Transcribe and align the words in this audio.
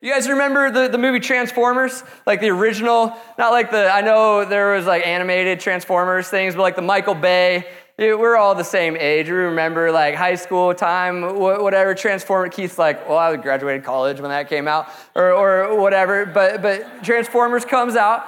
You 0.00 0.12
guys 0.12 0.28
remember 0.28 0.70
the, 0.70 0.86
the 0.86 0.98
movie 0.98 1.18
Transformers? 1.18 2.04
Like 2.24 2.40
the 2.40 2.50
original? 2.50 3.16
Not 3.36 3.50
like 3.50 3.72
the, 3.72 3.90
I 3.90 4.00
know 4.00 4.44
there 4.44 4.76
was 4.76 4.86
like 4.86 5.04
animated 5.04 5.58
Transformers 5.58 6.28
things, 6.28 6.54
but 6.54 6.62
like 6.62 6.76
the 6.76 6.82
Michael 6.82 7.16
Bay. 7.16 7.66
We're 7.98 8.36
all 8.36 8.54
the 8.54 8.62
same 8.62 8.96
age. 8.96 9.26
We 9.26 9.32
remember 9.32 9.90
like 9.90 10.14
high 10.14 10.36
school 10.36 10.72
time, 10.72 11.36
whatever. 11.36 11.96
Transformer. 11.96 12.48
Keith's 12.48 12.78
like, 12.78 13.08
well, 13.08 13.18
I 13.18 13.34
graduated 13.34 13.82
college 13.82 14.20
when 14.20 14.30
that 14.30 14.48
came 14.48 14.68
out, 14.68 14.88
or, 15.16 15.32
or 15.32 15.80
whatever. 15.80 16.24
But 16.24 16.62
but 16.62 17.02
Transformers 17.02 17.64
comes 17.64 17.96
out, 17.96 18.24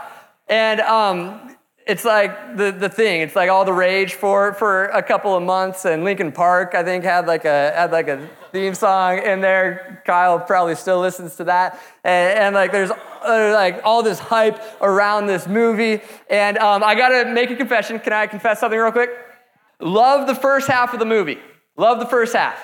and 0.49 0.81
um, 0.81 1.57
it's 1.87 2.05
like 2.05 2.57
the, 2.57 2.73
the 2.73 2.89
thing. 2.89 3.21
It's 3.21 3.37
like 3.37 3.49
all 3.49 3.65
the 3.65 3.73
rage 3.73 4.15
for 4.15 4.55
for 4.55 4.87
a 4.87 5.05
couple 5.05 5.37
of 5.37 5.45
months. 5.45 5.85
And 5.85 6.03
Linkin 6.03 6.33
Park, 6.33 6.75
I 6.75 6.83
think, 6.83 7.05
had 7.05 7.29
like 7.29 7.45
a 7.45 7.71
had 7.73 7.93
like 7.93 8.09
a 8.09 8.29
theme 8.53 8.75
song 8.75 9.19
in 9.19 9.41
there. 9.41 10.03
Kyle 10.07 10.39
probably 10.41 10.75
still 10.75 11.01
listens 11.01 11.37
to 11.37 11.45
that. 11.45 11.81
And, 12.05 12.39
and 12.39 12.55
like 12.55 12.73
there's 12.73 12.91
uh, 12.91 13.53
like 13.55 13.81
all 13.85 14.03
this 14.03 14.19
hype 14.19 14.61
around 14.81 15.27
this 15.27 15.47
movie. 15.47 16.01
And 16.29 16.59
um, 16.59 16.83
I 16.83 16.95
gotta 16.95 17.31
make 17.31 17.51
a 17.51 17.57
confession. 17.57 17.99
Can 17.99 18.13
I 18.13 18.27
confess 18.27 18.61
something 18.61 18.79
real 18.79 18.93
quick? 18.93 19.11
Love 19.81 20.27
the 20.27 20.35
first 20.35 20.69
half 20.69 20.93
of 20.93 20.99
the 20.99 21.07
movie. 21.07 21.39
Love 21.77 21.99
the 21.99 22.07
first 22.07 22.35
half. 22.35 22.59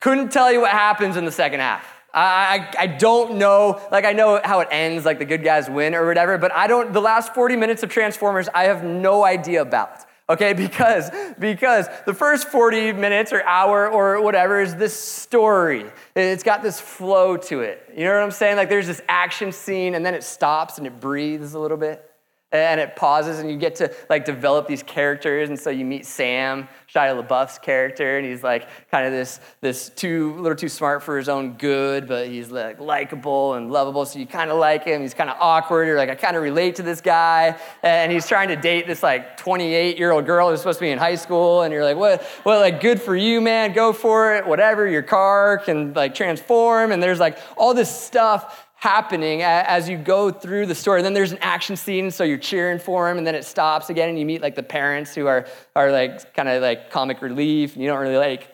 Couldn't 0.00 0.30
tell 0.30 0.52
you 0.52 0.60
what 0.60 0.70
happens 0.70 1.16
in 1.16 1.24
the 1.24 1.32
second 1.32 1.60
half. 1.60 1.84
I, 2.12 2.68
I, 2.78 2.82
I 2.82 2.86
don't 2.86 3.38
know, 3.38 3.80
like 3.90 4.04
I 4.04 4.12
know 4.12 4.40
how 4.44 4.60
it 4.60 4.68
ends, 4.70 5.04
like 5.04 5.18
the 5.18 5.24
good 5.24 5.42
guys 5.42 5.68
win 5.68 5.94
or 5.94 6.06
whatever, 6.06 6.38
but 6.38 6.52
I 6.52 6.68
don't, 6.68 6.92
the 6.92 7.00
last 7.00 7.34
40 7.34 7.56
minutes 7.56 7.82
of 7.82 7.90
Transformers, 7.90 8.48
I 8.54 8.64
have 8.64 8.84
no 8.84 9.24
idea 9.24 9.62
about. 9.62 10.04
Okay, 10.28 10.52
because 10.54 11.10
because 11.38 11.86
the 12.06 12.14
first 12.14 12.48
40 12.48 12.92
minutes 12.92 13.32
or 13.32 13.42
hour 13.44 13.88
or 13.88 14.20
whatever 14.22 14.60
is 14.60 14.74
this 14.76 14.98
story. 14.98 15.86
It's 16.16 16.42
got 16.42 16.62
this 16.62 16.80
flow 16.80 17.36
to 17.36 17.60
it. 17.60 17.92
You 17.96 18.04
know 18.04 18.14
what 18.14 18.22
I'm 18.22 18.30
saying? 18.30 18.56
Like 18.56 18.68
there's 18.68 18.86
this 18.86 19.02
action 19.08 19.52
scene 19.52 19.94
and 19.94 20.04
then 20.04 20.14
it 20.14 20.24
stops 20.24 20.78
and 20.78 20.86
it 20.86 21.00
breathes 21.00 21.54
a 21.54 21.58
little 21.58 21.76
bit 21.76 22.10
and 22.54 22.80
it 22.80 22.96
pauses 22.96 23.40
and 23.40 23.50
you 23.50 23.56
get 23.56 23.74
to 23.74 23.92
like 24.08 24.24
develop 24.24 24.66
these 24.66 24.82
characters 24.82 25.48
and 25.48 25.58
so 25.58 25.70
you 25.70 25.84
meet 25.84 26.06
sam 26.06 26.68
shia 26.92 27.20
labeouf's 27.20 27.58
character 27.58 28.18
and 28.18 28.26
he's 28.26 28.42
like 28.42 28.68
kind 28.90 29.06
of 29.06 29.12
this 29.12 29.40
this 29.60 29.90
too 29.90 30.34
little 30.36 30.56
too 30.56 30.68
smart 30.68 31.02
for 31.02 31.18
his 31.18 31.28
own 31.28 31.52
good 31.54 32.06
but 32.06 32.28
he's 32.28 32.50
like 32.50 32.80
likable 32.80 33.54
and 33.54 33.70
lovable 33.70 34.06
so 34.06 34.18
you 34.18 34.26
kind 34.26 34.50
of 34.50 34.58
like 34.58 34.84
him. 34.84 35.02
He's 35.02 35.14
kind 35.14 35.30
of 35.30 35.36
awkward. 35.40 35.86
You're 35.86 35.96
like 35.96 36.10
i 36.10 36.14
kind 36.14 36.36
of 36.36 36.42
relate 36.42 36.76
to 36.76 36.82
this 36.82 37.00
guy. 37.00 37.58
And 37.82 38.12
he's 38.12 38.26
trying 38.26 38.48
to 38.48 38.56
date 38.56 38.86
this 38.86 39.02
like 39.02 39.36
28 39.36 39.98
year 39.98 40.12
old 40.12 40.26
girl 40.26 40.50
who's 40.50 40.60
supposed 40.60 40.78
to 40.78 40.84
be 40.84 40.90
in 40.90 40.98
high 40.98 41.14
school 41.16 41.62
and 41.62 41.72
you're 41.72 41.84
like 41.84 41.96
what 41.96 42.26
well 42.44 42.60
like 42.60 42.80
good 42.80 43.00
for 43.00 43.16
you 43.16 43.40
man? 43.40 43.72
Go 43.72 43.92
for 43.92 44.34
it. 44.36 44.46
Whatever. 44.46 44.86
Your 44.86 45.02
car 45.02 45.58
can 45.58 45.92
like 45.94 46.14
transform. 46.14 46.92
And 46.92 47.02
there's 47.02 47.20
like 47.20 47.38
all 47.56 47.74
this 47.74 47.94
stuff 47.94 48.63
happening 48.84 49.40
as 49.42 49.88
you 49.88 49.96
go 49.96 50.30
through 50.30 50.66
the 50.66 50.74
story. 50.74 51.00
And 51.00 51.06
then 51.06 51.14
there's 51.14 51.32
an 51.32 51.38
action 51.40 51.74
scene, 51.74 52.10
so 52.10 52.22
you're 52.22 52.36
cheering 52.36 52.78
for 52.78 53.10
him, 53.10 53.16
and 53.16 53.26
then 53.26 53.34
it 53.34 53.46
stops 53.46 53.88
again, 53.88 54.10
and 54.10 54.18
you 54.18 54.26
meet 54.26 54.42
like 54.42 54.54
the 54.56 54.62
parents 54.62 55.14
who 55.14 55.26
are, 55.26 55.46
are 55.74 55.90
like 55.90 56.34
kind 56.34 56.50
of 56.50 56.60
like 56.60 56.90
comic 56.90 57.22
relief, 57.22 57.72
and 57.72 57.82
you 57.82 57.88
don't 57.88 57.98
really 57.98 58.18
like 58.18 58.53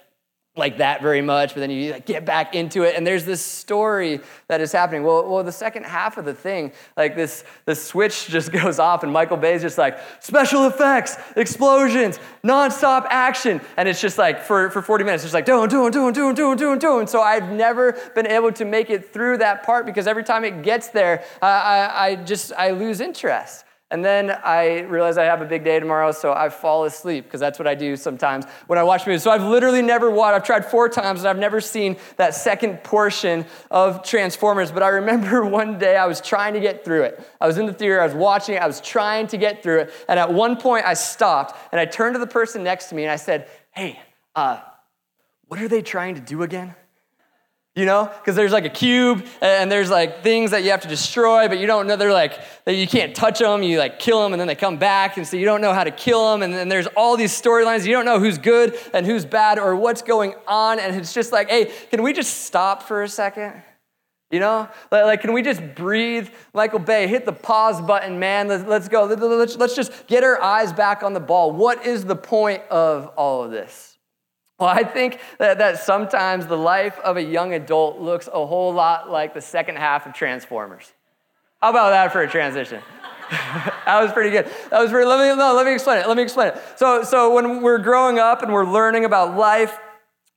like 0.56 0.78
that 0.78 1.00
very 1.00 1.22
much, 1.22 1.54
but 1.54 1.60
then 1.60 1.70
you 1.70 1.92
like, 1.92 2.06
get 2.06 2.24
back 2.24 2.56
into 2.56 2.82
it, 2.82 2.96
and 2.96 3.06
there's 3.06 3.24
this 3.24 3.40
story 3.40 4.20
that 4.48 4.60
is 4.60 4.72
happening. 4.72 5.04
Well, 5.04 5.28
well, 5.28 5.44
the 5.44 5.52
second 5.52 5.84
half 5.84 6.18
of 6.18 6.24
the 6.24 6.34
thing, 6.34 6.72
like 6.96 7.14
this, 7.14 7.44
the 7.66 7.74
switch 7.76 8.26
just 8.28 8.50
goes 8.50 8.80
off, 8.80 9.04
and 9.04 9.12
Michael 9.12 9.36
Bay's 9.36 9.62
just 9.62 9.78
like 9.78 9.98
special 10.18 10.66
effects, 10.66 11.16
explosions, 11.36 12.18
nonstop 12.42 13.06
action, 13.10 13.60
and 13.76 13.88
it's 13.88 14.00
just 14.00 14.18
like 14.18 14.42
for, 14.42 14.70
for 14.70 14.82
40 14.82 15.04
minutes, 15.04 15.22
just 15.22 15.34
like 15.34 15.44
doing, 15.44 15.68
doing, 15.68 15.92
doing, 15.92 16.12
doing, 16.12 16.34
doing, 16.34 16.56
doing, 16.56 16.78
doing. 16.80 17.06
So 17.06 17.22
I've 17.22 17.50
never 17.52 17.92
been 18.16 18.26
able 18.26 18.50
to 18.52 18.64
make 18.64 18.90
it 18.90 19.12
through 19.12 19.38
that 19.38 19.62
part 19.62 19.86
because 19.86 20.08
every 20.08 20.24
time 20.24 20.44
it 20.44 20.62
gets 20.62 20.88
there, 20.88 21.22
I, 21.40 21.48
I, 21.48 22.06
I 22.06 22.14
just 22.16 22.52
I 22.54 22.72
lose 22.72 23.00
interest. 23.00 23.64
And 23.92 24.05
then 24.05 24.30
I 24.44 24.83
realize 24.83 25.19
I 25.19 25.24
have 25.24 25.42
a 25.42 25.44
big 25.44 25.64
day 25.64 25.80
tomorrow, 25.80 26.12
so 26.12 26.33
I 26.33 26.48
fall 26.48 26.84
asleep 26.84 27.24
because 27.24 27.41
that's 27.41 27.58
what 27.58 27.66
I 27.66 27.74
do 27.74 27.96
sometimes 27.96 28.45
when 28.68 28.78
I 28.78 28.84
watch 28.84 29.05
movies. 29.05 29.24
So 29.24 29.33
I've 29.33 29.42
literally 29.42 29.83
never 29.83 30.11
watched, 30.11 30.36
I've 30.36 30.45
tried 30.45 30.64
four 30.64 30.89
times 30.89 31.20
and 31.20 31.28
I've 31.28 31.39
never 31.39 31.61
seen 31.61 31.96
that 32.17 32.34
second 32.34 32.84
portion 32.84 33.45
of 33.68 34.05
Transformers. 34.05 34.70
But 34.70 34.84
I 34.84 34.89
remember 34.89 35.45
one 35.45 35.77
day 35.77 35.96
I 35.96 36.06
was 36.06 36.20
trying 36.20 36.55
to 36.55 36.61
get 36.61 36.84
through 36.84 37.02
it. 37.02 37.20
I 37.40 37.48
was 37.48 37.58
in 37.58 37.67
the 37.67 37.73
theater, 37.73 38.01
I 38.01 38.06
was 38.06 38.14
watching 38.14 38.55
it, 38.55 38.62
I 38.62 38.67
was 38.68 38.80
trying 38.80 39.27
to 39.28 39.36
get 39.36 39.61
through 39.61 39.80
it. 39.80 39.92
And 40.08 40.20
at 40.20 40.33
one 40.33 40.57
point 40.57 40.86
I 40.86 40.95
stopped 40.95 41.58
and 41.72 41.80
I 41.80 41.84
turned 41.84 42.14
to 42.14 42.20
the 42.20 42.28
person 42.28 42.62
next 42.62 42.90
to 42.90 42.95
me 42.95 43.02
and 43.02 43.11
I 43.11 43.17
said, 43.17 43.48
Hey, 43.72 43.98
uh, 44.36 44.61
what 45.48 45.61
are 45.61 45.68
they 45.68 45.83
trying 45.83 46.14
to 46.14 46.20
do 46.20 46.45
again? 46.45 46.77
You 47.77 47.85
know? 47.85 48.11
Because 48.19 48.35
there's 48.35 48.53
like 48.53 48.64
a 48.64 48.70
cube 48.70 49.25
and 49.41 49.70
there's 49.70 49.91
like 49.91 50.23
things 50.23 50.51
that 50.51 50.64
you 50.64 50.70
have 50.70 50.81
to 50.81 50.89
destroy 50.89 51.48
but 51.48 51.58
you 51.58 51.67
don't 51.67 51.86
know 51.86 51.97
they're 51.97 52.13
like 52.13 52.39
that 52.64 52.75
you 52.75 52.86
can't 52.86 53.14
touch 53.14 53.39
them 53.39 53.63
you 53.63 53.79
like 53.79 53.98
kill 53.98 54.23
them 54.23 54.33
and 54.33 54.41
then 54.41 54.48
they 54.48 54.55
come 54.55 54.77
back 54.77 55.17
and 55.17 55.27
so 55.27 55.36
you 55.36 55.45
don't 55.45 55.61
know 55.61 55.73
how 55.73 55.85
to 55.85 55.91
kill 55.91 56.33
them 56.33 56.42
and 56.42 56.53
then 56.53 56.69
there's 56.69 56.89
all 56.89 57.17
these 57.17 57.33
storylines 57.33 57.86
you 57.86 57.92
don't 57.92 58.05
know 58.05 58.19
who's 58.19 58.39
good 58.39 58.77
and 58.92 59.07
who's 59.07 59.25
bad 59.25 59.58
or 59.58 59.77
what's 59.77 60.03
going 60.03 60.35
on 60.48 60.81
and 60.81 60.97
it's 60.97 61.14
just 61.14 61.33
like 61.33 61.48
hey 61.48 61.73
can 61.91 62.03
we 62.03 62.13
just 62.13 62.45
stop 62.45 62.83
for 62.83 63.03
a 63.03 63.08
second? 63.08 63.63
You 64.31 64.39
know? 64.39 64.69
Like 64.91 65.20
can 65.20 65.33
we 65.33 65.42
just 65.42 65.63
breathe? 65.75 66.29
Michael 66.55 66.79
bay 66.81 67.07
hit 67.07 67.25
the 67.25 67.33
pause 67.33 67.81
button 67.81 68.19
man. 68.19 68.48
Let's, 68.48 68.64
let's 68.64 68.89
go. 68.89 69.05
Let's, 69.05 69.57
let's 69.57 69.75
just 69.75 70.07
get 70.07 70.23
our 70.23 70.41
eyes 70.41 70.73
back 70.73 71.02
on 71.02 71.14
the 71.14 71.20
ball. 71.20 71.52
What 71.52 71.85
is 71.85 72.05
the 72.05 72.17
point 72.17 72.63
of 72.70 73.08
all 73.17 73.42
of 73.42 73.51
this 73.51 73.89
well, 74.60 74.68
I 74.68 74.84
think 74.84 75.20
that, 75.38 75.58
that 75.58 75.78
sometimes 75.78 76.46
the 76.46 76.56
life 76.56 76.98
of 77.00 77.16
a 77.16 77.22
young 77.22 77.54
adult 77.54 77.98
looks 77.98 78.28
a 78.32 78.46
whole 78.46 78.72
lot 78.72 79.10
like 79.10 79.34
the 79.34 79.40
second 79.40 79.76
half 79.76 80.06
of 80.06 80.12
Transformers. 80.12 80.92
How 81.62 81.70
about 81.70 81.90
that 81.90 82.12
for 82.12 82.22
a 82.22 82.28
transition? 82.28 82.82
that 83.30 84.00
was 84.02 84.12
pretty 84.12 84.30
good. 84.30 84.46
That 84.70 84.80
was 84.80 84.90
pretty, 84.90 85.06
let 85.06 85.18
me, 85.18 85.36
no, 85.36 85.54
let 85.54 85.64
me 85.64 85.72
explain 85.72 85.98
it. 85.98 86.08
Let 86.08 86.16
me 86.16 86.22
explain 86.22 86.48
it. 86.48 86.62
So, 86.76 87.02
so 87.02 87.34
when 87.34 87.62
we're 87.62 87.78
growing 87.78 88.18
up 88.18 88.42
and 88.42 88.52
we're 88.52 88.70
learning 88.70 89.04
about 89.04 89.36
life, 89.36 89.78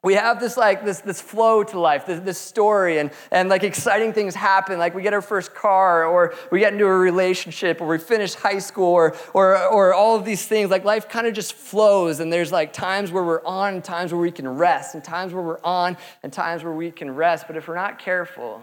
we 0.03 0.15
have 0.15 0.39
this 0.39 0.57
like 0.57 0.83
this 0.83 0.99
this 0.99 1.21
flow 1.21 1.63
to 1.63 1.79
life 1.79 2.05
this, 2.05 2.19
this 2.19 2.37
story 2.37 2.99
and 2.99 3.09
and 3.31 3.47
like 3.47 3.63
exciting 3.63 4.11
things 4.11 4.35
happen. 4.35 4.77
Like 4.77 4.93
we 4.93 5.01
get 5.01 5.13
our 5.13 5.21
first 5.21 5.55
car 5.55 6.05
or 6.05 6.33
we 6.51 6.59
get 6.59 6.73
into 6.73 6.85
a 6.85 6.97
relationship 6.97 7.81
or 7.81 7.87
we 7.87 7.97
finish 7.97 8.33
high 8.33 8.59
school 8.59 8.89
or 8.89 9.15
or, 9.33 9.57
or 9.57 9.93
all 9.93 10.15
of 10.15 10.25
these 10.25 10.45
things. 10.45 10.69
Like 10.69 10.83
life 10.83 11.07
kind 11.07 11.25
of 11.25 11.33
just 11.33 11.53
flows 11.53 12.19
and 12.19 12.31
there's 12.31 12.51
like 12.51 12.73
times 12.73 13.11
where 13.11 13.23
we're 13.23 13.45
on 13.45 13.81
times 13.81 14.11
where 14.11 14.21
we 14.21 14.31
can 14.31 14.47
rest 14.47 14.93
and 14.93 15.03
times 15.03 15.33
where 15.33 15.43
we're 15.43 15.63
on 15.63 15.97
and 16.21 16.31
times 16.31 16.63
where 16.63 16.73
we 16.73 16.91
can 16.91 17.15
rest. 17.15 17.47
But 17.47 17.55
if 17.55 17.67
we're 17.67 17.75
not 17.75 17.97
careful 17.97 18.61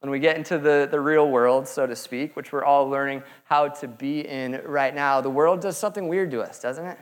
when 0.00 0.10
we 0.10 0.18
get 0.18 0.36
into 0.36 0.58
the, 0.58 0.86
the 0.90 1.00
real 1.00 1.30
world, 1.30 1.66
so 1.66 1.86
to 1.86 1.96
speak, 1.96 2.36
which 2.36 2.52
we're 2.52 2.62
all 2.62 2.90
learning 2.90 3.22
how 3.44 3.68
to 3.68 3.88
be 3.88 4.20
in 4.20 4.60
right 4.66 4.94
now, 4.94 5.22
the 5.22 5.30
world 5.30 5.62
does 5.62 5.78
something 5.78 6.08
weird 6.08 6.30
to 6.32 6.42
us, 6.42 6.60
doesn't? 6.60 6.98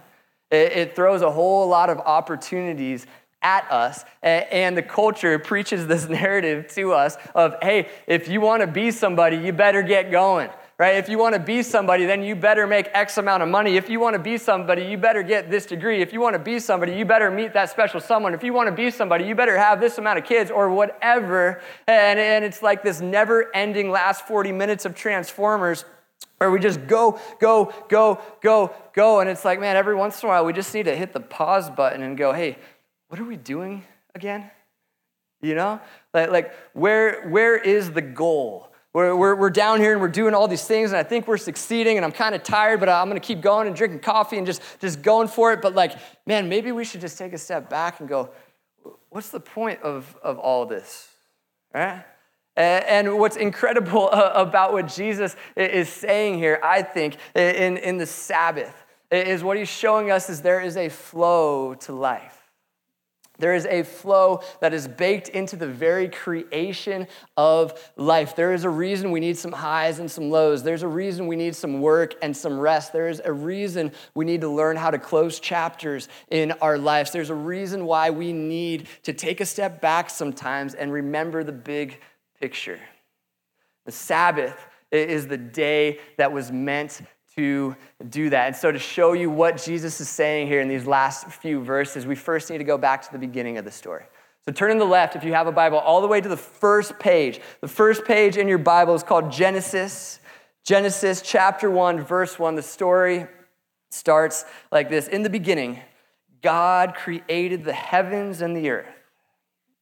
It, 0.52 0.72
it 0.72 0.94
throws 0.94 1.22
a 1.22 1.30
whole 1.30 1.66
lot 1.66 1.90
of 1.90 1.98
opportunities 1.98 3.08
at 3.42 3.70
us. 3.70 4.04
And 4.22 4.76
the 4.76 4.82
culture 4.82 5.38
preaches 5.38 5.86
this 5.86 6.08
narrative 6.08 6.68
to 6.74 6.92
us 6.92 7.16
of, 7.34 7.56
hey, 7.62 7.88
if 8.06 8.28
you 8.28 8.40
want 8.40 8.62
to 8.62 8.66
be 8.66 8.90
somebody, 8.90 9.36
you 9.36 9.52
better 9.52 9.82
get 9.82 10.10
going. 10.10 10.50
Right? 10.78 10.96
If 10.96 11.08
you 11.08 11.16
want 11.16 11.34
to 11.34 11.40
be 11.40 11.62
somebody, 11.62 12.06
then 12.06 12.24
you 12.24 12.34
better 12.34 12.66
make 12.66 12.88
X 12.92 13.16
amount 13.16 13.44
of 13.44 13.48
money. 13.48 13.76
If 13.76 13.88
you 13.88 14.00
want 14.00 14.14
to 14.14 14.18
be 14.18 14.36
somebody, 14.36 14.82
you 14.84 14.96
better 14.96 15.22
get 15.22 15.48
this 15.48 15.64
degree. 15.64 16.02
If 16.02 16.12
you 16.12 16.20
want 16.20 16.34
to 16.34 16.40
be 16.40 16.58
somebody, 16.58 16.94
you 16.94 17.04
better 17.04 17.30
meet 17.30 17.52
that 17.52 17.70
special 17.70 18.00
someone. 18.00 18.34
If 18.34 18.42
you 18.42 18.52
want 18.52 18.68
to 18.68 18.74
be 18.74 18.90
somebody, 18.90 19.24
you 19.24 19.36
better 19.36 19.56
have 19.56 19.80
this 19.80 19.98
amount 19.98 20.18
of 20.18 20.24
kids 20.24 20.50
or 20.50 20.70
whatever. 20.70 21.60
And, 21.86 22.18
and 22.18 22.44
it's 22.44 22.62
like 22.62 22.82
this 22.82 23.00
never 23.00 23.54
ending 23.54 23.90
last 23.90 24.26
40 24.26 24.50
minutes 24.50 24.84
of 24.84 24.96
Transformers 24.96 25.84
where 26.42 26.50
we 26.50 26.58
just 26.58 26.84
go, 26.88 27.20
go, 27.38 27.72
go, 27.88 28.20
go, 28.40 28.74
go. 28.92 29.20
And 29.20 29.30
it's 29.30 29.44
like, 29.44 29.60
man, 29.60 29.76
every 29.76 29.94
once 29.94 30.20
in 30.20 30.28
a 30.28 30.30
while, 30.30 30.44
we 30.44 30.52
just 30.52 30.74
need 30.74 30.86
to 30.86 30.96
hit 30.96 31.12
the 31.12 31.20
pause 31.20 31.70
button 31.70 32.02
and 32.02 32.18
go, 32.18 32.32
hey, 32.32 32.58
what 33.12 33.20
are 33.20 33.24
we 33.24 33.36
doing 33.36 33.84
again? 34.14 34.50
You 35.42 35.54
know? 35.54 35.80
Like, 36.14 36.30
like 36.30 36.54
where, 36.72 37.28
where 37.28 37.58
is 37.58 37.90
the 37.90 38.00
goal? 38.00 38.72
We're, 38.94 39.14
we're, 39.14 39.34
we're 39.34 39.50
down 39.50 39.80
here 39.80 39.92
and 39.92 40.00
we're 40.00 40.08
doing 40.08 40.32
all 40.32 40.48
these 40.48 40.64
things, 40.64 40.92
and 40.92 40.96
I 40.96 41.02
think 41.02 41.28
we're 41.28 41.36
succeeding, 41.36 41.98
and 41.98 42.06
I'm 42.06 42.12
kind 42.12 42.34
of 42.34 42.42
tired, 42.42 42.80
but 42.80 42.88
I'm 42.88 43.08
gonna 43.08 43.20
keep 43.20 43.42
going 43.42 43.66
and 43.66 43.76
drinking 43.76 44.00
coffee 44.00 44.38
and 44.38 44.46
just, 44.46 44.62
just 44.80 45.02
going 45.02 45.28
for 45.28 45.52
it. 45.52 45.60
But, 45.60 45.74
like, 45.74 45.92
man, 46.24 46.48
maybe 46.48 46.72
we 46.72 46.86
should 46.86 47.02
just 47.02 47.18
take 47.18 47.34
a 47.34 47.38
step 47.38 47.68
back 47.68 48.00
and 48.00 48.08
go, 48.08 48.30
what's 49.10 49.28
the 49.28 49.40
point 49.40 49.82
of, 49.82 50.16
of 50.22 50.38
all 50.38 50.64
this? 50.64 51.10
Right? 51.74 52.06
And 52.56 53.18
what's 53.18 53.36
incredible 53.36 54.08
about 54.12 54.72
what 54.72 54.88
Jesus 54.88 55.36
is 55.54 55.90
saying 55.90 56.38
here, 56.38 56.58
I 56.62 56.80
think, 56.80 57.18
in, 57.34 57.76
in 57.76 57.98
the 57.98 58.06
Sabbath, 58.06 58.74
is 59.10 59.44
what 59.44 59.58
he's 59.58 59.68
showing 59.68 60.10
us 60.10 60.30
is 60.30 60.40
there 60.40 60.62
is 60.62 60.78
a 60.78 60.88
flow 60.88 61.74
to 61.74 61.92
life. 61.92 62.41
There 63.42 63.56
is 63.56 63.66
a 63.66 63.82
flow 63.82 64.40
that 64.60 64.72
is 64.72 64.86
baked 64.86 65.28
into 65.28 65.56
the 65.56 65.66
very 65.66 66.08
creation 66.08 67.08
of 67.36 67.90
life. 67.96 68.36
There 68.36 68.54
is 68.54 68.62
a 68.62 68.70
reason 68.70 69.10
we 69.10 69.18
need 69.18 69.36
some 69.36 69.50
highs 69.50 69.98
and 69.98 70.08
some 70.08 70.30
lows. 70.30 70.62
There's 70.62 70.84
a 70.84 70.88
reason 70.88 71.26
we 71.26 71.34
need 71.34 71.56
some 71.56 71.80
work 71.80 72.14
and 72.22 72.36
some 72.36 72.56
rest. 72.56 72.92
There 72.92 73.08
is 73.08 73.20
a 73.24 73.32
reason 73.32 73.90
we 74.14 74.24
need 74.24 74.42
to 74.42 74.48
learn 74.48 74.76
how 74.76 74.92
to 74.92 74.98
close 74.98 75.40
chapters 75.40 76.08
in 76.30 76.52
our 76.62 76.78
lives. 76.78 77.10
There's 77.10 77.30
a 77.30 77.34
reason 77.34 77.84
why 77.84 78.10
we 78.10 78.32
need 78.32 78.86
to 79.02 79.12
take 79.12 79.40
a 79.40 79.46
step 79.46 79.80
back 79.80 80.08
sometimes 80.08 80.74
and 80.74 80.92
remember 80.92 81.42
the 81.42 81.50
big 81.50 81.98
picture. 82.40 82.78
The 83.86 83.92
Sabbath 83.92 84.56
is 84.92 85.26
the 85.26 85.36
day 85.36 85.98
that 86.16 86.32
was 86.32 86.52
meant 86.52 87.00
to 87.36 87.76
do 88.08 88.30
that. 88.30 88.46
And 88.48 88.56
so, 88.56 88.70
to 88.70 88.78
show 88.78 89.12
you 89.12 89.30
what 89.30 89.62
Jesus 89.62 90.00
is 90.00 90.08
saying 90.08 90.46
here 90.46 90.60
in 90.60 90.68
these 90.68 90.86
last 90.86 91.26
few 91.28 91.62
verses, 91.62 92.06
we 92.06 92.14
first 92.14 92.50
need 92.50 92.58
to 92.58 92.64
go 92.64 92.78
back 92.78 93.02
to 93.02 93.12
the 93.12 93.18
beginning 93.18 93.58
of 93.58 93.64
the 93.64 93.70
story. 93.70 94.04
So, 94.44 94.52
turn 94.52 94.72
to 94.72 94.78
the 94.78 94.84
left 94.84 95.16
if 95.16 95.24
you 95.24 95.32
have 95.32 95.46
a 95.46 95.52
Bible, 95.52 95.78
all 95.78 96.00
the 96.00 96.08
way 96.08 96.20
to 96.20 96.28
the 96.28 96.36
first 96.36 96.98
page. 96.98 97.40
The 97.60 97.68
first 97.68 98.04
page 98.04 98.36
in 98.36 98.48
your 98.48 98.58
Bible 98.58 98.94
is 98.94 99.02
called 99.02 99.32
Genesis. 99.32 100.20
Genesis 100.64 101.22
chapter 101.22 101.70
1, 101.70 102.00
verse 102.04 102.38
1. 102.38 102.54
The 102.54 102.62
story 102.62 103.26
starts 103.90 104.44
like 104.70 104.88
this 104.88 105.08
In 105.08 105.22
the 105.22 105.30
beginning, 105.30 105.80
God 106.42 106.94
created 106.94 107.64
the 107.64 107.72
heavens 107.72 108.42
and 108.42 108.56
the 108.56 108.70
earth. 108.70 108.86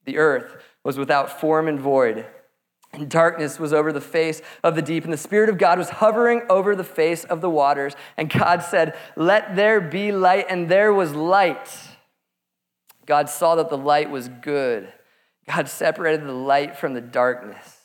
The 0.05 0.19
earth 0.19 0.63
was 0.85 0.99
without 0.99 1.41
form 1.41 1.69
and 1.69 1.79
void 1.79 2.27
and 2.93 3.09
darkness 3.09 3.59
was 3.59 3.73
over 3.73 3.93
the 3.93 4.01
face 4.01 4.43
of 4.65 4.75
the 4.75 4.83
deep, 4.83 5.05
and 5.05 5.13
the 5.13 5.19
Spirit 5.19 5.49
of 5.49 5.59
God 5.59 5.79
was 5.79 5.91
hovering 5.91 6.43
over 6.51 6.75
the 6.75 6.85
face 6.85 7.25
of 7.25 7.41
the 7.41 7.51
waters. 7.51 7.95
And 8.17 8.29
God 8.29 8.63
said, 8.63 8.97
Let 9.17 9.55
there 9.55 9.81
be 9.81 10.11
light, 10.13 10.47
and 10.49 10.69
there 10.69 10.93
was 10.93 11.15
light. 11.15 11.71
God 13.07 13.29
saw 13.29 13.55
that 13.57 13.71
the 13.71 13.79
light 13.79 14.11
was 14.11 14.29
good. 14.29 14.93
God 15.49 15.69
separated 15.69 16.27
the 16.27 16.33
light 16.33 16.77
from 16.77 16.95
the 16.95 17.01
darkness. 17.01 17.80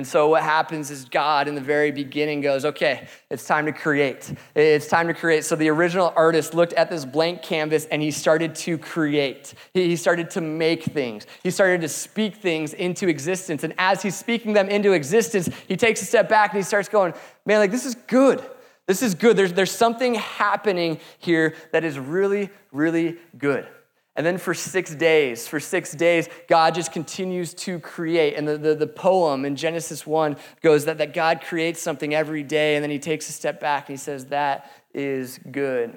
And 0.00 0.06
so 0.06 0.28
what 0.28 0.42
happens 0.42 0.90
is 0.90 1.04
God 1.04 1.46
in 1.46 1.54
the 1.54 1.60
very 1.60 1.90
beginning 1.90 2.40
goes, 2.40 2.64
okay, 2.64 3.06
it's 3.28 3.44
time 3.44 3.66
to 3.66 3.72
create. 3.72 4.32
It's 4.54 4.86
time 4.86 5.08
to 5.08 5.12
create. 5.12 5.44
So 5.44 5.56
the 5.56 5.68
original 5.68 6.10
artist 6.16 6.54
looked 6.54 6.72
at 6.72 6.88
this 6.88 7.04
blank 7.04 7.42
canvas 7.42 7.84
and 7.84 8.00
he 8.00 8.10
started 8.10 8.54
to 8.54 8.78
create. 8.78 9.52
He 9.74 9.94
started 9.96 10.30
to 10.30 10.40
make 10.40 10.84
things. 10.84 11.26
He 11.42 11.50
started 11.50 11.82
to 11.82 11.88
speak 11.90 12.36
things 12.36 12.72
into 12.72 13.08
existence. 13.08 13.62
And 13.62 13.74
as 13.76 14.00
he's 14.00 14.16
speaking 14.16 14.54
them 14.54 14.70
into 14.70 14.92
existence, 14.92 15.50
he 15.68 15.76
takes 15.76 16.00
a 16.00 16.06
step 16.06 16.30
back 16.30 16.52
and 16.52 16.56
he 16.56 16.64
starts 16.64 16.88
going, 16.88 17.12
man, 17.44 17.58
like 17.58 17.70
this 17.70 17.84
is 17.84 17.94
good. 17.94 18.42
This 18.86 19.02
is 19.02 19.14
good. 19.14 19.36
There's, 19.36 19.52
there's 19.52 19.70
something 19.70 20.14
happening 20.14 20.98
here 21.18 21.54
that 21.72 21.84
is 21.84 21.98
really, 21.98 22.48
really 22.72 23.18
good. 23.36 23.68
And 24.16 24.26
then 24.26 24.38
for 24.38 24.54
six 24.54 24.94
days, 24.94 25.46
for 25.46 25.60
six 25.60 25.92
days, 25.92 26.28
God 26.48 26.74
just 26.74 26.92
continues 26.92 27.54
to 27.54 27.78
create. 27.78 28.34
And 28.36 28.46
the, 28.46 28.58
the, 28.58 28.74
the, 28.74 28.86
poem 28.86 29.44
in 29.44 29.54
Genesis 29.54 30.04
1 30.04 30.36
goes 30.62 30.84
that, 30.86 30.98
that 30.98 31.14
God 31.14 31.40
creates 31.40 31.80
something 31.80 32.12
every 32.12 32.42
day, 32.42 32.74
and 32.74 32.82
then 32.82 32.90
he 32.90 32.98
takes 32.98 33.28
a 33.28 33.32
step 33.32 33.60
back 33.60 33.88
and 33.88 33.96
he 33.96 34.02
says, 34.02 34.26
That 34.26 34.70
is 34.92 35.38
good. 35.50 35.96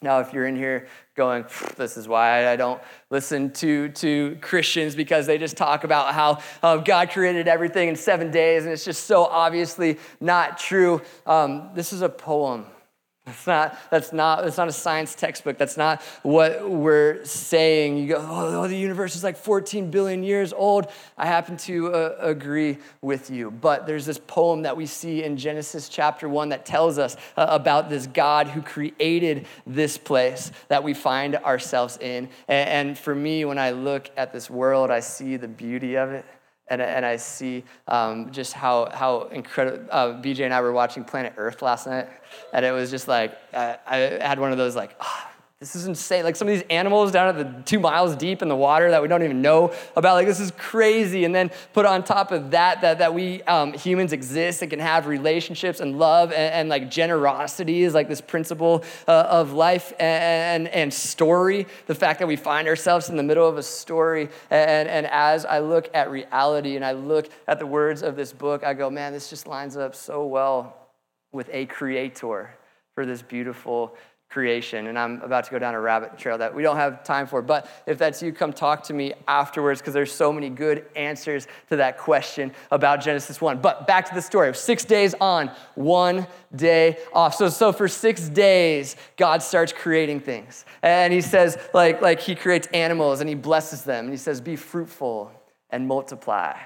Now, 0.00 0.20
if 0.20 0.32
you're 0.32 0.46
in 0.46 0.56
here 0.56 0.88
going, 1.14 1.44
this 1.76 1.96
is 1.96 2.06
why 2.06 2.48
I 2.48 2.56
don't 2.56 2.80
listen 3.08 3.50
to, 3.54 3.88
to 3.88 4.36
Christians 4.42 4.94
because 4.94 5.26
they 5.26 5.38
just 5.38 5.56
talk 5.56 5.84
about 5.84 6.12
how 6.12 6.40
uh, 6.62 6.76
God 6.76 7.10
created 7.10 7.48
everything 7.48 7.88
in 7.88 7.96
seven 7.96 8.30
days, 8.30 8.64
and 8.64 8.72
it's 8.72 8.84
just 8.84 9.06
so 9.06 9.24
obviously 9.24 9.98
not 10.20 10.58
true. 10.58 11.00
Um, 11.24 11.70
this 11.74 11.92
is 11.92 12.02
a 12.02 12.08
poem 12.08 12.66
that's 13.26 13.46
not, 13.46 13.78
that's 13.90 14.12
not, 14.12 14.44
that's 14.44 14.58
not 14.58 14.68
a 14.68 14.72
science 14.72 15.14
textbook. 15.14 15.56
That's 15.56 15.78
not 15.78 16.02
what 16.22 16.68
we're 16.68 17.24
saying. 17.24 17.96
You 17.96 18.08
go, 18.08 18.16
oh, 18.18 18.68
the 18.68 18.76
universe 18.76 19.16
is 19.16 19.24
like 19.24 19.38
14 19.38 19.90
billion 19.90 20.22
years 20.22 20.52
old. 20.52 20.88
I 21.16 21.24
happen 21.24 21.56
to 21.58 21.94
uh, 21.94 22.16
agree 22.20 22.76
with 23.00 23.30
you. 23.30 23.50
But 23.50 23.86
there's 23.86 24.04
this 24.04 24.18
poem 24.18 24.62
that 24.62 24.76
we 24.76 24.84
see 24.84 25.24
in 25.24 25.38
Genesis 25.38 25.88
chapter 25.88 26.28
1 26.28 26.50
that 26.50 26.66
tells 26.66 26.98
us 26.98 27.16
uh, 27.38 27.46
about 27.48 27.88
this 27.88 28.06
God 28.06 28.48
who 28.48 28.60
created 28.60 29.46
this 29.66 29.96
place 29.96 30.52
that 30.68 30.84
we 30.84 30.92
find 30.92 31.36
ourselves 31.36 31.96
in. 32.02 32.28
And, 32.46 32.88
and 32.88 32.98
for 32.98 33.14
me, 33.14 33.46
when 33.46 33.58
I 33.58 33.70
look 33.70 34.10
at 34.18 34.34
this 34.34 34.50
world, 34.50 34.90
I 34.90 35.00
see 35.00 35.38
the 35.38 35.48
beauty 35.48 35.94
of 35.94 36.10
it 36.10 36.26
and, 36.68 36.80
and 36.80 37.04
I 37.04 37.16
see 37.16 37.64
um, 37.88 38.32
just 38.32 38.52
how, 38.52 38.88
how 38.92 39.24
incredible. 39.24 39.86
Uh, 39.90 40.08
BJ 40.14 40.44
and 40.44 40.54
I 40.54 40.60
were 40.60 40.72
watching 40.72 41.04
Planet 41.04 41.34
Earth 41.36 41.62
last 41.62 41.86
night, 41.86 42.08
and 42.52 42.64
it 42.64 42.72
was 42.72 42.90
just 42.90 43.08
like, 43.08 43.36
I, 43.52 43.78
I 43.86 43.96
had 43.96 44.38
one 44.38 44.52
of 44.52 44.58
those, 44.58 44.74
like, 44.74 44.96
oh, 45.00 45.28
this 45.64 45.74
is 45.74 45.86
insane. 45.86 46.24
Like 46.24 46.36
some 46.36 46.46
of 46.46 46.52
these 46.52 46.64
animals 46.68 47.10
down 47.10 47.26
at 47.26 47.38
the 47.38 47.62
two 47.62 47.80
miles 47.80 48.14
deep 48.16 48.42
in 48.42 48.48
the 48.48 48.56
water 48.56 48.90
that 48.90 49.00
we 49.00 49.08
don't 49.08 49.22
even 49.22 49.40
know 49.40 49.72
about. 49.96 50.12
Like 50.12 50.26
this 50.26 50.38
is 50.38 50.50
crazy. 50.58 51.24
And 51.24 51.34
then 51.34 51.50
put 51.72 51.86
on 51.86 52.04
top 52.04 52.32
of 52.32 52.50
that, 52.50 52.82
that, 52.82 52.98
that 52.98 53.14
we 53.14 53.42
um, 53.44 53.72
humans 53.72 54.12
exist 54.12 54.60
and 54.60 54.70
can 54.70 54.78
have 54.78 55.06
relationships 55.06 55.80
and 55.80 55.98
love 55.98 56.32
and, 56.32 56.52
and 56.52 56.68
like 56.68 56.90
generosity 56.90 57.82
is 57.82 57.94
like 57.94 58.08
this 58.08 58.20
principle 58.20 58.84
uh, 59.08 59.26
of 59.30 59.54
life 59.54 59.94
and, 59.98 60.68
and 60.68 60.92
story. 60.92 61.66
The 61.86 61.94
fact 61.94 62.18
that 62.18 62.28
we 62.28 62.36
find 62.36 62.68
ourselves 62.68 63.08
in 63.08 63.16
the 63.16 63.22
middle 63.22 63.48
of 63.48 63.56
a 63.56 63.62
story. 63.62 64.28
And, 64.50 64.86
and 64.86 65.06
as 65.06 65.46
I 65.46 65.60
look 65.60 65.88
at 65.94 66.10
reality 66.10 66.76
and 66.76 66.84
I 66.84 66.92
look 66.92 67.30
at 67.48 67.58
the 67.58 67.66
words 67.66 68.02
of 68.02 68.16
this 68.16 68.34
book, 68.34 68.64
I 68.64 68.74
go, 68.74 68.90
man, 68.90 69.14
this 69.14 69.30
just 69.30 69.46
lines 69.46 69.78
up 69.78 69.94
so 69.94 70.26
well 70.26 70.76
with 71.32 71.48
a 71.54 71.64
creator 71.64 72.50
for 72.94 73.06
this 73.06 73.22
beautiful 73.22 73.96
creation. 74.34 74.88
And 74.88 74.98
I'm 74.98 75.22
about 75.22 75.44
to 75.44 75.50
go 75.52 75.60
down 75.60 75.74
a 75.74 75.80
rabbit 75.80 76.18
trail 76.18 76.36
that 76.38 76.52
we 76.52 76.64
don't 76.64 76.76
have 76.76 77.04
time 77.04 77.28
for. 77.28 77.40
But 77.40 77.70
if 77.86 77.98
that's 77.98 78.20
you, 78.20 78.32
come 78.32 78.52
talk 78.52 78.82
to 78.84 78.92
me 78.92 79.14
afterwards 79.28 79.80
because 79.80 79.94
there's 79.94 80.10
so 80.10 80.32
many 80.32 80.50
good 80.50 80.84
answers 80.96 81.46
to 81.68 81.76
that 81.76 81.98
question 81.98 82.52
about 82.72 83.00
Genesis 83.00 83.40
1. 83.40 83.60
But 83.60 83.86
back 83.86 84.08
to 84.08 84.14
the 84.14 84.20
story 84.20 84.48
of 84.48 84.56
six 84.56 84.84
days 84.84 85.14
on, 85.20 85.52
one 85.76 86.26
day 86.56 86.98
off. 87.12 87.36
So, 87.36 87.48
so 87.48 87.72
for 87.72 87.86
six 87.86 88.28
days, 88.28 88.96
God 89.16 89.40
starts 89.40 89.72
creating 89.72 90.18
things. 90.18 90.64
And 90.82 91.12
he 91.12 91.20
says, 91.20 91.56
like, 91.72 92.02
like 92.02 92.18
he 92.18 92.34
creates 92.34 92.66
animals 92.74 93.20
and 93.20 93.28
he 93.28 93.36
blesses 93.36 93.84
them. 93.84 94.06
And 94.06 94.12
he 94.12 94.18
says, 94.18 94.40
be 94.40 94.56
fruitful 94.56 95.30
and 95.70 95.86
multiply 95.86 96.56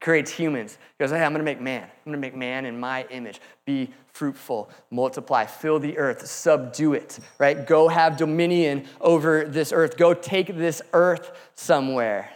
creates 0.00 0.30
humans. 0.30 0.78
He 0.98 1.04
goes, 1.04 1.10
Hey, 1.10 1.22
I'm 1.22 1.32
gonna 1.32 1.44
make 1.44 1.60
man. 1.60 1.82
I'm 1.82 1.90
gonna 2.04 2.18
make 2.18 2.34
man 2.34 2.64
in 2.64 2.78
my 2.80 3.04
image. 3.10 3.40
Be 3.66 3.90
fruitful, 4.20 4.68
multiply, 4.90 5.46
fill 5.46 5.78
the 5.78 5.96
earth, 5.96 6.26
subdue 6.26 6.92
it, 6.92 7.18
right? 7.38 7.66
Go 7.66 7.88
have 7.88 8.18
dominion 8.18 8.84
over 9.00 9.44
this 9.44 9.72
earth. 9.72 9.96
Go 9.96 10.12
take 10.12 10.58
this 10.58 10.82
earth 10.92 11.50
somewhere. 11.54 12.30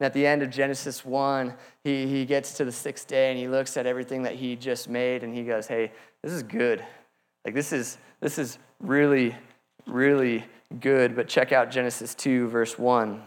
And 0.00 0.06
at 0.06 0.14
the 0.14 0.26
end 0.26 0.42
of 0.42 0.48
Genesis 0.48 1.04
1, 1.04 1.52
he, 1.84 2.06
he 2.06 2.24
gets 2.24 2.54
to 2.54 2.64
the 2.64 2.72
sixth 2.72 3.06
day 3.06 3.30
and 3.30 3.38
he 3.38 3.48
looks 3.48 3.76
at 3.76 3.84
everything 3.84 4.22
that 4.22 4.36
he 4.36 4.56
just 4.56 4.88
made 4.88 5.24
and 5.24 5.34
he 5.34 5.44
goes, 5.44 5.66
Hey, 5.66 5.92
this 6.22 6.32
is 6.32 6.42
good. 6.42 6.82
Like, 7.44 7.52
this 7.52 7.70
is, 7.70 7.98
this 8.22 8.38
is 8.38 8.58
really, 8.80 9.36
really 9.86 10.42
good. 10.80 11.14
But 11.14 11.28
check 11.28 11.52
out 11.52 11.70
Genesis 11.70 12.14
2, 12.14 12.48
verse 12.48 12.78
1. 12.78 13.22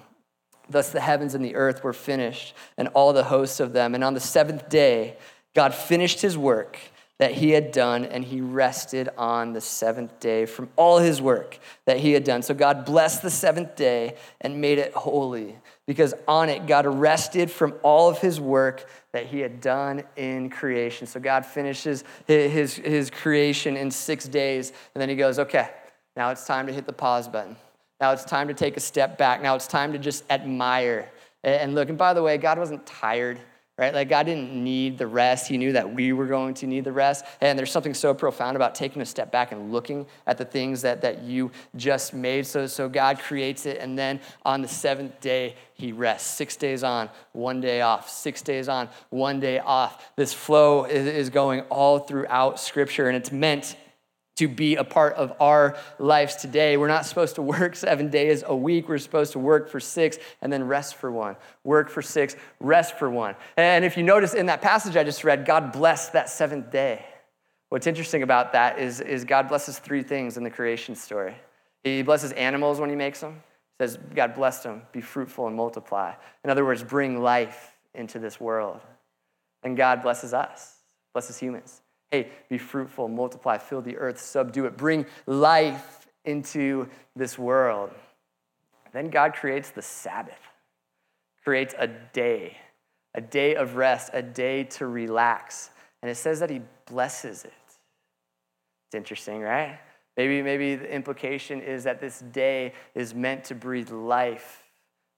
Thus 0.67 0.89
the 0.89 0.99
heavens 0.99 1.35
and 1.35 1.45
the 1.45 1.55
earth 1.55 1.83
were 1.83 1.93
finished, 1.93 2.55
and 2.75 2.87
all 2.89 3.13
the 3.13 3.25
hosts 3.25 3.59
of 3.59 3.71
them. 3.71 3.93
And 3.93 4.03
on 4.03 4.15
the 4.15 4.19
seventh 4.19 4.67
day, 4.67 5.17
God 5.53 5.75
finished 5.75 6.21
his 6.21 6.35
work 6.35 6.79
that 7.19 7.33
he 7.33 7.51
had 7.51 7.71
done, 7.71 8.05
and 8.05 8.23
he 8.23 8.41
rested 8.41 9.09
on 9.17 9.53
the 9.53 9.61
seventh 9.61 10.19
day 10.21 10.45
from 10.45 10.69
all 10.77 10.99
his 10.99 11.21
work 11.21 11.59
that 11.85 11.97
he 11.97 12.13
had 12.13 12.23
done. 12.23 12.41
So 12.41 12.53
God 12.53 12.85
blessed 12.85 13.21
the 13.21 13.29
seventh 13.29 13.75
day 13.75 14.15
and 14.39 14.61
made 14.61 14.79
it 14.79 14.93
holy, 14.93 15.57
because 15.85 16.13
on 16.27 16.47
it 16.47 16.65
God 16.65 16.85
rested 16.85 17.51
from 17.51 17.73
all 17.83 18.09
of 18.09 18.19
his 18.19 18.39
work 18.39 18.89
that 19.11 19.25
he 19.25 19.39
had 19.39 19.59
done 19.59 20.03
in 20.15 20.49
creation. 20.49 21.07
So 21.07 21.19
God 21.19 21.45
finishes 21.45 22.05
his, 22.25 22.75
his 22.75 23.09
creation 23.09 23.75
in 23.75 23.91
six 23.91 24.25
days, 24.25 24.71
and 24.95 25.01
then 25.01 25.09
he 25.09 25.15
goes, 25.15 25.39
okay, 25.39 25.69
now 26.15 26.29
it's 26.29 26.45
time 26.45 26.67
to 26.67 26.73
hit 26.73 26.85
the 26.85 26.93
pause 26.93 27.27
button. 27.27 27.55
Now 27.99 28.13
it's 28.13 28.23
time 28.23 28.47
to 28.47 28.53
take 28.53 28.77
a 28.77 28.79
step 28.79 29.17
back. 29.17 29.41
Now 29.41 29.55
it's 29.55 29.67
time 29.67 29.91
to 29.91 29.99
just 29.99 30.23
admire 30.29 31.09
and 31.43 31.75
look. 31.75 31.89
And 31.89 31.97
by 31.97 32.13
the 32.13 32.23
way, 32.23 32.37
God 32.37 32.57
wasn't 32.57 32.85
tired, 32.85 33.39
right? 33.79 33.93
Like 33.93 34.09
God 34.09 34.25
didn't 34.25 34.51
need 34.51 34.97
the 34.97 35.07
rest. 35.07 35.47
He 35.47 35.57
knew 35.57 35.71
that 35.71 35.93
we 35.93 36.11
were 36.11 36.27
going 36.27 36.53
to 36.55 36.67
need 36.67 36.83
the 36.83 36.91
rest. 36.91 37.23
And 37.39 37.57
there's 37.57 37.71
something 37.71 37.93
so 37.93 38.13
profound 38.13 38.57
about 38.57 38.75
taking 38.75 39.01
a 39.01 39.05
step 39.05 39.31
back 39.31 39.53
and 39.53 39.71
looking 39.71 40.05
at 40.27 40.37
the 40.37 40.43
things 40.43 40.81
that, 40.81 41.01
that 41.01 41.23
you 41.23 41.49
just 41.77 42.13
made. 42.13 42.45
So, 42.45 42.67
so 42.67 42.89
God 42.89 43.19
creates 43.19 43.65
it. 43.65 43.77
And 43.77 43.97
then 43.97 44.19
on 44.45 44.61
the 44.61 44.67
seventh 44.67 45.21
day, 45.21 45.55
he 45.73 45.93
rests. 45.93 46.29
Six 46.29 46.57
days 46.57 46.83
on, 46.83 47.09
one 47.31 47.61
day 47.61 47.79
off. 47.79 48.09
Six 48.09 48.41
days 48.41 48.67
on, 48.67 48.89
one 49.11 49.39
day 49.39 49.59
off. 49.59 50.11
This 50.17 50.33
flow 50.33 50.83
is, 50.83 51.07
is 51.07 51.29
going 51.29 51.61
all 51.69 51.99
throughout 51.99 52.59
Scripture. 52.59 53.07
And 53.07 53.15
it's 53.15 53.31
meant 53.31 53.77
to 54.39 54.47
be 54.47 54.77
a 54.77 54.85
part 54.85 55.15
of 55.15 55.33
our 55.41 55.77
lives 55.99 56.37
today. 56.37 56.77
We're 56.77 56.87
not 56.87 57.05
supposed 57.05 57.35
to 57.35 57.41
work 57.41 57.75
seven 57.75 58.09
days 58.09 58.43
a 58.45 58.55
week. 58.55 58.87
We're 58.87 58.97
supposed 58.97 59.33
to 59.33 59.39
work 59.39 59.69
for 59.69 59.81
six 59.81 60.17
and 60.41 60.51
then 60.51 60.63
rest 60.63 60.95
for 60.95 61.11
one. 61.11 61.35
Work 61.65 61.89
for 61.89 62.01
six, 62.01 62.37
rest 62.61 62.97
for 62.97 63.09
one. 63.09 63.35
And 63.57 63.83
if 63.83 63.97
you 63.97 64.03
notice 64.03 64.33
in 64.33 64.45
that 64.45 64.61
passage 64.61 64.95
I 64.95 65.03
just 65.03 65.25
read, 65.25 65.45
God 65.45 65.73
blessed 65.73 66.13
that 66.13 66.29
seventh 66.29 66.71
day. 66.71 67.05
What's 67.67 67.85
interesting 67.85 68.23
about 68.23 68.53
that 68.53 68.79
is, 68.79 69.01
is 69.01 69.25
God 69.25 69.49
blesses 69.49 69.77
three 69.77 70.03
things 70.03 70.37
in 70.37 70.43
the 70.43 70.49
creation 70.49 70.95
story. 70.95 71.35
He 71.83 72.01
blesses 72.01 72.31
animals 72.31 72.79
when 72.79 72.89
he 72.89 72.95
makes 72.95 73.19
them. 73.19 73.43
He 73.77 73.85
says, 73.85 73.99
God 74.15 74.35
bless 74.35 74.63
them, 74.63 74.83
be 74.93 75.01
fruitful 75.01 75.47
and 75.47 75.55
multiply. 75.55 76.13
In 76.45 76.49
other 76.49 76.63
words, 76.63 76.81
bring 76.81 77.21
life 77.21 77.73
into 77.93 78.19
this 78.19 78.39
world. 78.39 78.79
And 79.63 79.75
God 79.75 80.01
blesses 80.01 80.33
us, 80.33 80.77
blesses 81.13 81.37
humans. 81.37 81.81
Hey, 82.11 82.29
be 82.49 82.57
fruitful, 82.57 83.07
multiply, 83.07 83.57
fill 83.57 83.81
the 83.81 83.97
earth, 83.97 84.19
subdue 84.19 84.65
it, 84.65 84.77
bring 84.77 85.05
life 85.25 86.07
into 86.25 86.87
this 87.15 87.37
world. 87.37 87.91
Then 88.93 89.09
God 89.09 89.33
creates 89.33 89.69
the 89.69 89.81
Sabbath, 89.81 90.39
creates 91.43 91.75
a 91.77 91.87
day 91.87 92.57
a 93.15 93.21
day 93.21 93.55
of 93.55 93.75
rest, 93.75 94.11
a 94.13 94.21
day 94.21 94.63
to 94.63 94.87
relax. 94.87 95.71
And 96.01 96.09
it 96.09 96.15
says 96.15 96.39
that 96.39 96.49
he 96.49 96.61
blesses 96.85 97.43
it. 97.43 97.53
It's 97.67 98.95
interesting, 98.95 99.41
right? 99.41 99.79
Maybe, 100.17 100.41
maybe 100.41 100.75
the 100.75 100.93
implication 100.93 101.61
is 101.61 101.83
that 101.83 101.99
this 101.99 102.19
day 102.19 102.73
is 102.95 103.13
meant 103.13 103.43
to 103.45 103.55
breathe 103.55 103.91
life 103.91 104.63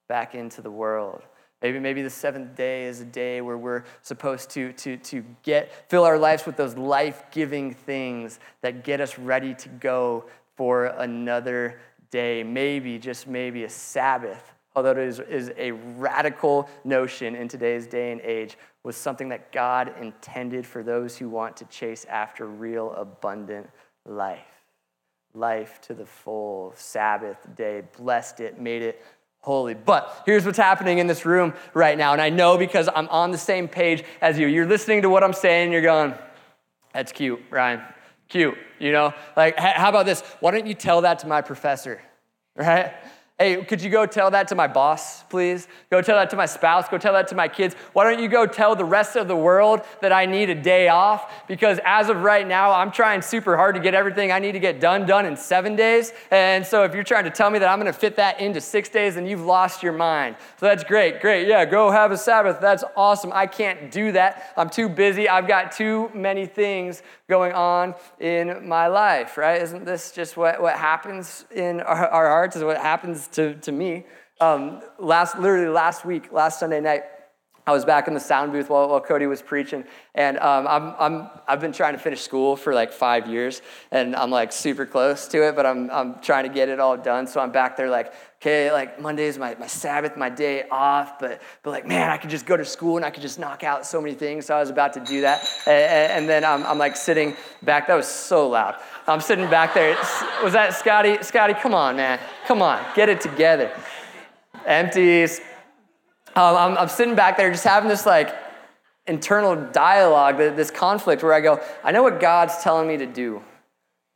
back 0.08 0.34
into 0.34 0.62
the 0.62 0.70
world. 0.70 1.22
Maybe, 1.62 1.78
maybe 1.78 2.02
the 2.02 2.10
seventh 2.10 2.56
day 2.56 2.86
is 2.86 3.00
a 3.00 3.04
day 3.04 3.40
where 3.40 3.56
we're 3.56 3.84
supposed 4.02 4.50
to, 4.50 4.72
to, 4.72 4.96
to 4.96 5.24
get, 5.44 5.88
fill 5.88 6.02
our 6.02 6.18
lives 6.18 6.44
with 6.44 6.56
those 6.56 6.76
life 6.76 7.22
giving 7.30 7.72
things 7.72 8.40
that 8.62 8.82
get 8.82 9.00
us 9.00 9.16
ready 9.16 9.54
to 9.54 9.68
go 9.68 10.24
for 10.56 10.86
another 10.86 11.78
day. 12.10 12.42
Maybe, 12.42 12.98
just 12.98 13.28
maybe, 13.28 13.62
a 13.62 13.68
Sabbath, 13.68 14.52
although 14.74 14.90
it 14.90 14.98
is, 14.98 15.20
is 15.20 15.52
a 15.56 15.70
radical 15.70 16.68
notion 16.82 17.36
in 17.36 17.46
today's 17.46 17.86
day 17.86 18.10
and 18.10 18.20
age, 18.22 18.58
was 18.82 18.96
something 18.96 19.28
that 19.28 19.52
God 19.52 19.94
intended 20.00 20.66
for 20.66 20.82
those 20.82 21.16
who 21.16 21.28
want 21.28 21.56
to 21.58 21.64
chase 21.66 22.04
after 22.06 22.46
real, 22.46 22.92
abundant 22.94 23.70
life. 24.04 24.40
Life 25.32 25.80
to 25.82 25.94
the 25.94 26.04
full, 26.04 26.72
Sabbath 26.74 27.38
day, 27.54 27.84
blessed 27.96 28.40
it, 28.40 28.60
made 28.60 28.82
it 28.82 29.00
holy. 29.42 29.74
But 29.74 30.22
here's 30.24 30.46
what's 30.46 30.58
happening 30.58 30.98
in 30.98 31.06
this 31.06 31.26
room 31.26 31.52
right 31.74 31.98
now. 31.98 32.12
And 32.12 32.22
I 32.22 32.30
know 32.30 32.56
because 32.56 32.88
I'm 32.94 33.08
on 33.08 33.30
the 33.30 33.38
same 33.38 33.68
page 33.68 34.04
as 34.20 34.38
you. 34.38 34.46
You're 34.46 34.66
listening 34.66 35.02
to 35.02 35.10
what 35.10 35.22
I'm 35.22 35.32
saying, 35.32 35.72
you're 35.72 35.82
going, 35.82 36.14
that's 36.94 37.12
cute, 37.12 37.40
Ryan. 37.50 37.82
Cute, 38.28 38.56
you 38.78 38.92
know? 38.92 39.12
Like, 39.36 39.58
how 39.58 39.90
about 39.90 40.06
this? 40.06 40.22
Why 40.40 40.52
don't 40.52 40.66
you 40.66 40.74
tell 40.74 41.02
that 41.02 41.18
to 41.20 41.26
my 41.26 41.42
professor, 41.42 42.00
right? 42.56 42.94
Hey, 43.42 43.64
could 43.64 43.82
you 43.82 43.90
go 43.90 44.06
tell 44.06 44.30
that 44.30 44.46
to 44.48 44.54
my 44.54 44.68
boss, 44.68 45.24
please? 45.24 45.66
Go 45.90 46.00
tell 46.00 46.16
that 46.16 46.30
to 46.30 46.36
my 46.36 46.46
spouse. 46.46 46.88
Go 46.88 46.96
tell 46.96 47.12
that 47.14 47.26
to 47.26 47.34
my 47.34 47.48
kids. 47.48 47.74
Why 47.92 48.04
don't 48.04 48.22
you 48.22 48.28
go 48.28 48.46
tell 48.46 48.76
the 48.76 48.84
rest 48.84 49.16
of 49.16 49.26
the 49.26 49.34
world 49.34 49.80
that 50.00 50.12
I 50.12 50.26
need 50.26 50.48
a 50.48 50.54
day 50.54 50.86
off? 50.86 51.48
Because 51.48 51.80
as 51.84 52.08
of 52.08 52.18
right 52.18 52.46
now, 52.46 52.70
I'm 52.70 52.92
trying 52.92 53.20
super 53.20 53.56
hard 53.56 53.74
to 53.74 53.80
get 53.80 53.94
everything 53.94 54.30
I 54.30 54.38
need 54.38 54.52
to 54.52 54.60
get 54.60 54.78
done 54.78 55.06
done 55.06 55.26
in 55.26 55.36
seven 55.36 55.74
days. 55.74 56.12
And 56.30 56.64
so 56.64 56.84
if 56.84 56.94
you're 56.94 57.02
trying 57.02 57.24
to 57.24 57.30
tell 57.30 57.50
me 57.50 57.58
that 57.58 57.68
I'm 57.68 57.80
going 57.80 57.92
to 57.92 57.98
fit 57.98 58.14
that 58.14 58.38
into 58.38 58.60
six 58.60 58.88
days, 58.88 59.16
then 59.16 59.26
you've 59.26 59.44
lost 59.44 59.82
your 59.82 59.92
mind. 59.92 60.36
So 60.60 60.66
that's 60.66 60.84
great. 60.84 61.20
Great. 61.20 61.48
Yeah, 61.48 61.64
go 61.64 61.90
have 61.90 62.12
a 62.12 62.16
Sabbath. 62.16 62.60
That's 62.60 62.84
awesome. 62.96 63.32
I 63.34 63.48
can't 63.48 63.90
do 63.90 64.12
that. 64.12 64.52
I'm 64.56 64.70
too 64.70 64.88
busy. 64.88 65.28
I've 65.28 65.48
got 65.48 65.72
too 65.72 66.12
many 66.14 66.46
things 66.46 67.02
going 67.32 67.54
on 67.54 67.94
in 68.20 68.68
my 68.68 68.88
life, 68.88 69.38
right? 69.38 69.62
Isn't 69.62 69.86
this 69.86 70.12
just 70.12 70.36
what, 70.36 70.60
what 70.60 70.76
happens 70.76 71.46
in 71.50 71.80
our, 71.80 72.06
our 72.08 72.28
hearts? 72.28 72.56
Is 72.56 72.62
what 72.62 72.76
happens 72.76 73.26
to, 73.28 73.54
to 73.54 73.72
me. 73.72 74.04
Um, 74.38 74.82
last, 74.98 75.38
literally 75.38 75.68
last 75.68 76.04
week, 76.04 76.30
last 76.30 76.60
Sunday 76.60 76.80
night, 76.80 77.04
I 77.64 77.70
was 77.70 77.84
back 77.84 78.08
in 78.08 78.14
the 78.14 78.20
sound 78.20 78.50
booth 78.50 78.68
while, 78.68 78.88
while 78.88 79.00
Cody 79.00 79.26
was 79.26 79.40
preaching, 79.40 79.84
and 80.16 80.36
um, 80.38 80.66
I'm, 80.66 80.94
I'm, 80.98 81.30
I've 81.46 81.60
been 81.60 81.70
trying 81.72 81.92
to 81.92 81.98
finish 81.98 82.20
school 82.20 82.56
for 82.56 82.74
like 82.74 82.92
five 82.92 83.28
years, 83.28 83.62
and 83.92 84.16
I'm 84.16 84.32
like 84.32 84.50
super 84.50 84.84
close 84.84 85.28
to 85.28 85.46
it, 85.46 85.54
but 85.54 85.64
I'm, 85.64 85.88
I'm 85.90 86.20
trying 86.20 86.42
to 86.42 86.52
get 86.52 86.68
it 86.68 86.80
all 86.80 86.96
done. 86.96 87.28
So 87.28 87.40
I'm 87.40 87.52
back 87.52 87.76
there 87.76 87.88
like, 87.88 88.12
okay, 88.40 88.72
like 88.72 89.00
Monday's 89.00 89.38
my, 89.38 89.54
my 89.60 89.68
Sabbath, 89.68 90.16
my 90.16 90.28
day 90.28 90.64
off, 90.72 91.20
but, 91.20 91.40
but 91.62 91.70
like, 91.70 91.86
man, 91.86 92.10
I 92.10 92.16
could 92.16 92.30
just 92.30 92.46
go 92.46 92.56
to 92.56 92.64
school 92.64 92.96
and 92.96 93.06
I 93.06 93.10
could 93.10 93.22
just 93.22 93.38
knock 93.38 93.62
out 93.62 93.86
so 93.86 94.00
many 94.00 94.14
things. 94.14 94.46
So 94.46 94.56
I 94.56 94.60
was 94.60 94.70
about 94.70 94.92
to 94.94 95.00
do 95.00 95.20
that, 95.20 95.48
and, 95.64 96.12
and 96.12 96.28
then 96.28 96.44
I'm, 96.44 96.66
I'm 96.66 96.78
like 96.78 96.96
sitting 96.96 97.36
back. 97.62 97.86
That 97.86 97.94
was 97.94 98.08
so 98.08 98.48
loud. 98.48 98.74
I'm 99.06 99.20
sitting 99.20 99.48
back 99.48 99.72
there. 99.72 99.96
Was 100.42 100.54
that 100.54 100.74
Scotty? 100.74 101.22
Scotty, 101.22 101.54
come 101.54 101.74
on, 101.74 101.94
man. 101.94 102.18
Come 102.46 102.60
on, 102.60 102.84
get 102.96 103.08
it 103.08 103.20
together. 103.20 103.70
Empties. 104.66 105.40
Um, 106.34 106.56
I'm, 106.56 106.78
I'm 106.78 106.88
sitting 106.88 107.14
back 107.14 107.36
there 107.36 107.50
just 107.50 107.64
having 107.64 107.88
this 107.88 108.06
like 108.06 108.34
internal 109.06 109.56
dialogue, 109.56 110.38
this 110.38 110.70
conflict 110.70 111.22
where 111.22 111.34
I 111.34 111.40
go, 111.40 111.60
I 111.84 111.92
know 111.92 112.02
what 112.02 112.20
God's 112.20 112.62
telling 112.62 112.88
me 112.88 112.96
to 112.98 113.06
do, 113.06 113.42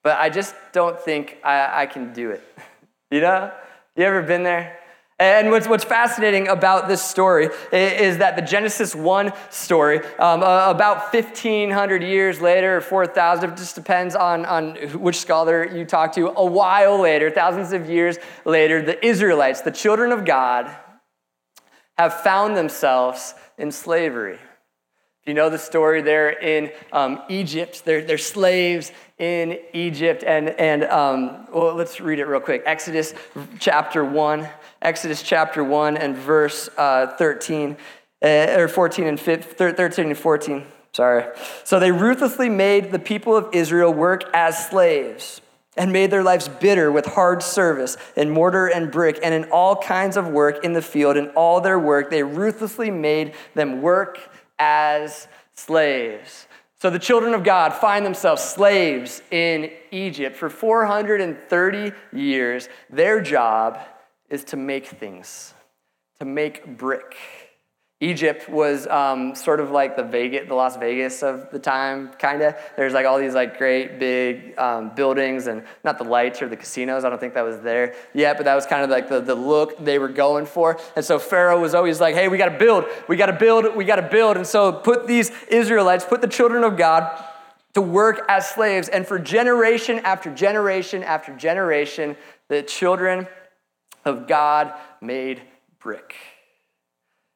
but 0.03 0.17
I 0.19 0.31
just 0.31 0.55
don't 0.73 0.99
think 0.99 1.39
I, 1.45 1.83
I 1.83 1.87
can 1.87 2.13
do 2.13 2.31
it. 2.31 2.43
you 3.11 3.21
know? 3.21 3.53
You 3.97 4.05
ever 4.05 4.23
been 4.23 4.43
there? 4.43 4.79
And 5.19 5.51
what's, 5.51 5.67
what's 5.67 5.85
fascinating 5.85 6.49
about 6.49 6.89
this 6.89 7.03
story 7.03 7.49
is 7.73 8.19
that 8.19 8.37
the 8.37 8.43
Genesis 8.43 8.95
1 8.95 9.33
story, 9.49 10.01
um, 10.19 10.43
about 10.43 11.13
1,500 11.13 12.03
years 12.03 12.43
later, 12.43 12.77
or 12.77 12.81
4,000, 12.83 13.51
it 13.51 13.57
just 13.57 13.75
depends 13.75 14.15
on, 14.15 14.45
on 14.45 14.75
which 15.01 15.17
scholar 15.17 15.65
you 15.67 15.87
talk 15.87 16.13
to, 16.17 16.29
a 16.29 16.45
while 16.45 17.01
later, 17.01 17.31
thousands 17.31 17.73
of 17.73 17.89
years 17.89 18.19
later, 18.45 18.83
the 18.83 19.05
Israelites, 19.05 19.63
the 19.63 19.71
children 19.71 20.13
of 20.13 20.27
God, 20.27 20.71
have 21.99 22.23
found 22.23 22.57
themselves 22.57 23.35
in 23.59 23.73
slavery. 23.73 24.39
You 25.25 25.35
know 25.35 25.51
the 25.51 25.59
story, 25.59 26.03
they're 26.03 26.31
in 26.31 26.71
um, 26.93 27.21
Egypt, 27.29 27.85
they're, 27.85 28.03
they're 28.03 28.17
slaves 28.17 28.93
in 29.19 29.59
Egypt. 29.73 30.23
And, 30.25 30.51
and 30.51 30.85
um, 30.85 31.49
well, 31.53 31.75
let's 31.75 32.01
read 32.01 32.21
it 32.21 32.27
real 32.27 32.41
quick. 32.41 32.63
Exodus 32.65 33.13
chapter 33.59 34.05
1. 34.05 34.49
Exodus 34.83 35.23
chapter 35.23 35.65
1 35.65 35.97
and 35.97 36.17
verse 36.17 36.69
uh, 36.79 37.09
13, 37.17 37.77
uh, 38.23 38.27
or 38.57 38.69
14 38.69 39.07
and 39.09 39.19
15, 39.19 39.75
13 39.75 40.07
and 40.07 40.17
14. 40.17 40.65
Sorry. 40.93 41.25
So 41.65 41.81
they 41.81 41.91
ruthlessly 41.91 42.49
made 42.49 42.93
the 42.93 42.99
people 43.01 43.37
of 43.37 43.49
Israel 43.53 43.93
work 43.93 44.23
as 44.33 44.69
slaves 44.69 45.41
and 45.77 45.93
made 45.93 46.11
their 46.11 46.23
lives 46.23 46.49
bitter 46.49 46.91
with 46.91 47.07
hard 47.07 47.43
service 47.43 47.97
in 48.17 48.31
mortar 48.31 48.67
and 48.67 48.91
brick 48.91 49.19
and 49.23 49.35
in 49.35 49.45
all 49.51 49.77
kinds 49.77 50.17
of 50.17 50.29
work 50.29 50.65
in 50.65 50.73
the 50.73 50.83
field. 50.83 51.17
In 51.17 51.29
all 51.31 51.61
their 51.61 51.79
work, 51.79 52.11
they 52.11 52.23
ruthlessly 52.23 52.91
made 52.91 53.35
them 53.55 53.83
work 53.83 54.19
as 54.59 55.29
slaves. 55.55 56.49
So 56.79 56.91
the 56.91 56.99
children 56.99 57.35
of 57.35 57.43
God 57.43 57.73
find 57.73 58.05
themselves 58.05 58.43
slaves 58.43 59.23
in 59.31 59.71
Egypt 59.91 60.37
for 60.37 60.51
430 60.51 61.93
years. 62.13 62.69
Their 62.91 63.21
job 63.21 63.79
is 64.29 64.45
to 64.45 64.57
make 64.57 64.87
things, 64.87 65.55
to 66.19 66.27
make 66.27 66.77
brick. 66.77 67.17
Egypt 68.01 68.47
was 68.51 68.87
um, 68.89 69.35
sort 69.35 69.59
of 69.59 69.71
like 69.71 69.97
the 69.97 70.03
Vegas, 70.03 70.47
the 70.49 70.55
Las 70.55 70.77
Vegas 70.77 71.23
of 71.23 71.51
the 71.51 71.59
time, 71.59 72.11
kind 72.19 72.43
of. 72.43 72.55
There's 72.77 72.93
like 72.93 73.07
all 73.07 73.19
these 73.19 73.33
like 73.33 73.57
great 73.57 73.99
big 73.99 74.59
um, 74.59 74.95
buildings 74.95 75.47
and 75.47 75.63
not 75.83 75.97
the 75.97 76.05
lights 76.05 76.43
or 76.43 76.49
the 76.49 76.59
casinos. 76.59 77.07
I 77.07 77.09
don't 77.09 77.19
think 77.19 77.33
that 77.35 77.45
was 77.45 77.61
there 77.61 77.95
yet, 78.13 78.37
but 78.37 78.45
that 78.45 78.55
was 78.55 78.67
kind 78.67 78.85
of 78.85 78.91
like 78.91 79.09
the, 79.09 79.21
the 79.21 79.35
look 79.35 79.83
they 79.83 79.99
were 79.99 80.11
going 80.11 80.45
for. 80.45 80.79
And 80.95 81.03
so 81.03 81.19
Pharaoh 81.19 81.59
was 81.59 81.75
always 81.75 81.99
like, 81.99 82.15
hey, 82.15 82.29
we 82.29 82.37
got 82.37 82.51
to 82.51 82.59
build, 82.59 82.85
we 83.09 83.17
got 83.17 83.27
to 83.27 83.33
build, 83.33 83.75
we 83.75 83.87
got 83.87 83.97
to 83.97 84.09
build. 84.11 84.37
And 84.37 84.47
so 84.47 84.73
put 84.73 85.07
these 85.07 85.31
Israelites, 85.49 86.05
put 86.05 86.21
the 86.21 86.29
children 86.29 86.65
of 86.65 86.77
God 86.77 87.25
to 87.73 87.81
work 87.81 88.27
as 88.29 88.47
slaves. 88.47 88.91
And 88.91 89.07
for 89.07 89.19
generation 89.19 90.01
after 90.01 90.31
generation 90.35 91.03
after 91.03 91.35
generation, 91.35 92.15
the 92.49 92.63
children 92.63 93.27
of 94.05 94.29
God 94.29 94.75
made 95.01 95.41
brick. 95.81 96.15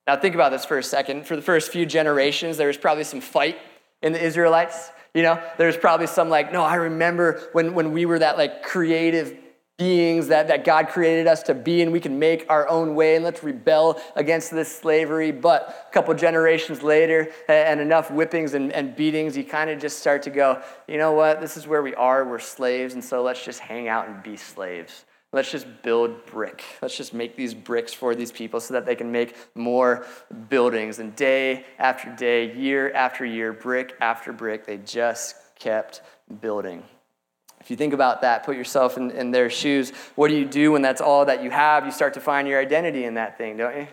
Now, 0.06 0.16
think 0.16 0.34
about 0.34 0.50
this 0.50 0.64
for 0.64 0.78
a 0.78 0.82
second. 0.82 1.26
For 1.26 1.36
the 1.36 1.42
first 1.42 1.70
few 1.70 1.86
generations, 1.86 2.56
there 2.56 2.66
was 2.66 2.76
probably 2.76 3.04
some 3.04 3.20
fight 3.20 3.58
in 4.02 4.12
the 4.12 4.22
Israelites. 4.22 4.90
You 5.14 5.22
know, 5.22 5.42
there's 5.58 5.76
probably 5.76 6.06
some 6.06 6.28
like, 6.28 6.52
no, 6.52 6.62
I 6.62 6.76
remember 6.76 7.48
when, 7.52 7.74
when 7.74 7.92
we 7.92 8.06
were 8.06 8.18
that 8.18 8.38
like 8.38 8.62
creative 8.62 9.36
beings 9.80 10.28
that, 10.28 10.48
that 10.48 10.62
God 10.62 10.88
created 10.88 11.26
us 11.26 11.42
to 11.44 11.54
be, 11.54 11.80
and 11.80 11.90
we 11.90 12.00
can 12.00 12.18
make 12.18 12.44
our 12.50 12.68
own 12.68 12.94
way, 12.94 13.16
and 13.16 13.24
let's 13.24 13.42
rebel 13.42 14.00
against 14.14 14.50
this 14.50 14.76
slavery. 14.76 15.32
But 15.32 15.86
a 15.88 15.92
couple 15.92 16.12
generations 16.14 16.82
later, 16.82 17.32
and 17.48 17.80
enough 17.80 18.10
whippings 18.10 18.52
and, 18.52 18.70
and 18.72 18.94
beatings, 18.94 19.38
you 19.38 19.42
kind 19.42 19.70
of 19.70 19.80
just 19.80 19.98
start 19.98 20.22
to 20.24 20.30
go, 20.30 20.62
you 20.86 20.98
know 20.98 21.12
what, 21.12 21.40
this 21.40 21.56
is 21.56 21.66
where 21.66 21.82
we 21.82 21.94
are, 21.94 22.28
we're 22.28 22.38
slaves, 22.38 22.92
and 22.92 23.02
so 23.02 23.22
let's 23.22 23.42
just 23.42 23.58
hang 23.58 23.88
out 23.88 24.06
and 24.06 24.22
be 24.22 24.36
slaves. 24.36 25.06
Let's 25.32 25.52
just 25.52 25.66
build 25.82 26.26
brick. 26.26 26.64
Let's 26.82 26.96
just 26.96 27.14
make 27.14 27.36
these 27.36 27.54
bricks 27.54 27.92
for 27.92 28.16
these 28.16 28.32
people 28.32 28.58
so 28.58 28.74
that 28.74 28.84
they 28.84 28.96
can 28.96 29.12
make 29.12 29.36
more 29.54 30.04
buildings. 30.48 30.98
And 30.98 31.14
day 31.14 31.64
after 31.78 32.14
day, 32.16 32.52
year 32.56 32.92
after 32.92 33.24
year, 33.24 33.52
brick 33.52 33.94
after 34.00 34.32
brick, 34.32 34.66
they 34.66 34.78
just 34.78 35.36
kept 35.56 36.02
building. 36.40 36.82
If 37.60 37.70
you 37.70 37.76
think 37.76 37.92
about 37.92 38.22
that, 38.22 38.42
put 38.42 38.56
yourself 38.56 38.96
in, 38.96 39.12
in 39.12 39.30
their 39.30 39.50
shoes. 39.50 39.90
What 40.16 40.28
do 40.28 40.34
you 40.36 40.46
do 40.46 40.72
when 40.72 40.82
that's 40.82 41.00
all 41.00 41.26
that 41.26 41.44
you 41.44 41.50
have? 41.50 41.84
You 41.84 41.92
start 41.92 42.14
to 42.14 42.20
find 42.20 42.48
your 42.48 42.58
identity 42.58 43.04
in 43.04 43.14
that 43.14 43.38
thing, 43.38 43.56
don't 43.56 43.76
you? 43.76 43.86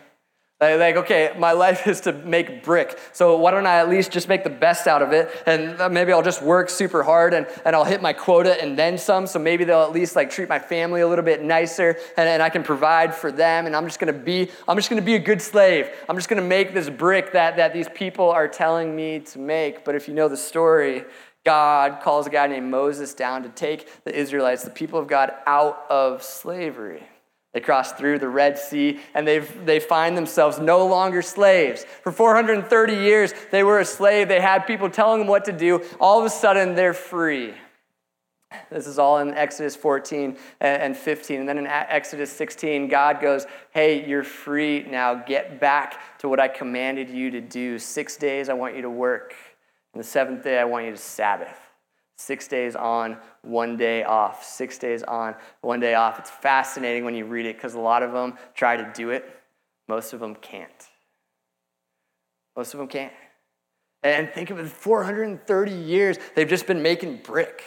Like, 0.60 0.96
okay, 0.96 1.34
my 1.38 1.52
life 1.52 1.86
is 1.88 2.02
to 2.02 2.14
make 2.14 2.64
brick. 2.64 3.00
So 3.14 3.38
why 3.38 3.52
don't 3.52 3.68
I 3.68 3.76
at 3.78 3.90
least 3.90 4.12
just 4.12 4.28
make 4.28 4.44
the 4.44 4.50
best 4.50 4.88
out 4.88 5.02
of 5.02 5.12
it? 5.12 5.30
And 5.46 5.80
uh, 5.80 5.90
maybe 5.90 6.12
I'll 6.12 6.24
just 6.24 6.42
work 6.42 6.70
super 6.70 7.04
hard 7.04 7.34
and, 7.34 7.46
and 7.64 7.76
I'll 7.76 7.86
hit 7.86 8.02
my 8.02 8.14
quota 8.14 8.60
and 8.62 8.78
then 8.78 8.98
some. 8.98 9.28
So 9.28 9.38
maybe 9.38 9.66
they'll 9.66 9.84
at 9.84 9.92
least 9.92 10.16
like 10.16 10.32
treat 10.32 10.50
my 10.50 10.58
family 10.58 11.02
a 11.02 11.08
little 11.08 11.26
bit 11.26 11.44
nicer 11.44 11.98
and, 12.18 12.28
and 12.28 12.42
I 12.42 12.50
can 12.50 12.64
provide 12.64 13.14
for 13.14 13.32
them. 13.32 13.68
And 13.68 13.76
I'm 13.76 13.86
just 13.86 14.00
gonna 14.00 14.14
be, 14.14 14.50
I'm 14.68 14.78
just 14.78 14.90
gonna 14.90 15.02
be 15.02 15.16
a 15.16 15.20
good 15.20 15.42
slave. 15.42 15.90
I'm 16.10 16.16
just 16.16 16.28
gonna 16.28 16.42
make 16.42 16.74
this 16.74 16.90
brick 16.90 17.34
that, 17.34 17.58
that 17.58 17.72
these 17.72 17.90
people 17.90 18.30
are 18.32 18.48
telling 18.48 18.96
me 18.96 19.20
to 19.20 19.40
make. 19.40 19.86
But 19.86 19.94
if 19.94 20.08
you 20.08 20.16
know 20.16 20.28
the 20.28 20.38
story, 20.38 21.06
God 21.46 22.02
calls 22.02 22.26
a 22.26 22.32
guy 22.32 22.48
named 22.48 22.72
Moses 22.72 23.14
down 23.14 23.44
to 23.44 23.50
take 23.50 24.04
the 24.04 24.14
Israelites, 24.14 24.64
the 24.64 24.72
people 24.72 25.00
of 25.00 25.08
God, 25.08 25.34
out 25.46 25.86
of 25.90 26.24
slavery. 26.24 27.04
They 27.58 27.62
cross 27.62 27.92
through 27.94 28.20
the 28.20 28.30
Red 28.30 28.60
Sea 28.60 29.00
and 29.16 29.28
they 29.28 29.80
find 29.80 30.16
themselves 30.16 30.60
no 30.60 30.86
longer 30.86 31.24
slaves. 31.24 31.88
For 32.04 32.12
430 32.12 32.94
years, 32.94 33.34
they 33.50 33.64
were 33.64 33.80
a 33.80 33.86
slave. 33.86 34.28
They 34.28 34.40
had 34.40 34.68
people 34.68 34.92
telling 34.92 35.18
them 35.18 35.28
what 35.28 35.46
to 35.46 35.52
do. 35.52 35.84
All 36.00 36.20
of 36.20 36.26
a 36.26 36.30
sudden, 36.30 36.76
they're 36.76 36.94
free. 36.94 37.56
This 38.70 38.86
is 38.86 39.00
all 39.00 39.18
in 39.18 39.34
Exodus 39.34 39.76
14 39.76 40.38
and 40.60 40.96
15. 40.96 41.40
And 41.40 41.50
then 41.50 41.58
in 41.58 41.66
Exodus 41.66 42.32
16, 42.32 42.90
God 42.90 43.20
goes, 43.22 43.48
Hey, 43.72 44.08
you're 44.08 44.24
free 44.24 44.86
now. 44.88 45.16
Get 45.16 45.60
back 45.60 46.20
to 46.20 46.30
what 46.30 46.40
I 46.40 46.48
commanded 46.48 47.10
you 47.10 47.32
to 47.32 47.42
do. 47.42 47.80
Six 47.80 48.18
days 48.18 48.50
I 48.50 48.54
want 48.54 48.76
you 48.76 48.84
to 48.84 48.90
work. 48.92 49.34
And 49.96 50.04
the 50.04 50.08
seventh 50.08 50.44
day 50.44 50.60
I 50.60 50.66
want 50.66 50.86
you 50.86 50.92
to 50.92 50.98
Sabbath. 50.98 51.58
Six 52.18 52.48
days 52.48 52.76
on, 52.76 53.18
one 53.44 53.78
day 53.78 54.04
off. 54.04 54.44
Six 54.44 54.80
days 54.80 55.04
on, 55.04 55.36
one 55.62 55.80
day 55.80 55.94
off. 55.94 56.18
It's 56.18 56.32
fascinating 56.32 57.06
when 57.06 57.14
you 57.14 57.26
read 57.26 57.46
it 57.46 57.56
because 57.56 57.76
a 57.76 57.80
lot 57.80 58.02
of 58.02 58.12
them 58.12 58.34
try 58.56 58.76
to 58.76 58.92
do 58.96 59.12
it, 59.12 59.30
most 59.88 60.14
of 60.14 60.20
them 60.20 60.36
can't. 60.36 60.88
Most 62.56 62.74
of 62.74 62.80
them 62.80 62.88
can't. 62.88 63.14
And 64.02 64.32
think 64.32 64.50
of 64.50 64.58
it 64.58 64.68
430 64.68 65.72
years, 65.72 66.18
they've 66.36 66.50
just 66.50 66.66
been 66.66 66.82
making 66.82 67.18
brick. 67.24 67.64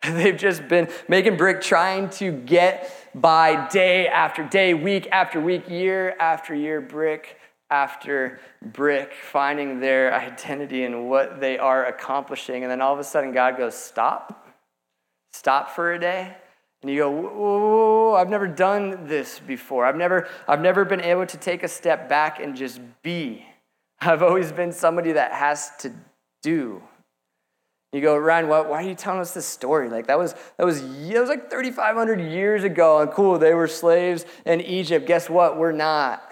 They've 0.04 0.36
just 0.36 0.68
been 0.68 0.88
making 1.08 1.36
brick, 1.36 1.60
trying 1.60 2.08
to 2.10 2.30
get 2.30 3.10
by 3.20 3.66
day 3.66 4.06
after 4.06 4.46
day, 4.46 4.72
week 4.72 5.08
after 5.10 5.40
week, 5.40 5.68
year 5.68 6.14
after 6.20 6.54
year, 6.54 6.80
brick 6.80 7.36
after 7.70 8.40
brick, 8.62 9.12
finding 9.12 9.80
their 9.80 10.14
identity 10.14 10.84
and 10.84 11.08
what 11.08 11.40
they 11.40 11.58
are 11.58 11.86
accomplishing. 11.86 12.62
And 12.62 12.70
then 12.70 12.80
all 12.80 12.94
of 12.94 12.98
a 12.98 13.04
sudden, 13.04 13.32
God 13.32 13.56
goes, 13.56 13.74
Stop. 13.74 14.46
Stop 15.32 15.70
for 15.70 15.92
a 15.92 16.00
day. 16.00 16.36
And 16.82 16.90
you 16.90 16.98
go, 16.98 17.10
whoa, 17.10 18.14
I've 18.14 18.28
never 18.28 18.46
done 18.46 19.06
this 19.08 19.40
before. 19.40 19.84
I've 19.84 19.96
never, 19.96 20.28
I've 20.46 20.60
never 20.60 20.84
been 20.84 21.00
able 21.00 21.26
to 21.26 21.36
take 21.36 21.64
a 21.64 21.68
step 21.68 22.08
back 22.08 22.40
and 22.40 22.56
just 22.56 22.80
be. 23.02 23.44
I've 24.00 24.22
always 24.22 24.52
been 24.52 24.70
somebody 24.70 25.12
that 25.12 25.32
has 25.32 25.72
to 25.80 25.92
do. 26.42 26.82
You 27.92 28.00
go, 28.00 28.16
Ryan, 28.16 28.48
what, 28.48 28.68
why 28.68 28.84
are 28.84 28.88
you 28.88 28.94
telling 28.94 29.20
us 29.20 29.32
this 29.32 29.46
story? 29.46 29.88
Like 29.88 30.06
that 30.08 30.18
was 30.18 30.34
that 30.56 30.64
was 30.64 30.82
that 30.82 31.20
was 31.20 31.30
like 31.30 31.50
3,500 31.50 32.20
years 32.20 32.62
ago, 32.62 33.00
and 33.00 33.10
cool, 33.10 33.38
they 33.38 33.54
were 33.54 33.66
slaves 33.66 34.26
in 34.44 34.60
Egypt. 34.60 35.06
Guess 35.06 35.30
what? 35.30 35.56
We're 35.56 35.72
not. 35.72 36.27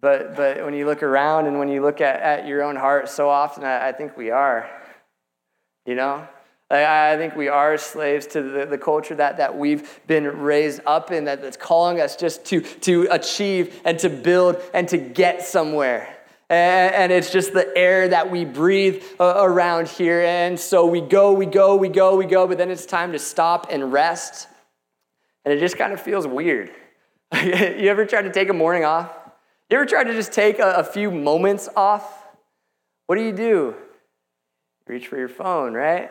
But 0.00 0.36
but 0.36 0.64
when 0.64 0.74
you 0.74 0.86
look 0.86 1.02
around 1.02 1.46
and 1.46 1.58
when 1.58 1.68
you 1.68 1.82
look 1.82 2.00
at, 2.00 2.20
at 2.20 2.46
your 2.46 2.62
own 2.62 2.76
heart, 2.76 3.08
so 3.08 3.28
often 3.28 3.64
I, 3.64 3.88
I 3.88 3.92
think 3.92 4.16
we 4.16 4.30
are. 4.30 4.70
You 5.86 5.94
know? 5.94 6.26
I, 6.70 7.12
I 7.12 7.16
think 7.16 7.34
we 7.34 7.48
are 7.48 7.76
slaves 7.76 8.26
to 8.28 8.42
the, 8.42 8.66
the 8.66 8.78
culture 8.78 9.14
that, 9.16 9.38
that 9.38 9.58
we've 9.58 10.00
been 10.06 10.24
raised 10.24 10.80
up 10.86 11.10
in, 11.10 11.24
that, 11.24 11.42
that's 11.42 11.56
calling 11.56 12.00
us 12.00 12.14
just 12.14 12.44
to, 12.46 12.60
to 12.60 13.08
achieve 13.10 13.80
and 13.84 13.98
to 13.98 14.08
build 14.08 14.56
and 14.72 14.88
to 14.88 14.98
get 14.98 15.42
somewhere 15.42 16.16
and 16.50 17.12
it's 17.12 17.30
just 17.30 17.52
the 17.52 17.70
air 17.76 18.08
that 18.08 18.30
we 18.30 18.44
breathe 18.44 19.04
around 19.20 19.88
here. 19.88 20.20
And 20.22 20.58
so 20.58 20.84
we 20.84 21.00
go, 21.00 21.32
we 21.32 21.46
go, 21.46 21.76
we 21.76 21.88
go, 21.88 22.16
we 22.16 22.26
go, 22.26 22.46
but 22.46 22.58
then 22.58 22.70
it's 22.70 22.86
time 22.86 23.12
to 23.12 23.18
stop 23.18 23.68
and 23.70 23.92
rest. 23.92 24.48
And 25.44 25.54
it 25.54 25.60
just 25.60 25.78
kind 25.78 25.92
of 25.92 26.00
feels 26.00 26.26
weird. 26.26 26.72
you 27.42 27.88
ever 27.88 28.04
tried 28.04 28.22
to 28.22 28.32
take 28.32 28.48
a 28.48 28.52
morning 28.52 28.84
off? 28.84 29.10
You 29.70 29.76
ever 29.76 29.86
tried 29.86 30.04
to 30.04 30.14
just 30.14 30.32
take 30.32 30.58
a, 30.58 30.72
a 30.78 30.84
few 30.84 31.12
moments 31.12 31.68
off? 31.76 32.26
What 33.06 33.14
do 33.14 33.22
you 33.22 33.32
do? 33.32 33.76
Reach 34.88 35.06
for 35.06 35.16
your 35.16 35.28
phone, 35.28 35.74
right? 35.74 36.10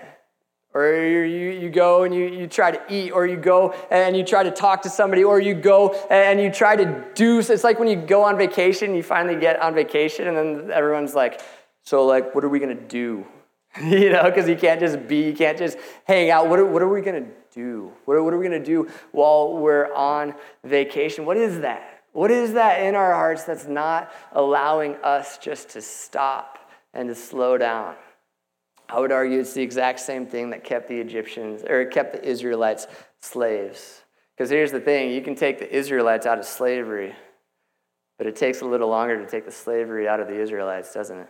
Or 0.73 0.93
you, 0.93 1.49
you 1.49 1.69
go 1.69 2.03
and 2.03 2.15
you, 2.15 2.27
you 2.27 2.47
try 2.47 2.71
to 2.71 2.81
eat, 2.89 3.11
or 3.11 3.27
you 3.27 3.35
go 3.35 3.75
and 3.91 4.15
you 4.15 4.23
try 4.23 4.43
to 4.43 4.51
talk 4.51 4.83
to 4.83 4.89
somebody, 4.89 5.25
or 5.25 5.41
you 5.41 5.55
go 5.55 5.89
and 6.09 6.39
you 6.39 6.49
try 6.49 6.77
to 6.77 7.05
do. 7.15 7.39
It's 7.39 7.65
like 7.65 7.79
when 7.79 7.89
you 7.89 7.97
go 7.97 8.23
on 8.23 8.37
vacation, 8.37 8.95
you 8.95 9.03
finally 9.03 9.37
get 9.37 9.61
on 9.61 9.75
vacation, 9.75 10.27
and 10.27 10.37
then 10.37 10.71
everyone's 10.71 11.13
like, 11.13 11.41
So, 11.83 12.05
like, 12.05 12.33
what 12.33 12.45
are 12.45 12.49
we 12.49 12.59
to 12.59 12.75
do? 12.75 13.25
you 13.81 14.09
know, 14.09 14.23
because 14.23 14.47
you 14.47 14.55
can't 14.55 14.79
just 14.79 15.05
be, 15.05 15.25
you 15.25 15.33
can't 15.33 15.57
just 15.57 15.77
hang 16.05 16.29
out. 16.29 16.47
What 16.47 16.59
are, 16.59 16.65
what 16.65 16.81
are 16.81 16.87
we 16.87 17.01
to 17.01 17.25
do? 17.53 17.91
What 18.05 18.13
are, 18.13 18.23
what 18.23 18.33
are 18.33 18.37
we 18.37 18.47
to 18.47 18.63
do 18.63 18.87
while 19.11 19.57
we're 19.57 19.93
on 19.93 20.33
vacation? 20.63 21.25
What 21.25 21.35
is 21.35 21.59
that? 21.59 21.98
What 22.11 22.31
is 22.31 22.53
that 22.53 22.81
in 22.81 22.95
our 22.95 23.13
hearts 23.13 23.43
that's 23.43 23.67
not 23.67 24.11
allowing 24.31 24.95
us 24.97 25.37
just 25.37 25.69
to 25.69 25.81
stop 25.81 26.57
and 26.93 27.07
to 27.09 27.15
slow 27.15 27.57
down? 27.57 27.95
I 28.89 28.99
would 28.99 29.11
argue 29.11 29.39
it's 29.39 29.53
the 29.53 29.61
exact 29.61 29.99
same 29.99 30.25
thing 30.25 30.49
that 30.49 30.63
kept 30.63 30.87
the 30.87 30.99
Egyptians, 30.99 31.63
or 31.63 31.85
kept 31.85 32.13
the 32.13 32.23
Israelites 32.27 32.87
slaves. 33.21 34.01
Because 34.35 34.49
here's 34.49 34.71
the 34.71 34.79
thing 34.79 35.11
you 35.11 35.21
can 35.21 35.35
take 35.35 35.59
the 35.59 35.71
Israelites 35.75 36.25
out 36.25 36.39
of 36.39 36.45
slavery, 36.45 37.13
but 38.17 38.25
it 38.25 38.35
takes 38.35 38.61
a 38.61 38.65
little 38.65 38.89
longer 38.89 39.23
to 39.23 39.29
take 39.29 39.45
the 39.45 39.51
slavery 39.51 40.07
out 40.07 40.19
of 40.19 40.27
the 40.27 40.39
Israelites, 40.39 40.93
doesn't 40.93 41.19
it? 41.19 41.27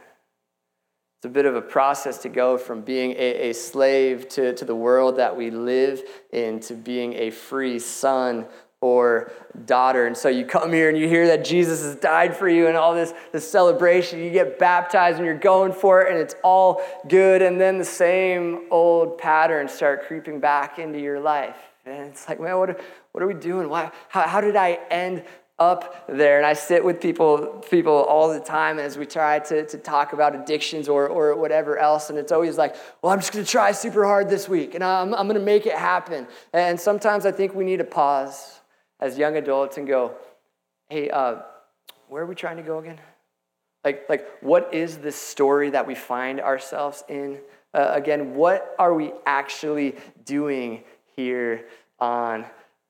It's 1.18 1.26
a 1.26 1.30
bit 1.30 1.46
of 1.46 1.56
a 1.56 1.62
process 1.62 2.20
to 2.20 2.30
go 2.30 2.58
from 2.58 2.80
being 2.80 3.12
a, 3.12 3.50
a 3.50 3.54
slave 3.54 4.30
to, 4.30 4.54
to 4.54 4.64
the 4.64 4.76
world 4.76 5.18
that 5.18 5.36
we 5.36 5.52
live 5.52 6.02
in 6.32 6.62
to 6.62 6.74
being 6.76 7.14
a 7.16 7.30
free 7.30 7.78
son 7.78 8.46
or 8.82 9.32
daughter. 9.66 10.08
And 10.08 10.16
so 10.16 10.30
you 10.30 10.46
come 10.46 10.72
here 10.72 10.90
and 10.90 10.98
you 10.98 11.08
hear 11.08 11.28
that 11.28 11.44
Jesus 11.44 11.84
has 11.84 11.96
died 11.96 12.36
for 12.36 12.48
you 12.48 12.68
and 12.68 12.78
all 12.78 12.96
this, 12.96 13.14
this 13.32 13.50
celebration. 13.50 14.20
You 14.20 14.32
get 14.32 14.58
baptized 14.58 15.18
and 15.18 15.26
you're 15.26 15.38
going 15.38 15.74
for 15.74 16.02
it 16.02 16.12
and 16.12 16.18
it's 16.18 16.36
all 16.44 16.82
good. 17.08 17.42
And 17.42 17.60
then 17.60 17.78
the 17.78 17.86
same 17.86 18.68
old 18.72 19.18
patterns 19.18 19.74
start 19.74 20.08
creeping 20.08 20.40
back 20.40 20.80
into 20.80 21.00
your 21.00 21.20
life. 21.20 21.58
And 21.86 22.10
it's 22.10 22.30
like, 22.30 22.40
man, 22.40 22.58
what, 22.58 22.80
what 23.12 23.24
are 23.24 23.28
we 23.28 23.34
doing? 23.34 23.68
Why, 23.68 23.92
how, 24.08 24.28
how 24.28 24.40
did 24.40 24.56
I 24.56 24.80
end 24.90 25.24
up 25.58 26.06
there? 26.08 26.38
And 26.38 26.46
I 26.46 26.54
sit 26.54 26.86
with 26.86 27.02
people, 27.02 27.66
people 27.70 27.94
all 27.94 28.32
the 28.32 28.40
time 28.40 28.80
as 28.80 28.98
we 28.98 29.06
try 29.06 29.40
to, 29.40 29.66
to 29.66 29.78
talk 29.78 30.14
about 30.14 30.36
addictions 30.36 30.88
or, 30.88 31.08
or 31.08 31.36
whatever 31.36 31.78
else. 31.78 32.10
And 32.10 32.18
it's 32.18 32.32
always 32.32 32.58
like, 32.58 32.78
well, 33.02 33.12
I'm 33.12 33.20
just 33.20 33.34
going 33.34 33.44
to 33.44 33.52
try 33.52 33.74
super 33.74 34.06
hard 34.06 34.30
this 34.30 34.48
week 34.48 34.74
and 34.74 34.84
I'm, 34.86 35.14
I'm 35.14 35.28
going 35.28 35.40
to 35.40 35.46
make 35.46 35.66
it 35.66 35.76
happen. 35.76 36.28
And 36.54 36.80
sometimes 36.80 37.26
I 37.26 37.34
think 37.34 37.54
we 37.54 37.66
need 37.66 37.78
to 37.78 37.84
pause 37.84 38.59
as 39.00 39.18
young 39.18 39.38
adults 39.38 39.78
and 39.78 39.88
go, 39.88 40.16
hey, 40.90 41.10
uh, 41.10 41.38
where 42.08 42.24
are 42.24 42.26
we 42.26 42.36
trying 42.36 42.58
to 42.58 42.64
go 42.64 42.80
again? 42.80 43.00
Like, 43.86 44.10
like, 44.10 44.28
what 44.42 44.74
is 44.74 44.98
this 44.98 45.16
story 45.16 45.70
that 45.70 45.88
we 45.88 45.96
find 45.96 46.42
ourselves 46.42 47.04
in? 47.08 47.40
Uh, 47.74 47.92
again, 47.94 48.36
what 48.36 48.76
are 48.78 48.94
we 48.94 49.14
actually 49.26 49.96
doing 50.26 50.84
here 51.16 51.66
on 52.00 52.46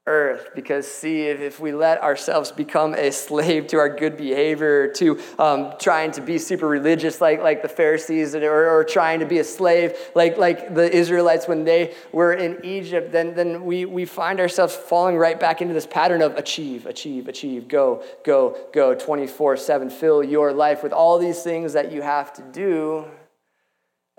earth. 0.10 0.50
Because, 0.56 0.86
see, 0.86 1.28
if, 1.28 1.40
if 1.40 1.60
we 1.60 1.72
let 1.72 2.02
ourselves 2.02 2.52
become 2.52 2.96
a 2.96 3.12
slave 3.12 3.68
to 3.68 3.78
our 3.78 3.88
good 3.88 4.18
behavior, 4.18 4.92
to 4.94 5.20
um, 5.38 5.74
trying 5.80 6.12
to 6.12 6.22
be 6.22 6.38
super 6.38 6.68
religious 6.68 7.22
like, 7.22 7.42
like 7.42 7.62
the 7.62 7.70
Pharisees, 7.70 8.36
or, 8.36 8.70
or 8.70 8.84
trying 8.84 9.20
to 9.20 9.26
be 9.26 9.38
a 9.38 9.44
slave 9.44 9.96
like, 10.16 10.38
like 10.38 10.74
the 10.74 10.92
Israelites 10.94 11.48
when 11.48 11.64
they 11.64 11.94
were 12.12 12.34
in 12.34 12.60
Egypt, 12.66 13.12
then, 13.12 13.36
then 13.36 13.64
we, 13.64 13.86
we 13.86 14.06
find 14.06 14.40
ourselves 14.40 14.76
falling 14.76 15.16
right 15.18 15.40
back 15.40 15.62
into 15.62 15.74
this 15.74 15.88
pattern 15.88 16.22
of 16.22 16.36
achieve, 16.36 16.86
achieve, 16.88 17.28
achieve, 17.28 17.68
go, 17.68 18.04
go, 18.26 18.58
go, 18.74 18.96
24 18.96 19.58
7. 19.58 19.90
Fill 19.90 20.24
your 20.24 20.52
life 20.52 20.84
with 20.84 20.92
all 20.92 21.20
these 21.20 21.44
things 21.44 21.74
that 21.74 21.92
you 21.92 22.02
have 22.02 22.34
to 22.34 22.42
do. 22.52 23.06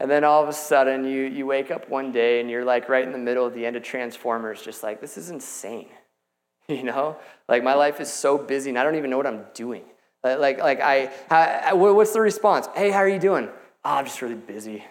And 0.01 0.11
then 0.11 0.25
all 0.25 0.43
of 0.43 0.49
a 0.49 0.53
sudden, 0.53 1.05
you, 1.05 1.25
you 1.25 1.45
wake 1.45 1.71
up 1.71 1.91
one 1.91 2.11
day 2.11 2.41
and 2.41 2.51
you're 2.51 2.65
like 2.65 2.89
right 2.89 3.05
in 3.05 3.13
the 3.13 3.19
middle 3.19 3.45
of 3.47 3.53
the 3.53 3.67
end 3.67 3.77
of 3.77 3.83
Transformers, 3.83 4.63
just 4.63 4.83
like, 4.83 5.01
this 5.01 5.17
is 5.17 5.31
insane. 5.31 5.89
You 6.69 6.85
know? 6.85 7.17
Like, 7.49 7.65
my 7.65 7.75
life 7.75 8.01
is 8.01 8.13
so 8.13 8.39
busy 8.39 8.71
and 8.71 8.79
I 8.79 8.85
don't 8.85 8.95
even 8.95 9.11
know 9.11 9.17
what 9.17 9.27
I'm 9.27 9.45
doing. 9.55 9.83
Like, 10.23 10.61
like 10.61 10.81
I, 10.81 11.73
what's 11.73 12.13
the 12.13 12.21
response? 12.21 12.69
Hey, 12.77 12.91
how 12.93 12.99
are 12.99 13.09
you 13.09 13.19
doing? 13.19 13.49
Oh, 13.85 13.91
I'm 13.97 14.05
just 14.05 14.23
really 14.23 14.37
busy. 14.37 14.85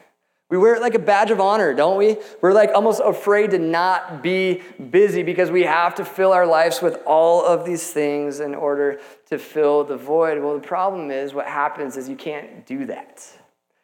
We 0.49 0.57
wear 0.57 0.75
it 0.75 0.81
like 0.81 0.95
a 0.95 0.99
badge 0.99 1.31
of 1.31 1.39
honor, 1.39 1.73
don't 1.73 1.97
we? 1.97 2.17
We're 2.41 2.51
like 2.51 2.71
almost 2.75 3.01
afraid 3.05 3.51
to 3.51 3.59
not 3.59 4.21
be 4.21 4.61
busy 4.89 5.23
because 5.23 5.51
we 5.51 5.63
have 5.63 5.95
to 5.95 6.05
fill 6.05 6.33
our 6.33 6.45
lives 6.45 6.81
with 6.81 6.99
all 7.05 7.45
of 7.45 7.65
these 7.65 7.91
things 7.91 8.41
in 8.41 8.53
order 8.53 8.99
to 9.27 9.37
fill 9.37 9.85
the 9.85 9.95
void. 9.95 10.41
Well, 10.43 10.55
the 10.55 10.67
problem 10.67 11.11
is 11.11 11.33
what 11.33 11.45
happens 11.45 11.95
is 11.95 12.09
you 12.09 12.17
can't 12.17 12.65
do 12.65 12.87
that. 12.87 13.25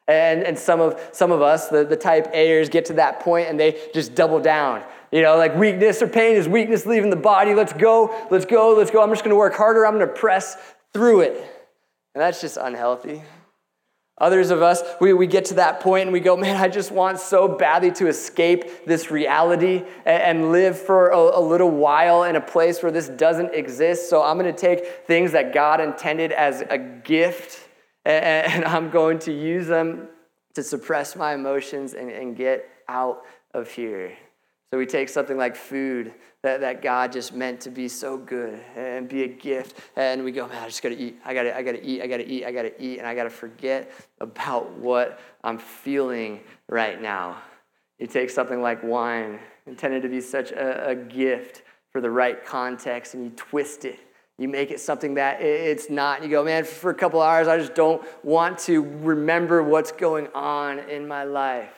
And, 0.08 0.44
and 0.44 0.58
some, 0.58 0.82
of, 0.82 1.00
some 1.14 1.32
of 1.32 1.42
us, 1.42 1.68
the, 1.68 1.84
the 1.84 1.96
type 1.96 2.32
A'ers, 2.34 2.70
get 2.70 2.86
to 2.86 2.94
that 2.94 3.22
point 3.22 3.50
and 3.50 3.60
they 3.60 3.90
just 3.94 4.14
double 4.14 4.40
down. 4.40 4.84
You 5.12 5.22
know, 5.22 5.38
like 5.38 5.56
weakness 5.56 6.02
or 6.02 6.08
pain 6.08 6.36
is 6.36 6.48
weakness 6.48 6.86
leaving 6.86 7.10
the 7.10 7.16
body. 7.16 7.56
Let's 7.56 7.74
go, 7.74 8.28
let's 8.30 8.46
go, 8.46 8.76
let's 8.76 8.92
go. 8.92 9.02
I'm 9.02 9.10
just 9.10 9.24
going 9.24 9.32
to 9.32 9.38
work 9.38 9.56
harder. 9.56 9.86
I'm 9.86 9.96
going 9.96 10.08
to 10.08 10.14
press 10.14 10.58
through 10.94 11.22
it. 11.22 11.32
And 12.14 12.22
that's 12.22 12.40
just 12.40 12.58
unhealthy. 12.58 13.24
Others 14.18 14.50
of 14.50 14.62
us, 14.62 14.82
we, 15.02 15.12
we 15.12 15.28
get 15.28 15.44
to 15.46 15.56
that 15.56 15.82
point 15.82 16.04
and 16.04 16.14
we 16.14 16.22
go, 16.22 16.38
man, 16.38 16.56
I 16.56 16.70
just 16.70 16.90
want 16.90 17.20
so 17.20 17.50
badly 17.50 17.92
to 17.92 18.08
escape 18.08 18.86
this 18.86 19.12
reality 19.12 19.84
and, 20.06 20.40
and 20.40 20.52
live 20.54 20.80
for 20.80 21.10
a, 21.10 21.18
a, 21.18 21.42
little 21.42 21.70
while 21.70 22.24
in 22.24 22.38
a 22.38 22.42
place 22.42 22.82
where 22.82 22.94
this 22.94 23.10
doesn't 23.10 23.54
exist. 23.54 24.10
So 24.10 24.24
I'm 24.24 24.40
going 24.40 24.54
to 24.54 24.58
take 24.58 25.06
things 25.06 25.34
that 25.34 25.54
God 25.54 25.82
intended 25.82 26.32
as 26.32 26.62
a 26.62 26.78
gift 26.78 27.65
and 28.06 28.64
I'm 28.66 28.90
going 28.90 29.20
to 29.20 29.34
use 29.34 29.68
them 29.68 30.08
to 30.54 30.64
suppress 30.64 31.16
my 31.16 31.34
emotions 31.34 31.94
and, 31.94 32.10
and 32.10 32.36
get 32.36 32.70
out 32.88 33.24
of 33.54 33.70
here. 33.70 34.16
So 34.72 34.78
we 34.78 34.86
take 34.86 35.10
something 35.10 35.38
like 35.38 35.56
food 35.56 36.14
that, 36.44 36.62
that 36.62 36.82
God 36.82 37.12
just 37.12 37.34
meant 37.34 37.62
to 37.62 37.70
be 37.70 37.88
so 37.88 38.18
good 38.18 38.60
and 38.76 39.08
be 39.08 39.24
a 39.24 39.28
gift, 39.28 39.80
and 39.96 40.24
we 40.24 40.32
go, 40.32 40.48
man, 40.48 40.64
I 40.64 40.66
just 40.68 40.82
gotta 40.82 41.00
eat. 41.00 41.20
I 41.24 41.34
gotta, 41.34 41.56
I 41.56 41.62
gotta 41.62 41.84
eat, 41.84 42.02
I 42.02 42.08
gotta 42.08 42.30
eat, 42.30 42.46
I 42.46 42.52
gotta 42.52 42.84
eat, 42.84 42.98
and 42.98 43.08
I 43.08 43.16
gotta 43.16 43.30
forget 43.30 43.92
about 44.20 44.72
what 44.74 45.20
I'm 45.44 45.58
feeling 45.58 46.42
right 46.68 47.02
now. 47.02 47.42
You 48.00 48.08
take 48.08 48.30
something 48.30 48.62
like 48.62 48.84
wine, 48.84 49.40
intended 49.68 50.02
to 50.04 50.10
be 50.10 50.20
such 50.20 50.52
a, 50.52 50.90
a 50.90 50.96
gift 50.96 51.64
for 51.92 52.02
the 52.02 52.10
right 52.10 52.44
context, 52.46 53.14
and 53.14 53.24
you 53.24 53.30
twist 53.32 53.86
it 53.86 54.00
you 54.38 54.50
make 54.50 54.72
it 54.72 54.80
something 54.80 55.14
that 55.14 55.42
it's 55.42 55.90
not. 55.90 56.22
You 56.22 56.30
go, 56.30 56.44
man, 56.44 56.66
for 56.66 56.90
a 56.90 56.96
couple 56.96 57.22
hours, 57.22 57.48
I 57.48 57.58
just 57.58 57.74
don't 57.74 58.04
want 58.24 58.60
to 58.60 58.82
remember 58.82 59.64
what's 59.64 59.94
going 59.94 60.28
on 60.34 60.80
in 60.80 61.08
my 61.08 61.24
life. 61.24 61.72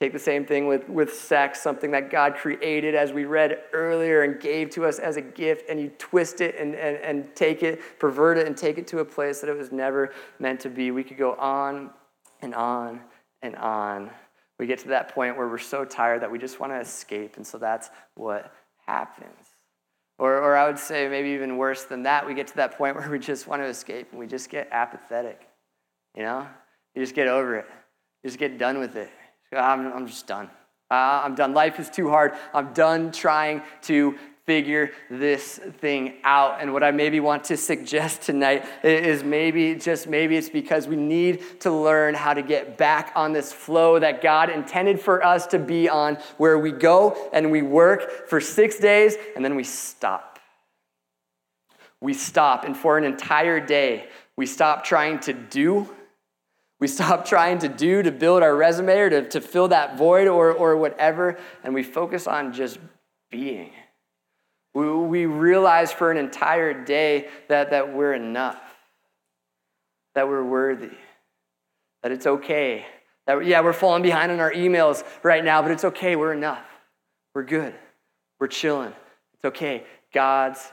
Take 0.00 0.12
the 0.12 0.18
same 0.18 0.44
thing 0.44 0.68
with, 0.68 0.88
with 0.88 1.12
sex, 1.14 1.60
something 1.60 1.90
that 1.90 2.08
God 2.10 2.36
created, 2.36 2.94
as 2.94 3.12
we 3.12 3.24
read 3.24 3.58
earlier, 3.72 4.22
and 4.22 4.40
gave 4.40 4.70
to 4.70 4.86
us 4.86 5.00
as 5.00 5.16
a 5.16 5.20
gift, 5.20 5.68
and 5.68 5.80
you 5.80 5.90
twist 5.98 6.40
it 6.40 6.54
and, 6.56 6.74
and, 6.76 6.96
and 6.98 7.34
take 7.34 7.64
it, 7.64 7.80
pervert 7.98 8.38
it, 8.38 8.46
and 8.46 8.56
take 8.56 8.78
it 8.78 8.86
to 8.88 9.00
a 9.00 9.04
place 9.04 9.40
that 9.40 9.50
it 9.50 9.56
was 9.56 9.72
never 9.72 10.12
meant 10.38 10.60
to 10.60 10.68
be. 10.68 10.92
We 10.92 11.02
could 11.02 11.18
go 11.18 11.34
on 11.34 11.90
and 12.42 12.54
on 12.54 13.00
and 13.42 13.56
on. 13.56 14.10
We 14.60 14.66
get 14.66 14.78
to 14.80 14.88
that 14.88 15.14
point 15.14 15.36
where 15.36 15.48
we're 15.48 15.58
so 15.58 15.84
tired 15.84 16.22
that 16.22 16.30
we 16.30 16.38
just 16.38 16.60
want 16.60 16.72
to 16.72 16.78
escape, 16.78 17.36
and 17.36 17.46
so 17.46 17.58
that's 17.58 17.90
what 18.14 18.52
happens. 18.86 19.47
Or, 20.18 20.36
or 20.36 20.56
I 20.56 20.66
would 20.66 20.78
say, 20.78 21.08
maybe 21.08 21.30
even 21.30 21.56
worse 21.56 21.84
than 21.84 22.02
that, 22.02 22.26
we 22.26 22.34
get 22.34 22.48
to 22.48 22.56
that 22.56 22.76
point 22.76 22.96
where 22.96 23.08
we 23.08 23.18
just 23.18 23.46
want 23.46 23.62
to 23.62 23.66
escape 23.66 24.08
and 24.10 24.18
we 24.18 24.26
just 24.26 24.50
get 24.50 24.68
apathetic. 24.72 25.48
You 26.16 26.24
know? 26.24 26.46
You 26.94 27.02
just 27.02 27.14
get 27.14 27.28
over 27.28 27.56
it. 27.56 27.66
You 28.22 28.28
just 28.30 28.38
get 28.38 28.58
done 28.58 28.78
with 28.78 28.96
it. 28.96 29.10
I'm, 29.52 29.92
I'm 29.92 30.06
just 30.06 30.26
done. 30.26 30.50
Uh, 30.90 31.22
I'm 31.24 31.34
done. 31.34 31.54
Life 31.54 31.78
is 31.78 31.88
too 31.90 32.08
hard. 32.08 32.32
I'm 32.52 32.72
done 32.72 33.12
trying 33.12 33.62
to 33.82 34.16
figure 34.48 34.90
this 35.10 35.58
thing 35.58 36.14
out. 36.24 36.56
And 36.58 36.72
what 36.72 36.82
I 36.82 36.90
maybe 36.90 37.20
want 37.20 37.44
to 37.44 37.56
suggest 37.58 38.22
tonight 38.22 38.64
is 38.82 39.22
maybe, 39.22 39.74
just 39.74 40.08
maybe, 40.08 40.38
it's 40.38 40.48
because 40.48 40.88
we 40.88 40.96
need 40.96 41.60
to 41.60 41.70
learn 41.70 42.14
how 42.14 42.32
to 42.32 42.40
get 42.40 42.78
back 42.78 43.12
on 43.14 43.34
this 43.34 43.52
flow 43.52 43.98
that 43.98 44.22
God 44.22 44.48
intended 44.48 45.02
for 45.02 45.22
us 45.22 45.46
to 45.48 45.58
be 45.58 45.86
on, 45.90 46.14
where 46.38 46.58
we 46.58 46.72
go 46.72 47.28
and 47.34 47.50
we 47.50 47.60
work 47.60 48.26
for 48.26 48.40
six 48.40 48.78
days 48.78 49.16
and 49.36 49.44
then 49.44 49.54
we 49.54 49.64
stop. 49.64 50.38
We 52.00 52.14
stop, 52.14 52.64
and 52.64 52.74
for 52.74 52.96
an 52.96 53.04
entire 53.04 53.60
day, 53.60 54.08
we 54.34 54.46
stop 54.46 54.82
trying 54.82 55.18
to 55.20 55.34
do. 55.34 55.94
We 56.80 56.88
stop 56.88 57.26
trying 57.26 57.58
to 57.58 57.68
do 57.68 58.02
to 58.02 58.10
build 58.10 58.42
our 58.42 58.56
resume 58.56 58.96
or 58.98 59.10
to, 59.10 59.28
to 59.28 59.42
fill 59.42 59.68
that 59.68 59.98
void 59.98 60.26
or, 60.26 60.52
or 60.52 60.74
whatever, 60.78 61.38
and 61.62 61.74
we 61.74 61.82
focus 61.82 62.26
on 62.26 62.54
just 62.54 62.78
being. 63.30 63.72
We, 64.78 64.88
we 64.88 65.26
realize 65.26 65.90
for 65.90 66.12
an 66.12 66.18
entire 66.18 66.84
day 66.84 67.26
that, 67.48 67.70
that 67.70 67.92
we're 67.92 68.14
enough, 68.14 68.60
that 70.14 70.28
we're 70.28 70.44
worthy, 70.44 70.96
that 72.04 72.12
it's 72.12 72.28
okay. 72.28 72.86
That, 73.26 73.44
yeah, 73.44 73.60
we're 73.60 73.72
falling 73.72 74.04
behind 74.04 74.30
on 74.30 74.38
our 74.38 74.52
emails 74.52 75.02
right 75.24 75.44
now, 75.44 75.62
but 75.62 75.72
it's 75.72 75.84
okay. 75.84 76.14
We're 76.14 76.32
enough. 76.32 76.64
We're 77.34 77.42
good. 77.42 77.74
We're 78.38 78.46
chilling. 78.46 78.92
It's 79.34 79.46
okay. 79.46 79.82
God's 80.14 80.64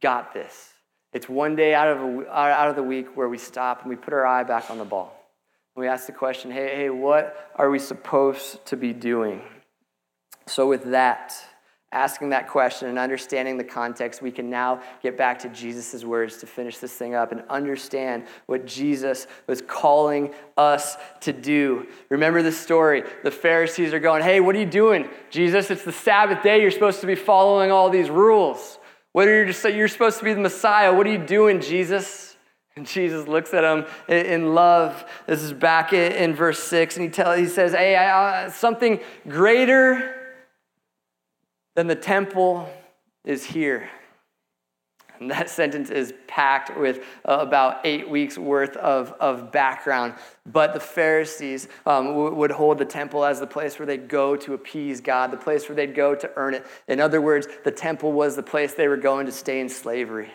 got 0.00 0.34
this. 0.34 0.70
It's 1.12 1.28
one 1.28 1.54
day 1.54 1.72
out 1.72 1.86
of, 1.86 1.98
a, 2.00 2.28
out 2.32 2.68
of 2.68 2.74
the 2.74 2.82
week 2.82 3.16
where 3.16 3.28
we 3.28 3.38
stop 3.38 3.82
and 3.82 3.90
we 3.90 3.94
put 3.94 4.12
our 4.12 4.26
eye 4.26 4.42
back 4.42 4.70
on 4.70 4.78
the 4.78 4.84
ball. 4.84 5.16
And 5.76 5.82
We 5.82 5.86
ask 5.86 6.06
the 6.06 6.12
question 6.12 6.50
hey, 6.50 6.74
hey, 6.74 6.90
what 6.90 7.52
are 7.54 7.70
we 7.70 7.78
supposed 7.78 8.66
to 8.66 8.76
be 8.76 8.92
doing? 8.92 9.40
So, 10.48 10.66
with 10.66 10.90
that, 10.90 11.32
asking 11.92 12.30
that 12.30 12.48
question 12.48 12.88
and 12.88 12.98
understanding 12.98 13.58
the 13.58 13.64
context, 13.64 14.22
we 14.22 14.30
can 14.30 14.48
now 14.48 14.80
get 15.02 15.16
back 15.16 15.38
to 15.40 15.48
Jesus' 15.50 16.04
words 16.04 16.38
to 16.38 16.46
finish 16.46 16.78
this 16.78 16.92
thing 16.92 17.14
up 17.14 17.32
and 17.32 17.42
understand 17.50 18.24
what 18.46 18.66
Jesus 18.66 19.26
was 19.46 19.62
calling 19.62 20.32
us 20.56 20.96
to 21.20 21.32
do. 21.32 21.86
Remember 22.08 22.42
the 22.42 22.52
story. 22.52 23.04
The 23.22 23.30
Pharisees 23.30 23.92
are 23.92 24.00
going, 24.00 24.22
Hey, 24.22 24.40
what 24.40 24.56
are 24.56 24.60
you 24.60 24.66
doing? 24.66 25.08
Jesus, 25.30 25.70
it's 25.70 25.84
the 25.84 25.92
Sabbath 25.92 26.42
day. 26.42 26.62
You're 26.62 26.70
supposed 26.70 27.00
to 27.02 27.06
be 27.06 27.14
following 27.14 27.70
all 27.70 27.90
these 27.90 28.10
rules. 28.10 28.78
What 29.12 29.28
are 29.28 29.44
you, 29.44 29.52
you're 29.70 29.88
supposed 29.88 30.18
to 30.18 30.24
be 30.24 30.32
the 30.32 30.40
Messiah. 30.40 30.94
What 30.94 31.06
are 31.06 31.12
you 31.12 31.24
doing, 31.24 31.60
Jesus? 31.60 32.36
And 32.74 32.86
Jesus 32.86 33.28
looks 33.28 33.52
at 33.52 33.64
him 33.64 33.84
in 34.08 34.54
love. 34.54 35.04
This 35.26 35.42
is 35.42 35.52
back 35.52 35.92
in 35.92 36.34
verse 36.34 36.62
6, 36.62 36.96
and 36.96 37.04
he, 37.04 37.10
tell, 37.10 37.36
he 37.36 37.46
says, 37.46 37.72
Hey, 37.72 37.96
I, 37.96 38.46
uh, 38.46 38.50
something 38.50 38.98
greater 39.28 40.21
then 41.74 41.86
the 41.86 41.94
temple 41.94 42.68
is 43.24 43.44
here. 43.44 43.88
And 45.20 45.30
that 45.30 45.48
sentence 45.60 45.90
is 45.90 46.12
packed 46.26 46.76
with 46.76 47.04
uh, 47.24 47.38
about 47.40 47.80
eight 47.84 48.08
weeks 48.08 48.36
worth 48.36 48.76
of, 48.76 49.12
of 49.20 49.52
background. 49.52 50.14
But 50.44 50.74
the 50.74 50.80
Pharisees 50.80 51.68
um, 51.86 52.06
w- 52.08 52.34
would 52.34 52.50
hold 52.50 52.78
the 52.78 52.84
temple 52.84 53.24
as 53.24 53.40
the 53.40 53.46
place 53.46 53.78
where 53.78 53.86
they'd 53.86 54.08
go 54.08 54.36
to 54.36 54.54
appease 54.54 55.00
God, 55.00 55.30
the 55.30 55.36
place 55.36 55.68
where 55.68 55.76
they'd 55.76 55.94
go 55.94 56.14
to 56.14 56.30
earn 56.36 56.54
it. 56.54 56.66
In 56.88 57.00
other 57.00 57.20
words, 57.20 57.46
the 57.64 57.70
temple 57.70 58.12
was 58.12 58.36
the 58.36 58.42
place 58.42 58.74
they 58.74 58.88
were 58.88 58.96
going 58.96 59.26
to 59.26 59.32
stay 59.32 59.60
in 59.60 59.68
slavery 59.68 60.30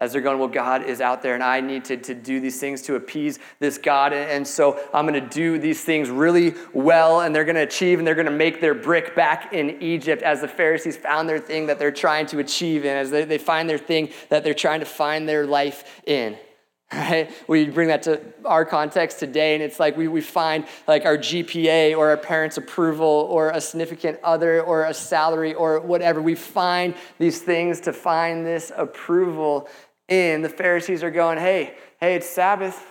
as 0.00 0.12
they're 0.12 0.22
going, 0.22 0.38
well, 0.38 0.48
God 0.48 0.84
is 0.84 1.00
out 1.00 1.22
there 1.22 1.34
and 1.34 1.42
I 1.42 1.60
need 1.60 1.84
to, 1.86 1.96
to 1.96 2.14
do 2.14 2.38
these 2.40 2.60
things 2.60 2.82
to 2.82 2.94
appease 2.94 3.38
this 3.58 3.78
God. 3.78 4.12
And 4.12 4.46
so 4.46 4.78
I'm 4.94 5.06
going 5.06 5.20
to 5.20 5.28
do 5.28 5.58
these 5.58 5.82
things 5.82 6.08
really 6.08 6.54
well 6.72 7.22
and 7.22 7.34
they're 7.34 7.44
going 7.44 7.56
to 7.56 7.62
achieve 7.62 7.98
and 7.98 8.06
they're 8.06 8.14
going 8.14 8.26
to 8.26 8.30
make 8.30 8.60
their 8.60 8.74
brick 8.74 9.16
back 9.16 9.52
in 9.52 9.82
Egypt 9.82 10.22
as 10.22 10.40
the 10.40 10.48
Pharisees 10.48 10.96
found 10.96 11.28
their 11.28 11.40
thing 11.40 11.66
that 11.66 11.78
they're 11.78 11.90
trying 11.90 12.26
to 12.26 12.38
achieve 12.38 12.84
in, 12.84 12.96
as 12.96 13.10
they, 13.10 13.24
they 13.24 13.38
find 13.38 13.68
their 13.68 13.78
thing 13.78 14.10
that 14.28 14.44
they're 14.44 14.54
trying 14.54 14.80
to 14.80 14.86
find 14.86 15.28
their 15.28 15.46
life 15.46 16.00
in. 16.06 16.36
Right? 16.92 17.30
We 17.46 17.66
bring 17.66 17.88
that 17.88 18.02
to 18.04 18.20
our 18.46 18.64
context 18.64 19.18
today, 19.18 19.54
and 19.54 19.62
it's 19.62 19.78
like 19.78 19.96
we, 19.96 20.08
we 20.08 20.22
find 20.22 20.66
like 20.86 21.04
our 21.04 21.18
GPA 21.18 21.96
or 21.96 22.08
our 22.08 22.16
parents' 22.16 22.56
approval 22.56 23.06
or 23.30 23.50
a 23.50 23.60
significant 23.60 24.18
other 24.22 24.62
or 24.62 24.84
a 24.84 24.94
salary 24.94 25.52
or 25.52 25.80
whatever. 25.80 26.22
We 26.22 26.34
find 26.34 26.94
these 27.18 27.42
things 27.42 27.80
to 27.82 27.92
find 27.92 28.46
this 28.46 28.72
approval 28.74 29.68
in, 30.08 30.40
the 30.40 30.48
Pharisees 30.48 31.02
are 31.02 31.10
going, 31.10 31.38
hey, 31.38 31.74
hey, 32.00 32.14
it's 32.14 32.28
Sabbath. 32.28 32.82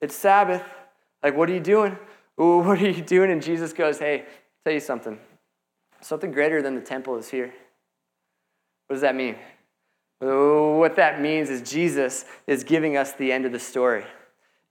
It's 0.00 0.14
Sabbath. 0.14 0.62
Like, 1.22 1.36
what 1.36 1.50
are 1.50 1.52
you 1.52 1.60
doing? 1.60 1.98
Ooh, 2.40 2.58
what 2.64 2.80
are 2.80 2.88
you 2.88 3.02
doing? 3.02 3.30
And 3.30 3.42
Jesus 3.42 3.72
goes, 3.72 3.98
hey, 3.98 4.20
I'll 4.20 4.26
tell 4.64 4.72
you 4.72 4.80
something. 4.80 5.18
Something 6.00 6.30
greater 6.32 6.62
than 6.62 6.74
the 6.74 6.80
temple 6.80 7.16
is 7.16 7.28
here. 7.28 7.52
What 8.86 8.94
does 8.94 9.02
that 9.02 9.14
mean? 9.14 9.36
What 10.20 10.96
that 10.96 11.20
means 11.20 11.50
is 11.50 11.68
Jesus 11.68 12.24
is 12.46 12.64
giving 12.64 12.96
us 12.96 13.12
the 13.12 13.32
end 13.32 13.46
of 13.46 13.52
the 13.52 13.58
story. 13.58 14.04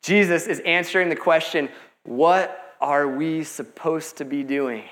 Jesus 0.01 0.47
is 0.47 0.59
answering 0.61 1.09
the 1.09 1.15
question, 1.15 1.69
what 2.03 2.75
are 2.79 3.07
we 3.07 3.43
supposed 3.43 4.17
to 4.17 4.25
be 4.25 4.43
doing? 4.43 4.83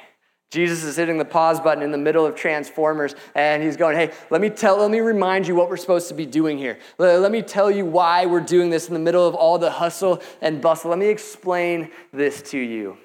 Jesus 0.50 0.84
is 0.84 0.96
hitting 0.96 1.18
the 1.18 1.26
pause 1.26 1.60
button 1.60 1.84
in 1.84 1.92
the 1.92 1.98
middle 1.98 2.26
of 2.26 2.36
Transformers, 2.36 3.16
and 3.36 3.62
he's 3.62 3.76
going, 3.76 3.98
Hey, 3.98 4.14
let 4.30 4.40
me 4.40 4.50
tell, 4.50 4.78
let 4.78 4.90
me 4.90 5.02
remind 5.02 5.46
you 5.46 5.56
what 5.56 5.70
we're 5.70 5.76
supposed 5.76 6.08
to 6.08 6.14
be 6.14 6.26
doing 6.26 6.58
here. 6.58 6.80
Let 6.98 7.32
me 7.32 7.42
tell 7.42 7.70
you 7.70 7.86
why 7.86 8.26
we're 8.26 8.40
doing 8.40 8.70
this 8.70 8.88
in 8.88 8.94
the 8.94 9.00
middle 9.00 9.28
of 9.28 9.36
all 9.36 9.58
the 9.58 9.70
hustle 9.70 10.22
and 10.42 10.62
bustle. 10.62 10.90
Let 10.90 11.00
me 11.00 11.08
explain 11.08 11.92
this 12.14 12.42
to 12.52 12.58
you. 12.58 12.98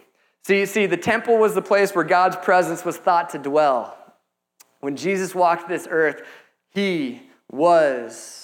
See, 0.45 0.67
see, 0.67 0.87
the 0.87 0.97
temple 0.97 1.37
was 1.37 1.55
the 1.55 1.63
place 1.63 1.95
where 1.95 2.05
God's 2.05 2.37
presence 2.37 2.85
was 2.85 2.97
thought 2.97 3.31
to 3.31 3.39
dwell. 3.39 3.97
When 4.79 4.97
Jesus 4.97 5.35
walked 5.35 5.69
this 5.69 5.89
earth, 5.91 6.23
he 6.71 7.23
was 7.53 8.41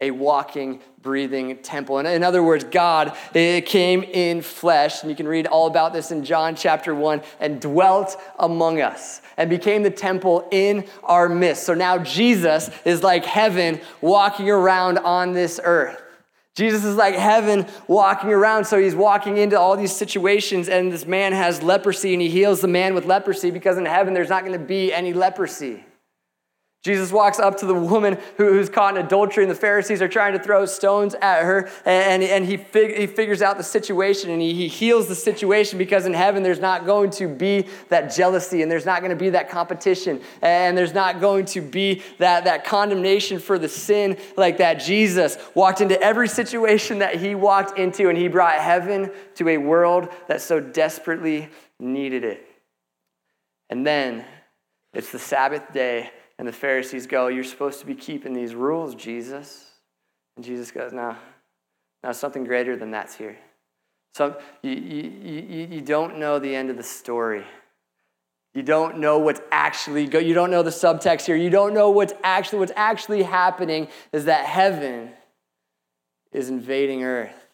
a 0.00 0.10
walking, 0.12 0.80
breathing 1.02 1.56
temple. 1.58 1.98
And 1.98 2.06
in 2.06 2.22
other 2.22 2.42
words, 2.42 2.62
God 2.62 3.16
came 3.32 4.04
in 4.04 4.42
flesh, 4.42 5.02
and 5.02 5.10
you 5.10 5.16
can 5.16 5.26
read 5.26 5.46
all 5.46 5.66
about 5.66 5.92
this 5.92 6.12
in 6.12 6.24
John 6.24 6.54
chapter 6.54 6.94
1, 6.94 7.22
and 7.40 7.60
dwelt 7.60 8.16
among 8.38 8.80
us 8.80 9.22
and 9.36 9.50
became 9.50 9.82
the 9.82 9.90
temple 9.90 10.46
in 10.52 10.86
our 11.02 11.28
midst. 11.28 11.64
So 11.64 11.74
now 11.74 11.98
Jesus 11.98 12.70
is 12.84 13.02
like 13.02 13.24
heaven 13.24 13.80
walking 14.00 14.50
around 14.50 14.98
on 14.98 15.32
this 15.32 15.58
earth. 15.64 16.00
Jesus 16.54 16.84
is 16.84 16.96
like 16.96 17.14
heaven 17.14 17.66
walking 17.86 18.30
around. 18.30 18.66
So 18.66 18.80
he's 18.80 18.94
walking 18.94 19.36
into 19.36 19.58
all 19.58 19.76
these 19.76 19.94
situations, 19.94 20.68
and 20.68 20.92
this 20.92 21.06
man 21.06 21.32
has 21.32 21.62
leprosy, 21.62 22.12
and 22.12 22.22
he 22.22 22.28
heals 22.28 22.60
the 22.60 22.68
man 22.68 22.94
with 22.94 23.04
leprosy 23.04 23.50
because 23.50 23.78
in 23.78 23.84
heaven 23.84 24.14
there's 24.14 24.28
not 24.28 24.44
going 24.44 24.58
to 24.58 24.64
be 24.64 24.92
any 24.92 25.12
leprosy. 25.12 25.84
Jesus 26.88 27.12
walks 27.12 27.38
up 27.38 27.58
to 27.58 27.66
the 27.66 27.74
woman 27.74 28.16
who's 28.38 28.70
caught 28.70 28.96
in 28.96 29.04
adultery, 29.04 29.44
and 29.44 29.50
the 29.50 29.54
Pharisees 29.54 30.00
are 30.00 30.08
trying 30.08 30.32
to 30.32 30.42
throw 30.42 30.64
stones 30.64 31.14
at 31.20 31.42
her. 31.42 31.68
And, 31.84 32.22
and 32.22 32.46
he, 32.46 32.56
fig, 32.56 32.96
he 32.96 33.06
figures 33.06 33.42
out 33.42 33.58
the 33.58 33.62
situation 33.62 34.30
and 34.30 34.40
he, 34.40 34.54
he 34.54 34.68
heals 34.68 35.06
the 35.06 35.14
situation 35.14 35.76
because 35.76 36.06
in 36.06 36.14
heaven 36.14 36.42
there's 36.42 36.60
not 36.60 36.86
going 36.86 37.10
to 37.10 37.28
be 37.28 37.66
that 37.90 38.14
jealousy 38.14 38.62
and 38.62 38.72
there's 38.72 38.86
not 38.86 39.00
going 39.00 39.10
to 39.10 39.16
be 39.16 39.28
that 39.28 39.50
competition 39.50 40.22
and 40.40 40.78
there's 40.78 40.94
not 40.94 41.20
going 41.20 41.44
to 41.44 41.60
be 41.60 42.02
that, 42.16 42.44
that 42.44 42.64
condemnation 42.64 43.38
for 43.38 43.58
the 43.58 43.68
sin 43.68 44.16
like 44.38 44.56
that. 44.56 44.80
Jesus 44.80 45.36
walked 45.54 45.82
into 45.82 46.00
every 46.00 46.26
situation 46.26 47.00
that 47.00 47.16
he 47.16 47.34
walked 47.34 47.78
into 47.78 48.08
and 48.08 48.16
he 48.16 48.28
brought 48.28 48.54
heaven 48.54 49.12
to 49.34 49.46
a 49.50 49.58
world 49.58 50.08
that 50.26 50.40
so 50.40 50.58
desperately 50.58 51.50
needed 51.78 52.24
it. 52.24 52.46
And 53.68 53.86
then 53.86 54.24
It's 54.94 55.12
the 55.12 55.18
Sabbath 55.18 55.72
day, 55.72 56.10
and 56.38 56.46
the 56.46 56.52
Pharisees 56.52 57.06
go, 57.06 57.28
You're 57.28 57.44
supposed 57.44 57.80
to 57.80 57.86
be 57.86 57.94
keeping 57.94 58.32
these 58.32 58.54
rules, 58.54 58.94
Jesus. 58.94 59.66
And 60.36 60.44
Jesus 60.44 60.70
goes, 60.70 60.92
No, 60.92 61.16
no, 62.02 62.12
something 62.12 62.44
greater 62.44 62.76
than 62.76 62.90
that's 62.90 63.14
here. 63.14 63.38
So 64.14 64.38
you, 64.62 64.72
you, 64.72 65.12
you, 65.22 65.68
you 65.70 65.80
don't 65.80 66.18
know 66.18 66.38
the 66.38 66.54
end 66.54 66.70
of 66.70 66.76
the 66.76 66.82
story. 66.82 67.44
You 68.54 68.62
don't 68.62 68.98
know 68.98 69.18
what's 69.18 69.40
actually 69.52 70.06
go. 70.06 70.18
You 70.18 70.34
don't 70.34 70.50
know 70.50 70.62
the 70.62 70.70
subtext 70.70 71.26
here. 71.26 71.36
You 71.36 71.50
don't 71.50 71.74
know 71.74 71.90
what's 71.90 72.14
actually 72.24 72.60
what's 72.60 72.72
actually 72.74 73.22
happening 73.22 73.88
is 74.12 74.24
that 74.24 74.46
heaven 74.46 75.10
is 76.32 76.48
invading 76.48 77.04
earth. 77.04 77.47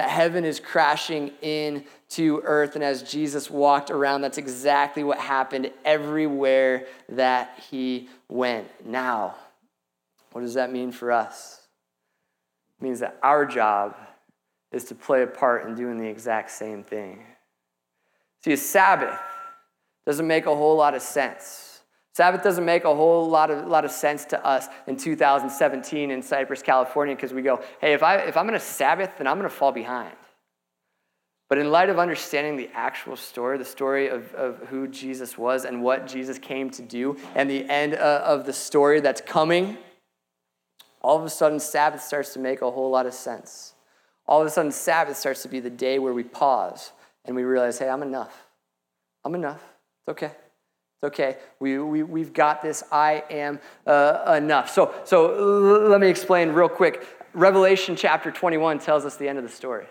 That 0.00 0.08
heaven 0.08 0.46
is 0.46 0.60
crashing 0.60 1.30
into 1.42 2.40
earth. 2.42 2.74
And 2.74 2.82
as 2.82 3.02
Jesus 3.02 3.50
walked 3.50 3.90
around, 3.90 4.22
that's 4.22 4.38
exactly 4.38 5.04
what 5.04 5.18
happened 5.18 5.70
everywhere 5.84 6.86
that 7.10 7.62
he 7.70 8.08
went. 8.26 8.66
Now, 8.86 9.34
what 10.32 10.40
does 10.40 10.54
that 10.54 10.72
mean 10.72 10.90
for 10.90 11.12
us? 11.12 11.60
It 12.80 12.82
means 12.82 13.00
that 13.00 13.18
our 13.22 13.44
job 13.44 13.94
is 14.72 14.84
to 14.84 14.94
play 14.94 15.22
a 15.22 15.26
part 15.26 15.66
in 15.66 15.74
doing 15.74 15.98
the 15.98 16.08
exact 16.08 16.50
same 16.50 16.82
thing. 16.82 17.22
See, 18.42 18.54
a 18.54 18.56
Sabbath 18.56 19.20
doesn't 20.06 20.26
make 20.26 20.46
a 20.46 20.56
whole 20.56 20.76
lot 20.76 20.94
of 20.94 21.02
sense. 21.02 21.69
Sabbath 22.12 22.42
doesn't 22.42 22.64
make 22.64 22.84
a 22.84 22.94
whole 22.94 23.28
lot 23.28 23.50
of, 23.50 23.68
lot 23.68 23.84
of 23.84 23.90
sense 23.90 24.24
to 24.26 24.44
us 24.44 24.66
in 24.86 24.96
2017 24.96 26.10
in 26.10 26.22
Cypress, 26.22 26.62
California, 26.62 27.14
because 27.14 27.32
we 27.32 27.42
go, 27.42 27.62
hey, 27.80 27.92
if, 27.92 28.02
I, 28.02 28.16
if 28.16 28.36
I'm 28.36 28.46
going 28.46 28.58
to 28.58 28.64
Sabbath, 28.64 29.12
then 29.18 29.26
I'm 29.26 29.38
going 29.38 29.48
to 29.48 29.54
fall 29.54 29.72
behind. 29.72 30.14
But 31.48 31.58
in 31.58 31.70
light 31.70 31.88
of 31.88 31.98
understanding 31.98 32.56
the 32.56 32.70
actual 32.74 33.16
story, 33.16 33.58
the 33.58 33.64
story 33.64 34.08
of, 34.08 34.32
of 34.34 34.58
who 34.68 34.86
Jesus 34.86 35.36
was 35.36 35.64
and 35.64 35.82
what 35.82 36.06
Jesus 36.06 36.38
came 36.38 36.70
to 36.70 36.82
do, 36.82 37.16
and 37.34 37.48
the 37.48 37.68
end 37.68 37.94
uh, 37.94 38.22
of 38.24 38.46
the 38.46 38.52
story 38.52 39.00
that's 39.00 39.20
coming, 39.20 39.76
all 41.02 41.16
of 41.16 41.24
a 41.24 41.30
sudden 41.30 41.58
Sabbath 41.58 42.02
starts 42.02 42.32
to 42.34 42.38
make 42.38 42.62
a 42.62 42.70
whole 42.70 42.90
lot 42.90 43.06
of 43.06 43.14
sense. 43.14 43.74
All 44.26 44.40
of 44.40 44.46
a 44.46 44.50
sudden, 44.50 44.70
Sabbath 44.70 45.16
starts 45.16 45.42
to 45.42 45.48
be 45.48 45.58
the 45.58 45.70
day 45.70 45.98
where 45.98 46.12
we 46.12 46.22
pause 46.22 46.92
and 47.24 47.34
we 47.34 47.42
realize, 47.42 47.80
hey, 47.80 47.88
I'm 47.88 48.02
enough. 48.02 48.46
I'm 49.24 49.34
enough. 49.34 49.60
It's 50.02 50.10
okay. 50.10 50.30
Okay. 51.02 51.36
We, 51.60 51.78
we, 51.78 52.02
we've 52.02 52.32
got 52.32 52.62
this. 52.62 52.82
I 52.92 53.24
am 53.30 53.60
uh, 53.86 54.34
enough. 54.36 54.70
So, 54.70 54.94
so 55.04 55.88
let 55.88 56.00
me 56.00 56.08
explain 56.08 56.50
real 56.50 56.68
quick. 56.68 57.06
Revelation 57.32 57.96
chapter 57.96 58.30
21 58.30 58.80
tells 58.80 59.04
us 59.04 59.16
the 59.16 59.28
end 59.28 59.38
of 59.38 59.44
the 59.44 59.50
story. 59.50 59.86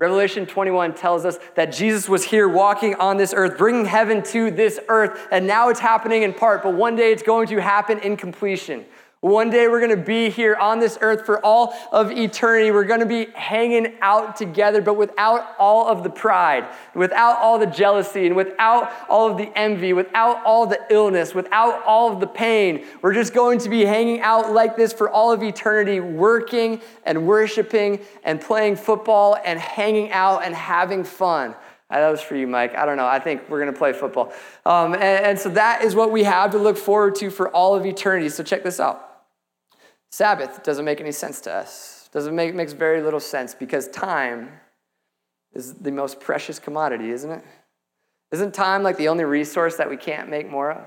Revelation 0.00 0.44
21 0.44 0.94
tells 0.94 1.24
us 1.24 1.38
that 1.54 1.66
Jesus 1.66 2.08
was 2.08 2.24
here 2.24 2.48
walking 2.48 2.96
on 2.96 3.16
this 3.16 3.32
earth, 3.34 3.56
bringing 3.56 3.84
heaven 3.84 4.24
to 4.24 4.50
this 4.50 4.80
earth, 4.88 5.28
and 5.30 5.46
now 5.46 5.68
it's 5.68 5.78
happening 5.78 6.22
in 6.22 6.34
part, 6.34 6.64
but 6.64 6.74
one 6.74 6.96
day 6.96 7.12
it's 7.12 7.22
going 7.22 7.46
to 7.48 7.58
happen 7.62 8.00
in 8.00 8.16
completion. 8.16 8.84
One 9.24 9.48
day 9.48 9.68
we're 9.68 9.80
going 9.80 9.88
to 9.88 9.96
be 9.96 10.28
here 10.28 10.54
on 10.54 10.80
this 10.80 10.98
earth 11.00 11.24
for 11.24 11.42
all 11.42 11.74
of 11.92 12.10
eternity. 12.10 12.70
We're 12.70 12.84
going 12.84 13.00
to 13.00 13.06
be 13.06 13.28
hanging 13.32 13.94
out 14.02 14.36
together, 14.36 14.82
but 14.82 14.98
without 14.98 15.54
all 15.58 15.88
of 15.88 16.02
the 16.02 16.10
pride, 16.10 16.66
without 16.94 17.38
all 17.38 17.58
the 17.58 17.64
jealousy, 17.64 18.26
and 18.26 18.36
without 18.36 18.92
all 19.08 19.30
of 19.30 19.38
the 19.38 19.50
envy, 19.56 19.94
without 19.94 20.44
all 20.44 20.66
the 20.66 20.78
illness, 20.90 21.34
without 21.34 21.82
all 21.86 22.12
of 22.12 22.20
the 22.20 22.26
pain. 22.26 22.84
We're 23.00 23.14
just 23.14 23.32
going 23.32 23.60
to 23.60 23.70
be 23.70 23.86
hanging 23.86 24.20
out 24.20 24.52
like 24.52 24.76
this 24.76 24.92
for 24.92 25.08
all 25.08 25.32
of 25.32 25.42
eternity, 25.42 26.00
working 26.00 26.82
and 27.06 27.26
worshiping 27.26 28.00
and 28.24 28.38
playing 28.38 28.76
football 28.76 29.38
and 29.42 29.58
hanging 29.58 30.12
out 30.12 30.44
and 30.44 30.54
having 30.54 31.02
fun. 31.02 31.54
That 31.88 32.10
was 32.10 32.20
for 32.20 32.36
you, 32.36 32.46
Mike. 32.46 32.74
I 32.74 32.84
don't 32.84 32.98
know. 32.98 33.06
I 33.06 33.20
think 33.20 33.48
we're 33.48 33.60
going 33.60 33.72
to 33.72 33.78
play 33.78 33.94
football. 33.94 34.34
Um, 34.66 34.92
and, 34.92 35.02
and 35.02 35.38
so 35.38 35.48
that 35.48 35.82
is 35.82 35.94
what 35.94 36.12
we 36.12 36.24
have 36.24 36.50
to 36.50 36.58
look 36.58 36.76
forward 36.76 37.14
to 37.16 37.30
for 37.30 37.48
all 37.48 37.74
of 37.74 37.86
eternity. 37.86 38.28
So 38.28 38.42
check 38.42 38.62
this 38.62 38.80
out. 38.80 39.12
Sabbath 40.14 40.62
doesn't 40.62 40.84
make 40.84 41.00
any 41.00 41.10
sense 41.10 41.40
to 41.40 41.52
us. 41.52 42.08
Doesn't 42.12 42.36
make 42.36 42.54
makes 42.54 42.72
very 42.72 43.02
little 43.02 43.18
sense 43.18 43.52
because 43.52 43.88
time 43.88 44.48
is 45.52 45.74
the 45.74 45.90
most 45.90 46.20
precious 46.20 46.60
commodity, 46.60 47.10
isn't 47.10 47.32
it? 47.32 47.42
Isn't 48.30 48.54
time 48.54 48.84
like 48.84 48.96
the 48.96 49.08
only 49.08 49.24
resource 49.24 49.74
that 49.74 49.90
we 49.90 49.96
can't 49.96 50.30
make 50.30 50.48
more 50.48 50.70
of? 50.70 50.86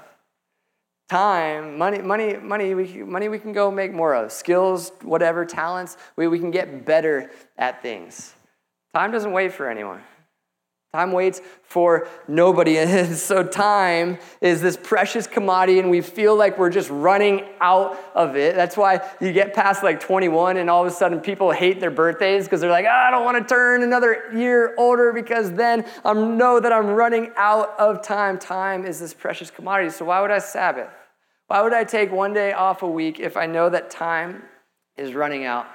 Time, 1.10 1.78
money, 1.78 1.98
money, 1.98 2.38
money, 2.38 2.74
we, 2.74 3.04
money 3.04 3.28
we 3.28 3.38
can 3.38 3.52
go 3.52 3.70
make 3.70 3.92
more 3.92 4.16
of. 4.16 4.32
Skills, 4.32 4.94
whatever, 5.02 5.44
talents, 5.44 5.98
we, 6.16 6.30
we 6.30 6.40
can 6.40 6.50
get 6.50 6.86
better 6.86 7.30
at 7.58 7.82
things. 7.82 8.34
Time 8.96 9.12
doesn't 9.12 9.34
wait 9.34 9.52
for 9.52 9.70
anyone. 9.70 10.02
Time 10.98 11.12
waits 11.12 11.44
for 11.62 12.08
nobody. 12.28 12.78
And 12.88 13.16
so, 13.16 13.44
time 13.44 14.18
is 14.42 14.62
this 14.62 14.76
precious 14.76 15.28
commodity, 15.28 15.78
and 15.78 15.92
we 15.92 16.02
feel 16.02 16.36
like 16.36 16.58
we're 16.58 16.72
just 16.72 16.90
running 16.90 17.46
out 17.62 18.00
of 18.16 18.36
it. 18.36 18.56
That's 18.56 18.76
why 18.76 19.08
you 19.22 19.32
get 19.32 19.54
past 19.54 19.84
like 19.84 20.00
21, 20.00 20.58
and 20.58 20.72
all 20.72 20.82
of 20.82 20.88
a 20.88 20.96
sudden 20.96 21.20
people 21.20 21.52
hate 21.52 21.80
their 21.80 21.92
birthdays 21.92 22.46
because 22.46 22.62
they're 22.62 22.72
like, 22.72 22.86
oh, 22.86 23.04
I 23.08 23.12
don't 23.12 23.24
want 23.24 23.38
to 23.38 23.54
turn 23.54 23.84
another 23.84 24.32
year 24.34 24.74
older 24.80 25.14
because 25.14 25.52
then 25.52 25.86
I 26.04 26.14
know 26.14 26.60
that 26.60 26.74
I'm 26.74 26.88
running 26.88 27.32
out 27.36 27.80
of 27.80 28.02
time. 28.02 28.40
Time 28.40 28.84
is 28.84 29.00
this 29.00 29.14
precious 29.14 29.52
commodity. 29.52 29.92
So, 29.92 30.06
why 30.06 30.20
would 30.22 30.32
I 30.32 30.40
Sabbath? 30.40 30.90
Why 31.46 31.62
would 31.62 31.74
I 31.74 31.84
take 31.84 32.12
one 32.12 32.34
day 32.34 32.54
off 32.54 32.82
a 32.82 32.90
week 32.90 33.20
if 33.20 33.38
I 33.38 33.46
know 33.46 33.70
that 33.70 33.92
time 33.92 34.42
is 34.98 35.14
running 35.14 35.46
out? 35.46 35.68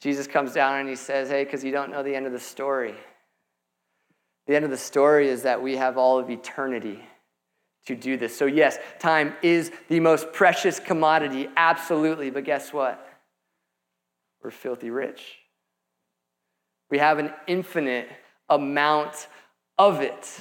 Jesus 0.00 0.26
comes 0.26 0.54
down 0.54 0.80
and 0.80 0.88
he 0.88 0.96
says, 0.96 1.28
Hey, 1.28 1.44
because 1.44 1.62
you 1.62 1.72
don't 1.72 1.90
know 1.90 2.02
the 2.02 2.14
end 2.14 2.24
of 2.24 2.32
the 2.32 2.40
story. 2.40 2.94
The 4.48 4.56
end 4.56 4.64
of 4.64 4.70
the 4.70 4.78
story 4.78 5.28
is 5.28 5.42
that 5.42 5.62
we 5.62 5.76
have 5.76 5.98
all 5.98 6.18
of 6.18 6.30
eternity 6.30 6.98
to 7.86 7.94
do 7.94 8.16
this. 8.16 8.36
So, 8.36 8.46
yes, 8.46 8.78
time 8.98 9.34
is 9.42 9.70
the 9.88 10.00
most 10.00 10.32
precious 10.32 10.80
commodity, 10.80 11.48
absolutely. 11.56 12.30
But 12.30 12.44
guess 12.44 12.72
what? 12.72 13.06
We're 14.42 14.50
filthy 14.50 14.88
rich. 14.90 15.36
We 16.90 16.96
have 16.96 17.18
an 17.18 17.30
infinite 17.46 18.08
amount 18.48 19.28
of 19.76 20.00
it. 20.00 20.40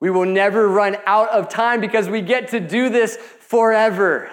We 0.00 0.10
will 0.10 0.26
never 0.26 0.68
run 0.68 0.96
out 1.06 1.30
of 1.30 1.48
time 1.48 1.80
because 1.80 2.08
we 2.08 2.22
get 2.22 2.48
to 2.48 2.58
do 2.58 2.88
this 2.88 3.16
forever. 3.16 4.28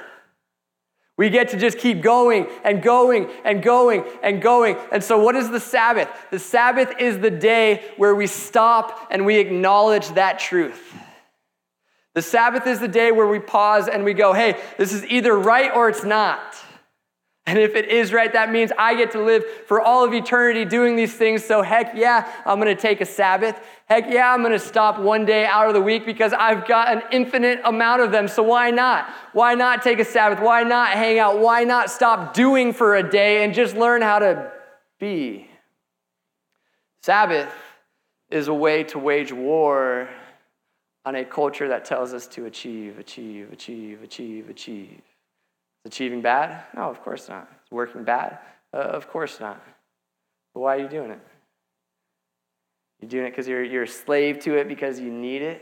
We 1.15 1.29
get 1.29 1.49
to 1.49 1.57
just 1.57 1.77
keep 1.77 2.01
going 2.01 2.47
and 2.63 2.81
going 2.81 3.29
and 3.45 3.61
going 3.61 4.03
and 4.23 4.41
going. 4.41 4.77
And 4.91 5.03
so, 5.03 5.19
what 5.19 5.35
is 5.35 5.49
the 5.51 5.59
Sabbath? 5.59 6.09
The 6.31 6.39
Sabbath 6.39 6.93
is 6.99 7.19
the 7.19 7.29
day 7.29 7.83
where 7.97 8.15
we 8.15 8.25
stop 8.25 9.07
and 9.11 9.25
we 9.25 9.37
acknowledge 9.37 10.09
that 10.09 10.39
truth. 10.39 10.93
The 12.15 12.21
Sabbath 12.21 12.67
is 12.67 12.79
the 12.79 12.87
day 12.87 13.11
where 13.11 13.27
we 13.27 13.39
pause 13.39 13.87
and 13.87 14.03
we 14.03 14.13
go, 14.13 14.33
hey, 14.33 14.59
this 14.77 14.93
is 14.93 15.05
either 15.05 15.37
right 15.37 15.71
or 15.73 15.89
it's 15.89 16.03
not. 16.03 16.55
And 17.45 17.59
if 17.59 17.75
it 17.75 17.89
is 17.89 18.13
right, 18.13 18.31
that 18.31 18.53
means 18.53 18.71
I 18.77 18.95
get 18.95 19.11
to 19.11 19.21
live 19.21 19.43
for 19.67 19.81
all 19.81 20.05
of 20.05 20.13
eternity 20.13 20.63
doing 20.63 20.95
these 20.95 21.13
things. 21.13 21.43
So, 21.43 21.61
heck 21.61 21.93
yeah, 21.93 22.31
I'm 22.45 22.57
going 22.57 22.73
to 22.73 22.81
take 22.81 23.01
a 23.01 23.05
Sabbath. 23.05 23.59
Heck 23.85 24.09
yeah, 24.09 24.33
I'm 24.33 24.39
going 24.39 24.53
to 24.53 24.59
stop 24.59 24.97
one 24.97 25.25
day 25.25 25.45
out 25.45 25.67
of 25.67 25.73
the 25.73 25.81
week 25.81 26.05
because 26.05 26.31
I've 26.31 26.65
got 26.65 26.95
an 26.95 27.03
infinite 27.11 27.59
amount 27.65 28.01
of 28.01 28.13
them. 28.13 28.29
So, 28.29 28.43
why 28.43 28.71
not? 28.71 29.09
Why 29.33 29.55
not 29.55 29.83
take 29.83 29.99
a 29.99 30.05
Sabbath? 30.05 30.39
Why 30.39 30.63
not 30.63 30.91
hang 30.91 31.19
out? 31.19 31.39
Why 31.39 31.65
not 31.65 31.91
stop 31.91 32.33
doing 32.33 32.71
for 32.71 32.95
a 32.95 33.09
day 33.09 33.43
and 33.43 33.53
just 33.53 33.75
learn 33.75 34.01
how 34.01 34.19
to 34.19 34.49
be? 34.97 35.49
Sabbath 37.01 37.53
is 38.31 38.47
a 38.47 38.53
way 38.53 38.85
to 38.85 38.99
wage 38.99 39.33
war 39.33 40.07
on 41.03 41.15
a 41.15 41.25
culture 41.25 41.67
that 41.67 41.83
tells 41.83 42.13
us 42.13 42.25
to 42.27 42.45
achieve, 42.45 42.97
achieve, 42.99 43.51
achieve, 43.51 44.01
achieve, 44.01 44.49
achieve. 44.49 45.01
Is 45.83 45.89
achieving 45.89 46.21
bad? 46.21 46.63
No, 46.75 46.89
of 46.89 47.01
course 47.01 47.27
not. 47.27 47.49
Is 47.65 47.71
working 47.71 48.03
bad? 48.03 48.39
Uh, 48.73 48.77
of 48.77 49.09
course 49.09 49.39
not. 49.39 49.61
But 50.53 50.61
why 50.61 50.77
are 50.77 50.79
you 50.79 50.87
doing 50.87 51.11
it? 51.11 51.19
You're 53.01 53.09
doing 53.09 53.25
it 53.25 53.31
because 53.31 53.47
you're, 53.47 53.63
you're 53.63 53.83
a 53.83 53.87
slave 53.87 54.39
to 54.41 54.55
it 54.55 54.67
because 54.67 54.99
you 54.99 55.11
need 55.11 55.41
it? 55.41 55.61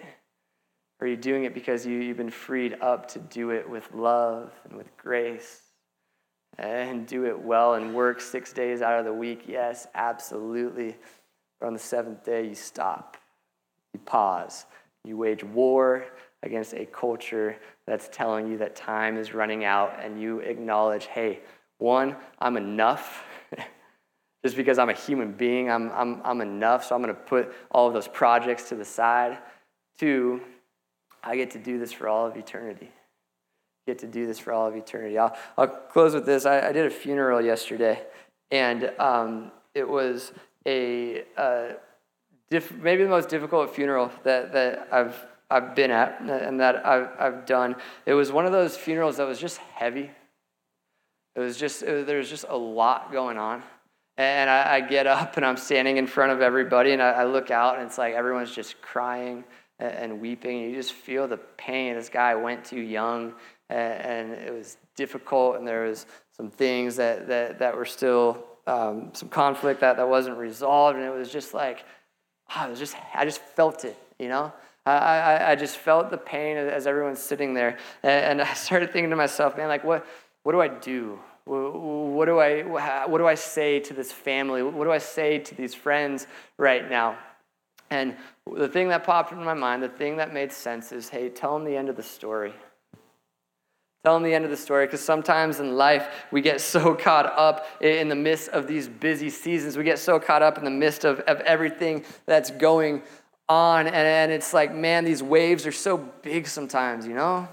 Or 1.00 1.08
are 1.08 1.10
you 1.10 1.18
doing 1.18 1.46
it 1.46 1.56
because 1.56 1.86
you, 1.86 1.98
you've 1.98 2.18
been 2.18 2.30
freed 2.30 2.78
up 2.82 3.08
to 3.10 3.20
do 3.20 3.50
it 3.50 3.68
with 3.68 3.92
love 3.94 4.52
and 4.66 4.78
with 4.78 4.96
grace 4.98 5.62
and 6.60 7.08
do 7.08 7.26
it 7.26 7.40
well 7.40 7.74
and 7.74 7.96
work 7.96 8.22
six 8.22 8.54
days 8.54 8.84
out 8.84 9.00
of 9.00 9.06
the 9.06 9.14
week? 9.14 9.46
Yes, 9.48 9.88
absolutely. 9.96 10.96
But 11.60 11.68
on 11.68 11.74
the 11.74 11.80
seventh 11.80 12.24
day, 12.24 12.48
you 12.48 12.54
stop, 12.54 13.18
you 13.94 14.00
pause, 14.02 14.68
you 15.04 15.18
wage 15.18 15.44
war 15.44 16.06
against 16.44 16.74
a 16.74 16.86
culture 16.86 17.58
that's 17.86 18.10
telling 18.12 18.50
you 18.50 18.58
that 18.58 18.76
time 18.76 19.18
is 19.18 19.34
running 19.34 19.64
out 19.64 19.98
and 20.02 20.20
you 20.20 20.40
acknowledge, 20.40 21.06
hey, 21.06 21.40
one, 21.78 22.16
I'm 22.40 22.58
enough. 22.58 23.24
Just 24.44 24.56
because 24.56 24.80
I'm 24.80 24.90
a 24.90 24.94
human 24.94 25.34
being, 25.34 25.70
I'm, 25.70 25.92
I'm, 25.92 26.22
I'm 26.24 26.42
enough, 26.42 26.86
so 26.86 26.96
I'm 26.96 27.02
going 27.04 27.14
to 27.14 27.22
put 27.22 27.54
all 27.70 27.88
of 27.88 27.94
those 27.94 28.08
projects 28.08 28.70
to 28.70 28.76
the 28.76 28.86
side. 28.86 29.38
Two, 30.00 30.42
I 31.24 31.36
get 31.36 31.52
to 31.52 31.60
do 31.60 31.78
this 31.78 31.92
for 31.92 32.08
all 32.08 32.26
of 32.26 32.36
eternity. 32.36 32.90
Get 33.86 34.00
to 34.00 34.08
do 34.08 34.26
this 34.26 34.40
for 34.40 34.52
all 34.52 34.68
of 34.68 34.76
eternity. 34.76 35.18
I'll, 35.18 35.38
I'll 35.58 35.68
close 35.68 36.16
with 36.16 36.26
this. 36.26 36.46
I, 36.46 36.70
I 36.70 36.72
did 36.72 36.88
a 36.88 36.90
funeral 36.90 37.42
yesterday, 37.42 38.02
and 38.50 38.92
um, 39.00 39.52
it 39.76 39.88
was 39.88 40.34
a 40.66 41.24
uh, 41.38 41.74
diff- 42.50 42.74
maybe 42.74 43.04
the 43.04 43.10
most 43.10 43.30
difficult 43.30 43.74
funeral 43.76 44.12
that, 44.24 44.54
that 44.54 44.88
I've 44.92 45.16
I've 45.52 45.76
been 45.76 45.92
at 45.92 46.22
and 46.22 46.60
that 46.60 46.86
I've, 46.86 47.10
I've 47.20 47.46
done, 47.46 47.76
it 48.06 48.14
was 48.14 48.32
one 48.32 48.46
of 48.46 48.52
those 48.52 48.78
funerals 48.78 49.18
that 49.18 49.28
was 49.28 49.40
just 49.40 49.58
heavy. 49.58 50.10
It 51.36 51.40
was 51.40 51.58
just, 51.58 51.84
it, 51.84 52.08
there 52.08 52.18
was 52.18 52.30
just 52.30 52.46
a 52.48 52.56
lot 52.56 53.12
going 53.12 53.38
on. 53.38 53.64
And 54.18 54.50
I, 54.50 54.76
I, 54.76 54.82
get 54.82 55.08
up 55.08 55.38
and 55.38 55.46
I'm 55.46 55.58
standing 55.58 55.98
in 55.98 56.08
front 56.08 56.32
of 56.32 56.42
everybody 56.42 56.92
and 56.92 57.02
I, 57.02 57.12
I 57.12 57.24
look 57.26 57.50
out 57.50 57.78
and 57.78 57.88
it's 57.88 57.98
like 57.98 58.14
everyone's 58.14 58.54
just 58.54 58.82
crying 58.82 59.44
and, 59.80 59.92
and, 59.92 60.22
weeping. 60.22 60.64
And 60.64 60.72
you 60.72 60.76
just 60.76 60.94
feel 60.94 61.28
the 61.28 61.38
pain. 61.38 61.96
This 61.96 62.10
guy 62.10 62.36
went 62.36 62.66
too 62.66 62.82
young 62.82 63.34
and, 63.70 63.94
and 63.94 64.32
it 64.34 64.54
was 64.54 64.78
difficult 64.96 65.58
and 65.58 65.68
there 65.68 65.86
was 65.86 66.06
some 66.36 66.50
things 66.50 66.96
that, 66.98 67.28
that, 67.28 67.60
that 67.60 67.76
were 67.76 67.86
still, 67.86 68.46
um, 68.68 69.10
some 69.14 69.30
conflict 69.30 69.82
that, 69.82 69.98
that 69.98 70.08
wasn't 70.08 70.38
resolved. 70.38 70.98
And 70.98 71.06
it 71.06 71.14
was 71.14 71.32
just 71.32 71.54
like, 71.54 71.84
oh, 72.56 72.68
it 72.68 72.70
was 72.70 72.80
just, 72.80 72.96
I 73.14 73.26
just 73.26 73.42
felt 73.42 73.86
it, 73.86 73.98
you 74.20 74.28
know? 74.28 74.52
I, 74.86 74.92
I, 74.92 75.52
I 75.52 75.56
just 75.56 75.78
felt 75.78 76.10
the 76.10 76.18
pain 76.18 76.58
as 76.58 76.88
everyone's 76.88 77.20
sitting 77.20 77.54
there. 77.54 77.78
And, 78.04 78.40
and 78.40 78.42
I 78.42 78.54
started 78.56 78.92
thinking 78.92 79.10
to 79.12 79.16
myself, 79.16 79.58
man, 79.58 79.68
like, 79.68 79.84
what, 79.84 80.06
what 80.44 80.54
do 80.54 80.62
I 80.62 80.68
do? 80.68 81.20
What 81.46 82.26
do, 82.26 82.40
I, 82.40 82.62
what 83.08 83.18
do 83.18 83.28
I 83.28 83.36
say 83.36 83.80
to 83.80 83.94
this 83.94 84.12
family? 84.12 84.62
What 84.62 84.86
do 84.86 84.92
I 84.92 85.00
say 85.00 85.40
to 85.40 85.56
these 85.56 85.74
friends 85.74 86.28
right 86.58 86.88
now? 86.90 87.18
And 87.90 88.16
the 88.56 88.70
thing 88.70 88.88
that 88.90 89.04
popped 89.04 89.32
into 89.34 89.44
my 89.44 89.54
mind, 89.54 89.84
the 89.84 89.90
thing 89.90 90.18
that 90.18 90.34
made 90.34 90.52
sense 90.52 90.92
is 90.92 91.10
hey, 91.10 91.30
tell 91.30 91.56
them 91.56 91.66
the 91.66 91.76
end 91.76 91.90
of 91.90 91.98
the 91.98 92.04
story. 92.04 92.54
Tell 94.04 94.16
them 94.16 94.24
the 94.24 94.34
end 94.34 94.46
of 94.46 94.52
the 94.52 94.58
story 94.58 94.88
because 94.88 95.02
sometimes 95.02 95.60
in 95.60 95.76
life 95.76 96.08
we 96.32 96.42
get 96.42 96.60
so 96.62 96.96
caught 96.96 97.26
up 97.26 97.68
in 97.82 98.08
the 98.08 98.16
midst 98.16 98.50
of 98.50 98.66
these 98.66 98.88
busy 98.88 99.30
seasons. 99.30 99.78
We 99.78 99.84
get 99.84 100.00
so 100.00 100.20
caught 100.20 100.42
up 100.42 100.58
in 100.58 100.64
the 100.64 100.72
midst 100.72 101.04
of, 101.04 101.20
of 101.22 101.40
everything 101.42 102.06
that's 102.26 102.50
going 102.50 103.04
on. 103.50 103.88
And, 103.88 103.96
and 103.96 104.32
it's 104.32 104.54
like, 104.54 104.74
man, 104.74 105.06
these 105.06 105.22
waves 105.22 105.66
are 105.66 105.72
so 105.72 105.98
big 105.98 106.48
sometimes, 106.48 107.06
you 107.06 107.14
know? 107.14 107.48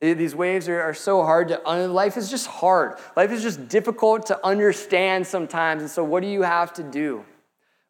These 0.00 0.34
waves 0.34 0.68
are, 0.68 0.82
are 0.82 0.94
so 0.94 1.22
hard 1.22 1.48
to, 1.48 1.86
life 1.88 2.16
is 2.16 2.30
just 2.30 2.46
hard. 2.46 2.98
Life 3.16 3.32
is 3.32 3.42
just 3.42 3.68
difficult 3.68 4.26
to 4.26 4.46
understand 4.46 5.26
sometimes. 5.26 5.82
And 5.82 5.90
so, 5.90 6.04
what 6.04 6.22
do 6.22 6.28
you 6.28 6.42
have 6.42 6.72
to 6.74 6.82
do? 6.82 7.24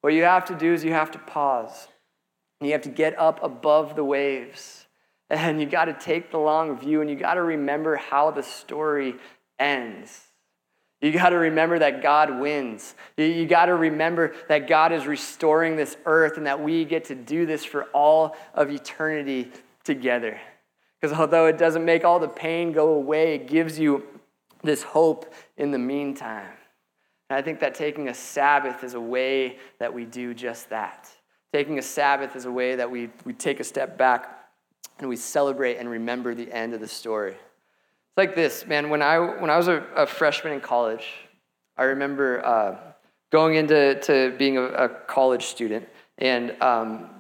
What 0.03 0.13
you 0.13 0.23
have 0.23 0.45
to 0.47 0.55
do 0.55 0.73
is 0.73 0.85
you 0.85 0.93
have 0.93 1.11
to 1.13 1.19
pause. 1.19 1.89
You 2.61 2.73
have 2.73 2.83
to 2.83 2.91
get 2.91 3.19
up 3.19 3.43
above 3.43 3.97
the 3.97 4.05
waves. 4.05 4.83
And 5.29 5.61
you 5.61 5.67
got 5.67 5.87
to 5.87 5.93
take 5.93 6.31
the 6.31 6.39
long 6.39 6.79
view 6.79 7.01
and 7.01 7.11
you 7.11 7.17
got 7.17 7.35
to 7.35 7.43
remember 7.43 7.97
how 7.97 8.31
the 8.31 8.45
story 8.45 9.17
ends. 9.59 10.26
You 11.01 11.13
got 11.13 11.31
to 11.31 11.37
remember 11.37 11.79
that 11.79 12.03
God 12.03 12.41
wins. 12.41 12.95
You 13.17 13.47
got 13.47 13.67
to 13.67 13.75
remember 13.75 14.35
that 14.49 14.67
God 14.67 14.93
is 14.93 15.07
restoring 15.07 15.77
this 15.77 15.97
earth 16.07 16.39
and 16.39 16.47
that 16.47 16.63
we 16.63 16.85
get 16.85 17.05
to 17.07 17.15
do 17.15 17.45
this 17.45 17.65
for 17.65 17.85
all 17.93 18.37
of 18.55 18.71
eternity 18.71 19.51
together. 19.85 20.41
Because 21.01 21.19
although 21.19 21.47
it 21.47 21.59
doesn't 21.59 21.85
make 21.85 22.05
all 22.05 22.19
the 22.19 22.29
pain 22.29 22.73
go 22.73 22.95
away, 22.95 23.35
it 23.35 23.47
gives 23.47 23.79
you 23.79 24.05
this 24.63 24.83
hope 24.83 25.33
in 25.59 25.71
the 25.71 25.79
meantime. 25.79 26.53
And 27.29 27.39
I 27.39 27.43
think 27.43 27.61
that 27.61 27.75
taking 27.75 28.09
a 28.09 28.15
Sabbath 28.15 28.83
is 28.83 28.95
a 28.95 29.01
way 29.01 29.59
that 29.79 29.93
we 29.93 30.07
do 30.07 30.33
just 30.33 30.71
that. 30.71 31.11
Taking 31.53 31.79
a 31.79 31.83
Sabbath 31.83 32.37
is 32.37 32.47
a 32.47 32.51
way 32.51 32.77
that 32.77 32.91
we, 32.91 33.11
we 33.25 33.35
take 33.35 33.61
a 33.61 33.65
step 33.65 33.99
back 33.99 34.49
and 34.99 35.09
we 35.09 35.17
celebrate 35.17 35.77
and 35.77 35.91
remember 35.91 36.35
the 36.35 36.51
end 36.51 36.73
of 36.73 36.81
the 36.81 36.89
story. 36.89 37.37
It's 38.17 38.29
like 38.29 38.35
this, 38.35 38.67
man. 38.67 38.89
When 38.89 39.03
I, 39.03 39.19
when 39.19 39.51
I 39.51 39.59
was 39.59 39.69
a, 39.69 39.85
a 39.95 40.07
freshman 40.07 40.55
in 40.55 40.63
college, 40.63 41.07
I 41.77 41.85
remember 41.85 42.43
uh, 42.43 42.77
going 43.31 43.57
into 43.57 44.01
to 44.05 44.35
being 44.39 44.57
a, 44.57 44.63
a 44.63 44.89
college 44.89 45.45
student 45.45 45.87
and 46.17 46.59
um, 46.63 47.11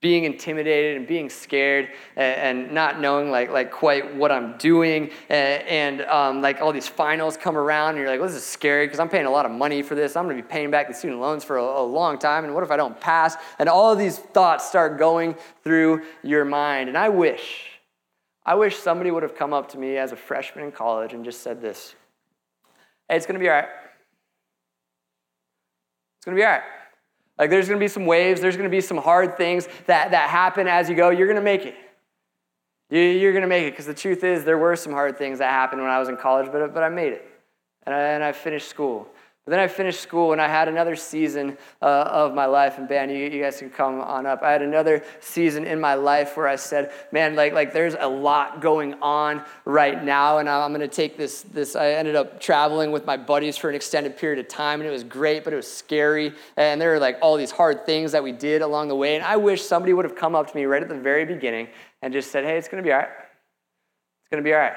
being 0.00 0.22
intimidated 0.22 0.98
and 0.98 1.08
being 1.08 1.30
scared 1.30 1.88
and, 2.14 2.60
and, 2.60 2.72
not 2.72 3.00
knowing 3.00 3.32
like, 3.32 3.50
like 3.50 3.72
quite 3.72 4.14
what 4.14 4.30
I'm 4.30 4.56
doing. 4.56 5.10
And, 5.28 5.64
and 5.64 6.02
um, 6.02 6.40
like 6.42 6.60
all 6.60 6.72
these 6.72 6.86
finals 6.86 7.36
come 7.36 7.56
around 7.58 7.96
and 7.96 7.98
you're 7.98 8.08
like, 8.08 8.20
well, 8.20 8.28
this 8.28 8.38
is 8.38 8.46
scary 8.46 8.86
because 8.86 9.00
I'm 9.00 9.08
paying 9.08 9.26
a 9.26 9.30
lot 9.32 9.46
of 9.46 9.50
money 9.50 9.82
for 9.82 9.96
this. 9.96 10.14
I'm 10.14 10.26
going 10.26 10.36
to 10.36 10.42
be 10.44 10.48
paying 10.48 10.70
back 10.70 10.86
the 10.86 10.94
student 10.94 11.20
loans 11.20 11.42
for 11.42 11.56
a, 11.56 11.64
a, 11.64 11.82
long 11.82 12.20
time. 12.20 12.44
And 12.44 12.54
what 12.54 12.62
if 12.62 12.70
I 12.70 12.76
don't 12.76 13.00
pass? 13.00 13.34
And 13.58 13.68
all 13.68 13.92
of 13.92 13.98
these 13.98 14.20
thoughts 14.20 14.68
start 14.68 14.96
going 14.96 15.34
through 15.64 16.02
your 16.22 16.44
mind. 16.44 16.88
And 16.88 16.96
I 16.96 17.08
wish, 17.08 17.79
I 18.44 18.54
wish 18.54 18.76
somebody 18.76 19.10
would 19.10 19.22
have 19.22 19.36
come 19.36 19.52
up 19.52 19.70
to 19.72 19.78
me 19.78 19.96
as 19.96 20.12
a 20.12 20.16
freshman 20.16 20.64
in 20.64 20.72
college 20.72 21.12
and 21.12 21.24
just 21.24 21.42
said 21.42 21.60
this. 21.60 21.94
Hey, 23.08 23.16
it's 23.16 23.26
going 23.26 23.34
to 23.34 23.40
be 23.40 23.48
all 23.48 23.56
right. 23.56 23.68
It's 26.16 26.24
going 26.24 26.36
to 26.36 26.40
be 26.40 26.44
all 26.44 26.52
right. 26.52 26.62
Like 27.38 27.50
there's 27.50 27.68
going 27.68 27.78
to 27.78 27.84
be 27.84 27.88
some 27.88 28.06
waves, 28.06 28.40
there's 28.40 28.56
going 28.56 28.68
to 28.68 28.74
be 28.74 28.82
some 28.82 28.98
hard 28.98 29.36
things 29.36 29.66
that, 29.86 30.10
that 30.10 30.28
happen 30.28 30.68
as 30.68 30.88
you 30.90 30.94
go. 30.94 31.10
You're 31.10 31.26
going 31.26 31.36
to 31.36 31.42
make 31.42 31.64
it. 31.64 31.74
You're 32.90 33.32
going 33.32 33.42
to 33.42 33.48
make 33.48 33.66
it 33.66 33.70
because 33.70 33.86
the 33.86 33.94
truth 33.94 34.24
is, 34.24 34.44
there 34.44 34.58
were 34.58 34.76
some 34.76 34.92
hard 34.92 35.16
things 35.16 35.38
that 35.38 35.50
happened 35.50 35.80
when 35.80 35.90
I 35.90 35.98
was 35.98 36.08
in 36.08 36.16
college, 36.16 36.50
but, 36.52 36.74
but 36.74 36.82
I 36.82 36.88
made 36.88 37.12
it. 37.12 37.24
And 37.84 37.94
I, 37.94 37.98
and 38.00 38.22
I 38.22 38.32
finished 38.32 38.68
school. 38.68 39.08
Then 39.50 39.58
I 39.58 39.66
finished 39.66 39.98
school 39.98 40.30
and 40.30 40.40
I 40.40 40.46
had 40.46 40.68
another 40.68 40.94
season 40.94 41.58
uh, 41.82 41.84
of 41.84 42.34
my 42.34 42.46
life. 42.46 42.78
And 42.78 42.86
Ben, 42.86 43.10
you, 43.10 43.16
you, 43.16 43.42
guys 43.42 43.58
can 43.58 43.68
come 43.68 44.00
on 44.00 44.24
up. 44.24 44.44
I 44.44 44.52
had 44.52 44.62
another 44.62 45.02
season 45.18 45.66
in 45.66 45.80
my 45.80 45.94
life 45.94 46.36
where 46.36 46.46
I 46.46 46.54
said, 46.54 46.92
man, 47.10 47.34
like, 47.34 47.52
like 47.52 47.72
there's 47.72 47.96
a 47.98 48.06
lot 48.06 48.60
going 48.60 48.94
on 49.02 49.42
right 49.64 50.04
now. 50.04 50.38
And 50.38 50.48
I'm 50.48 50.70
going 50.70 50.88
to 50.88 50.88
take 50.88 51.16
this, 51.16 51.42
this. 51.42 51.74
I 51.74 51.90
ended 51.90 52.14
up 52.14 52.40
traveling 52.40 52.92
with 52.92 53.04
my 53.06 53.16
buddies 53.16 53.56
for 53.56 53.68
an 53.68 53.74
extended 53.74 54.16
period 54.16 54.38
of 54.38 54.46
time. 54.46 54.80
And 54.80 54.88
it 54.88 54.92
was 54.92 55.02
great, 55.02 55.42
but 55.42 55.52
it 55.52 55.56
was 55.56 55.68
scary. 55.68 56.32
And 56.56 56.80
there 56.80 56.92
were 56.92 57.00
like 57.00 57.18
all 57.20 57.36
these 57.36 57.50
hard 57.50 57.84
things 57.84 58.12
that 58.12 58.22
we 58.22 58.30
did 58.30 58.62
along 58.62 58.86
the 58.86 58.94
way. 58.94 59.16
And 59.16 59.24
I 59.24 59.36
wish 59.36 59.62
somebody 59.62 59.92
would 59.92 60.04
have 60.04 60.14
come 60.14 60.36
up 60.36 60.48
to 60.48 60.56
me 60.56 60.64
right 60.66 60.80
at 60.80 60.88
the 60.88 60.94
very 60.94 61.24
beginning 61.24 61.66
and 62.02 62.12
just 62.12 62.30
said, 62.30 62.44
hey, 62.44 62.56
it's 62.56 62.68
going 62.68 62.84
to 62.84 62.86
be 62.86 62.92
all 62.92 63.00
right. 63.00 63.08
It's 63.08 64.30
going 64.30 64.44
to 64.44 64.48
be 64.48 64.54
all 64.54 64.60
right. 64.60 64.76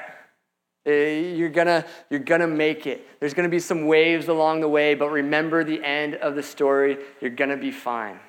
Eh, 0.86 1.34
you're 1.34 1.48
gonna, 1.48 1.84
you're 2.10 2.20
gonna 2.20 2.46
make 2.46 2.86
it. 2.86 3.06
There's 3.18 3.34
gonna 3.34 3.48
be 3.48 3.58
some 3.58 3.86
waves 3.86 4.28
along 4.28 4.60
the 4.60 4.68
way, 4.68 4.94
but 4.94 5.08
remember 5.10 5.64
the 5.64 5.82
end 5.82 6.14
of 6.16 6.34
the 6.34 6.42
story. 6.42 6.98
You're 7.20 7.30
gonna 7.30 7.56
be 7.56 7.70
fine. 7.70 8.20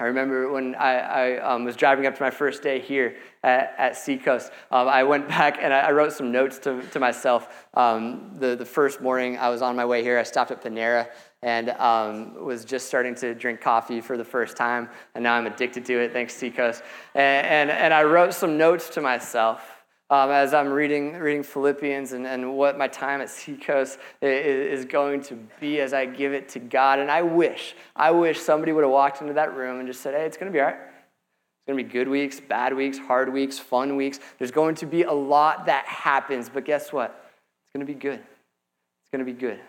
I 0.00 0.04
remember 0.04 0.52
when 0.52 0.76
I, 0.76 0.98
I 0.98 1.54
um, 1.54 1.64
was 1.64 1.74
driving 1.74 2.06
up 2.06 2.14
to 2.14 2.22
my 2.22 2.30
first 2.30 2.62
day 2.62 2.78
here 2.78 3.16
at, 3.42 3.74
at 3.78 3.96
Seacoast, 3.96 4.52
um, 4.70 4.86
I 4.86 5.02
went 5.02 5.26
back 5.28 5.58
and 5.60 5.74
I, 5.74 5.80
I, 5.80 5.92
wrote 5.92 6.12
some 6.12 6.30
notes 6.30 6.60
to, 6.60 6.82
to 6.82 7.00
myself. 7.00 7.66
Um, 7.74 8.36
the, 8.38 8.54
the 8.54 8.64
first 8.64 9.00
morning 9.00 9.38
I 9.38 9.48
was 9.48 9.60
on 9.60 9.74
my 9.74 9.84
way 9.84 10.04
here, 10.04 10.16
I 10.16 10.22
stopped 10.22 10.52
at 10.52 10.62
Panera 10.62 11.08
and 11.42 11.70
um, 11.70 12.44
was 12.44 12.64
just 12.64 12.86
starting 12.86 13.16
to 13.16 13.34
drink 13.34 13.60
coffee 13.60 14.00
for 14.00 14.16
the 14.16 14.24
first 14.24 14.56
time, 14.56 14.88
and 15.14 15.22
now 15.22 15.34
I'm 15.34 15.46
addicted 15.46 15.84
to 15.86 15.98
it, 16.00 16.12
thanks 16.12 16.34
Seacoast. 16.34 16.82
And, 17.14 17.46
and, 17.46 17.70
and 17.70 17.94
I 17.94 18.04
wrote 18.04 18.34
some 18.34 18.56
notes 18.56 18.88
to 18.90 19.00
myself 19.00 19.77
um, 20.10 20.30
as 20.30 20.54
I'm 20.54 20.68
reading, 20.68 21.14
reading 21.14 21.42
Philippians 21.42 22.12
and, 22.12 22.26
and 22.26 22.56
what 22.56 22.78
my 22.78 22.88
time 22.88 23.20
at 23.20 23.28
Seacoast 23.28 23.98
is, 24.22 24.80
is 24.80 24.84
going 24.86 25.22
to 25.24 25.34
be 25.60 25.80
as 25.80 25.92
I 25.92 26.06
give 26.06 26.32
it 26.32 26.48
to 26.50 26.58
God. 26.58 26.98
And 26.98 27.10
I 27.10 27.22
wish, 27.22 27.74
I 27.94 28.10
wish 28.10 28.40
somebody 28.40 28.72
would 28.72 28.84
have 28.84 28.90
walked 28.90 29.20
into 29.20 29.34
that 29.34 29.54
room 29.54 29.78
and 29.80 29.86
just 29.86 30.00
said, 30.00 30.14
hey, 30.14 30.24
it's 30.24 30.36
going 30.36 30.50
to 30.50 30.56
be 30.56 30.60
all 30.60 30.66
right. 30.66 30.76
It's 30.76 31.66
going 31.66 31.78
to 31.78 31.84
be 31.84 31.90
good 31.90 32.08
weeks, 32.08 32.40
bad 32.40 32.74
weeks, 32.74 32.96
hard 32.96 33.30
weeks, 33.30 33.58
fun 33.58 33.96
weeks. 33.96 34.18
There's 34.38 34.50
going 34.50 34.76
to 34.76 34.86
be 34.86 35.02
a 35.02 35.12
lot 35.12 35.66
that 35.66 35.84
happens, 35.84 36.48
but 36.48 36.64
guess 36.64 36.90
what? 36.92 37.30
It's 37.62 37.72
going 37.72 37.86
to 37.86 37.92
be 37.92 37.98
good. 37.98 38.20
It's 38.20 39.10
going 39.12 39.24
to 39.24 39.30
be 39.30 39.38
good. 39.38 39.60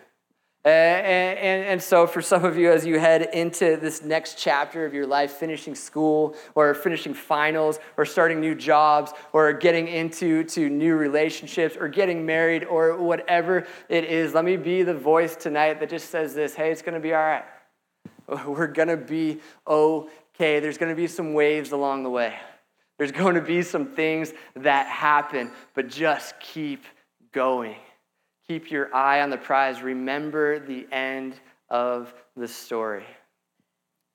Uh, 0.66 0.68
and, 0.68 1.40
and, 1.40 1.66
and, 1.68 1.82
so, 1.82 2.06
for 2.06 2.22
some 2.22 2.44
of 2.44 2.58
you, 2.58 2.70
as 2.70 2.86
you 2.86 3.00
head 3.00 3.30
into 3.34 3.78
this 3.78 4.04
next 4.04 4.38
chapter 4.38 4.86
of 4.86 4.94
your 4.94 5.08
life, 5.08 5.32
finishing 5.32 5.74
school 5.74 6.36
or 6.54 6.74
finishing 6.74 7.14
finals 7.14 7.80
or 7.96 8.06
starting 8.06 8.42
new 8.42 8.54
jobs 8.54 9.14
or 9.32 9.54
getting 9.54 9.88
into 9.88 10.44
to 10.44 10.70
new 10.70 10.96
relationships 10.96 11.78
or 11.80 11.88
getting 11.88 12.26
married 12.26 12.66
or 12.66 12.98
whatever 12.98 13.66
it 13.88 14.04
is, 14.04 14.34
let 14.34 14.44
me 14.44 14.58
be 14.58 14.84
the 14.84 14.94
voice 14.94 15.38
tonight 15.38 15.80
that 15.80 15.90
just 15.90 16.10
says 16.10 16.36
this 16.36 16.56
hey, 16.56 16.72
it's 16.72 16.82
going 16.82 16.94
to 16.94 17.00
be 17.00 17.14
all 17.14 17.24
right. 17.24 17.46
We're 18.46 18.68
going 18.68 18.90
to 18.90 18.98
be 18.98 19.40
okay. 19.66 20.60
There's 20.60 20.78
going 20.78 20.92
to 20.92 20.96
be 20.96 21.08
some 21.08 21.34
waves 21.34 21.72
along 21.72 22.04
the 22.04 22.10
way, 22.10 22.36
there's 22.98 23.14
going 23.14 23.36
to 23.36 23.42
be 23.42 23.62
some 23.62 23.86
things 23.86 24.34
that 24.58 24.88
happen, 24.88 25.52
but 25.74 25.88
just 25.88 26.38
keep 26.42 26.84
going. 27.32 27.78
Keep 28.50 28.72
your 28.72 28.94
eye 28.96 29.22
on 29.22 29.30
the 29.30 29.38
prize. 29.38 29.84
Remember 29.84 30.58
the 30.58 30.88
end 30.92 31.40
of 31.70 32.12
the 32.36 32.48
story. 32.48 33.06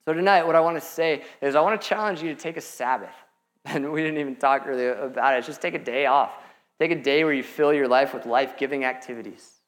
So, 0.03 0.13
tonight, 0.13 0.43
what 0.43 0.55
I 0.55 0.59
want 0.59 0.75
to 0.75 0.85
say 0.85 1.23
is 1.41 1.55
I 1.55 1.61
want 1.61 1.81
to 1.81 1.87
challenge 1.87 2.21
you 2.21 2.35
to 2.35 2.39
take 2.39 2.57
a 2.57 2.61
Sabbath. 2.61 3.15
And 3.67 3.91
we 3.91 4.03
didn't 4.03 4.19
even 4.19 4.35
talk 4.35 4.67
really 4.67 4.87
about 4.89 5.39
it. 5.39 5.43
Just 5.43 5.59
take 5.59 5.73
a 5.73 5.83
day 5.83 6.05
off. 6.05 6.33
Take 6.79 6.91
a 6.91 7.01
day 7.01 7.23
where 7.23 7.33
you 7.33 7.41
fill 7.41 7.73
your 7.73 7.87
life 7.87 8.13
with 8.13 8.27
life 8.27 8.57
giving 8.57 8.83
activities, 8.83 9.61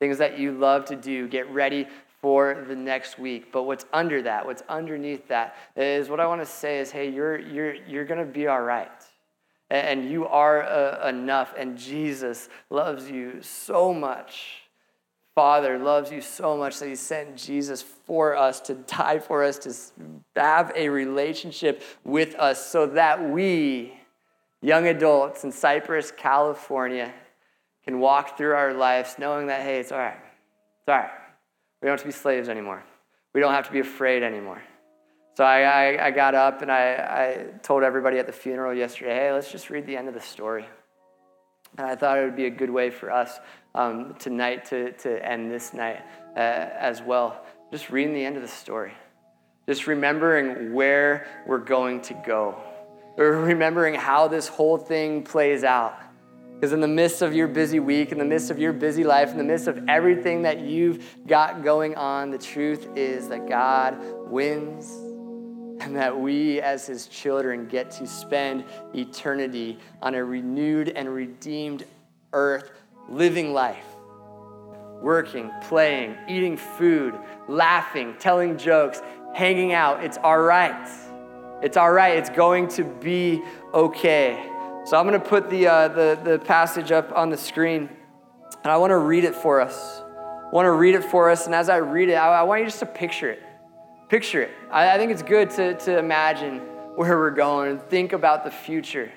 things 0.00 0.18
that 0.18 0.36
you 0.36 0.50
love 0.50 0.86
to 0.86 0.96
do. 0.96 1.28
Get 1.28 1.48
ready 1.52 1.86
for 2.20 2.64
the 2.66 2.74
next 2.74 3.20
week. 3.20 3.52
But 3.52 3.64
what's 3.64 3.84
under 3.92 4.22
that, 4.22 4.44
what's 4.46 4.62
underneath 4.68 5.28
that, 5.28 5.56
is 5.76 6.08
what 6.08 6.18
I 6.20 6.26
want 6.26 6.40
to 6.40 6.46
say 6.46 6.80
is 6.80 6.90
hey, 6.90 7.08
you're, 7.08 7.38
you're, 7.38 7.74
you're 7.74 8.04
going 8.06 8.18
to 8.18 8.32
be 8.32 8.48
all 8.48 8.62
right 8.62 8.90
and 9.70 10.10
you 10.10 10.26
are 10.26 10.62
uh, 10.62 11.08
enough, 11.08 11.54
and 11.56 11.76
Jesus 11.76 12.48
loves 12.70 13.10
you 13.10 13.42
so 13.42 13.92
much 13.92 14.66
Father 15.36 15.78
loves 15.78 16.10
you 16.10 16.22
so 16.22 16.56
much 16.56 16.78
that 16.78 16.88
he 16.88 16.96
sent 16.96 17.36
Jesus 17.36 17.82
for 17.82 18.34
us 18.34 18.58
to 18.60 18.74
die 18.74 19.18
for 19.18 19.44
us, 19.44 19.58
to 19.58 20.40
have 20.40 20.72
a 20.74 20.88
relationship 20.88 21.82
with 22.04 22.34
us 22.36 22.66
so 22.66 22.86
that 22.86 23.22
we, 23.22 24.00
young 24.62 24.86
adults 24.86 25.44
in 25.44 25.52
Cypress, 25.52 26.10
California, 26.10 27.12
can 27.84 28.00
walk 28.00 28.38
through 28.38 28.54
our 28.54 28.72
lives 28.72 29.16
knowing 29.18 29.48
that, 29.48 29.60
hey, 29.60 29.78
it's 29.78 29.92
all 29.92 29.98
right. 29.98 30.16
It's 30.16 30.88
all 30.88 30.96
right. 30.96 31.10
We 31.82 31.86
don't 31.86 31.92
have 31.92 32.00
to 32.00 32.06
be 32.06 32.12
slaves 32.12 32.48
anymore. 32.48 32.82
We 33.34 33.42
don't 33.42 33.52
have 33.52 33.66
to 33.66 33.72
be 33.72 33.80
afraid 33.80 34.22
anymore. 34.22 34.62
So 35.36 35.44
I, 35.44 35.60
I, 35.60 36.06
I 36.06 36.10
got 36.12 36.34
up 36.34 36.62
and 36.62 36.72
I, 36.72 36.94
I 36.94 37.58
told 37.62 37.82
everybody 37.82 38.18
at 38.18 38.26
the 38.26 38.32
funeral 38.32 38.72
yesterday, 38.72 39.14
hey, 39.14 39.32
let's 39.32 39.52
just 39.52 39.68
read 39.68 39.84
the 39.86 39.94
end 39.94 40.08
of 40.08 40.14
the 40.14 40.20
story. 40.20 40.64
And 41.76 41.86
I 41.86 41.94
thought 41.94 42.16
it 42.16 42.24
would 42.24 42.36
be 42.36 42.46
a 42.46 42.50
good 42.50 42.70
way 42.70 42.88
for 42.88 43.10
us 43.10 43.38
um, 43.74 44.14
tonight 44.18 44.64
to, 44.70 44.92
to 44.92 45.22
end 45.22 45.50
this 45.50 45.74
night 45.74 46.00
uh, 46.34 46.40
as 46.40 47.02
well. 47.02 47.44
Just 47.70 47.90
reading 47.90 48.14
the 48.14 48.24
end 48.24 48.36
of 48.36 48.42
the 48.42 48.48
story. 48.48 48.94
Just 49.68 49.86
remembering 49.86 50.72
where 50.72 51.26
we're 51.46 51.58
going 51.58 52.00
to 52.02 52.14
go. 52.14 52.56
Or 53.18 53.32
remembering 53.32 53.92
how 53.92 54.28
this 54.28 54.48
whole 54.48 54.78
thing 54.78 55.22
plays 55.22 55.64
out. 55.64 55.98
Because 56.54 56.72
in 56.72 56.80
the 56.80 56.88
midst 56.88 57.20
of 57.20 57.34
your 57.34 57.48
busy 57.48 57.78
week, 57.78 58.10
in 58.10 58.16
the 58.16 58.24
midst 58.24 58.50
of 58.50 58.58
your 58.58 58.72
busy 58.72 59.04
life, 59.04 59.32
in 59.32 59.36
the 59.36 59.44
midst 59.44 59.66
of 59.66 59.86
everything 59.86 60.40
that 60.42 60.60
you've 60.60 61.04
got 61.26 61.62
going 61.62 61.94
on, 61.94 62.30
the 62.30 62.38
truth 62.38 62.88
is 62.96 63.28
that 63.28 63.46
God 63.46 63.98
wins 64.30 65.05
and 65.80 65.96
that 65.96 66.18
we, 66.18 66.60
as 66.60 66.86
his 66.86 67.06
children, 67.06 67.66
get 67.66 67.90
to 67.92 68.06
spend 68.06 68.64
eternity 68.94 69.78
on 70.02 70.14
a 70.14 70.24
renewed 70.24 70.88
and 70.90 71.12
redeemed 71.12 71.84
earth, 72.32 72.70
living 73.08 73.52
life, 73.52 73.84
working, 75.00 75.50
playing, 75.62 76.16
eating 76.28 76.56
food, 76.56 77.14
laughing, 77.48 78.14
telling 78.18 78.56
jokes, 78.56 79.02
hanging 79.34 79.72
out. 79.72 80.02
It's 80.02 80.18
all 80.18 80.40
right. 80.40 80.88
It's 81.62 81.76
all 81.76 81.92
right. 81.92 82.16
It's 82.16 82.30
going 82.30 82.68
to 82.68 82.84
be 82.84 83.42
okay. 83.72 84.50
So 84.84 84.96
I'm 84.96 85.06
going 85.06 85.20
to 85.20 85.28
put 85.28 85.50
the, 85.50 85.66
uh, 85.66 85.88
the, 85.88 86.18
the 86.22 86.38
passage 86.38 86.92
up 86.92 87.12
on 87.16 87.28
the 87.28 87.36
screen, 87.36 87.88
and 88.62 88.72
I 88.72 88.76
want 88.76 88.90
to 88.92 88.98
read 88.98 89.24
it 89.24 89.34
for 89.34 89.60
us. 89.60 90.00
I 90.00 90.50
want 90.52 90.66
to 90.66 90.72
read 90.72 90.94
it 90.94 91.04
for 91.04 91.28
us, 91.28 91.46
and 91.46 91.54
as 91.54 91.68
I 91.68 91.78
read 91.78 92.08
it, 92.08 92.14
I, 92.14 92.40
I 92.40 92.42
want 92.44 92.60
you 92.60 92.66
just 92.66 92.78
to 92.78 92.86
picture 92.86 93.30
it. 93.30 93.42
Picture 94.08 94.42
it. 94.42 94.50
I, 94.70 94.94
I 94.94 94.98
think 94.98 95.10
it's 95.10 95.22
good 95.22 95.50
to, 95.50 95.74
to 95.74 95.98
imagine 95.98 96.58
where 96.94 97.18
we're 97.18 97.30
going 97.30 97.72
and 97.72 97.82
think 97.82 98.12
about 98.12 98.44
the 98.44 98.50
future. 98.50 99.10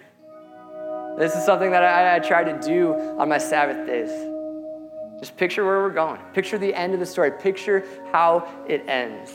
This 1.17 1.35
is 1.35 1.45
something 1.45 1.71
that 1.71 1.83
I, 1.83 2.15
I 2.15 2.19
try 2.19 2.43
to 2.43 2.59
do 2.59 2.93
on 3.19 3.29
my 3.29 3.37
Sabbath 3.37 3.85
days. 3.85 4.09
Just 5.19 5.37
picture 5.37 5.65
where 5.65 5.81
we're 5.81 5.89
going. 5.89 6.19
Picture 6.33 6.57
the 6.57 6.73
end 6.73 6.93
of 6.93 6.99
the 6.99 7.05
story. 7.05 7.31
Picture 7.31 7.83
how 8.11 8.47
it 8.67 8.87
ends. 8.87 9.31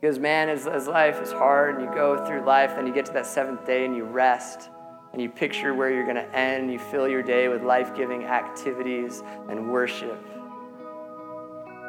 Because, 0.00 0.18
man, 0.18 0.50
as, 0.50 0.66
as 0.66 0.86
life 0.86 1.22
is 1.22 1.32
hard 1.32 1.76
and 1.76 1.84
you 1.84 1.94
go 1.94 2.26
through 2.26 2.44
life, 2.44 2.74
then 2.74 2.86
you 2.86 2.92
get 2.92 3.06
to 3.06 3.12
that 3.12 3.26
seventh 3.26 3.64
day 3.64 3.86
and 3.86 3.96
you 3.96 4.04
rest 4.04 4.68
and 5.12 5.22
you 5.22 5.30
picture 5.30 5.72
where 5.72 5.90
you're 5.90 6.04
going 6.04 6.16
to 6.16 6.36
end. 6.36 6.70
You 6.70 6.78
fill 6.78 7.08
your 7.08 7.22
day 7.22 7.48
with 7.48 7.62
life 7.62 7.94
giving 7.96 8.24
activities 8.24 9.22
and 9.48 9.72
worship. 9.72 10.18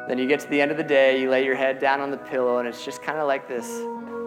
Then 0.08 0.18
you 0.18 0.26
get 0.28 0.40
to 0.40 0.48
the 0.48 0.60
end 0.60 0.70
of 0.70 0.76
the 0.76 0.84
day, 0.84 1.20
you 1.20 1.30
lay 1.30 1.44
your 1.44 1.56
head 1.56 1.78
down 1.78 2.00
on 2.00 2.10
the 2.10 2.16
pillow, 2.16 2.58
and 2.58 2.68
it's 2.68 2.84
just 2.84 3.02
kind 3.02 3.18
of 3.18 3.26
like 3.26 3.48
this 3.48 3.66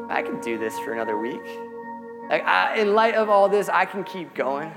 I 0.09 0.21
can 0.23 0.41
do 0.41 0.57
this 0.57 0.77
for 0.80 0.93
another 0.93 1.17
week. 1.17 1.45
Like, 2.30 2.43
I, 2.43 2.77
in 2.77 2.93
light 2.93 3.15
of 3.15 3.30
all 3.30 3.47
this, 3.47 3.69
I 3.69 3.86
can 3.86 4.03
keep 4.03 4.34
going 4.34 4.71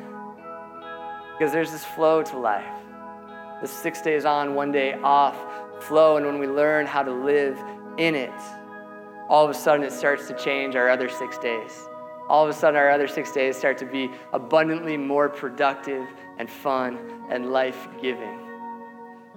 because 1.32 1.52
there's 1.52 1.72
this 1.72 1.84
flow 1.84 2.22
to 2.22 2.38
life. 2.38 2.64
The 3.60 3.68
six 3.68 4.00
days 4.02 4.24
on, 4.24 4.54
one 4.54 4.72
day 4.72 4.94
off 5.02 5.36
flow, 5.82 6.16
and 6.16 6.26
when 6.26 6.38
we 6.38 6.46
learn 6.46 6.86
how 6.86 7.02
to 7.02 7.12
live 7.12 7.58
in 7.98 8.14
it, 8.14 8.30
all 9.28 9.44
of 9.44 9.50
a 9.50 9.54
sudden 9.54 9.84
it 9.84 9.92
starts 9.92 10.28
to 10.28 10.34
change 10.34 10.76
our 10.76 10.88
other 10.88 11.08
six 11.08 11.38
days. 11.38 11.88
All 12.28 12.44
of 12.44 12.50
a 12.50 12.52
sudden, 12.52 12.76
our 12.76 12.90
other 12.90 13.08
six 13.08 13.32
days 13.32 13.56
start 13.56 13.76
to 13.78 13.86
be 13.86 14.10
abundantly 14.32 14.96
more 14.96 15.28
productive 15.28 16.06
and 16.38 16.48
fun 16.48 16.98
and 17.28 17.50
life 17.50 17.88
giving. 18.00 18.41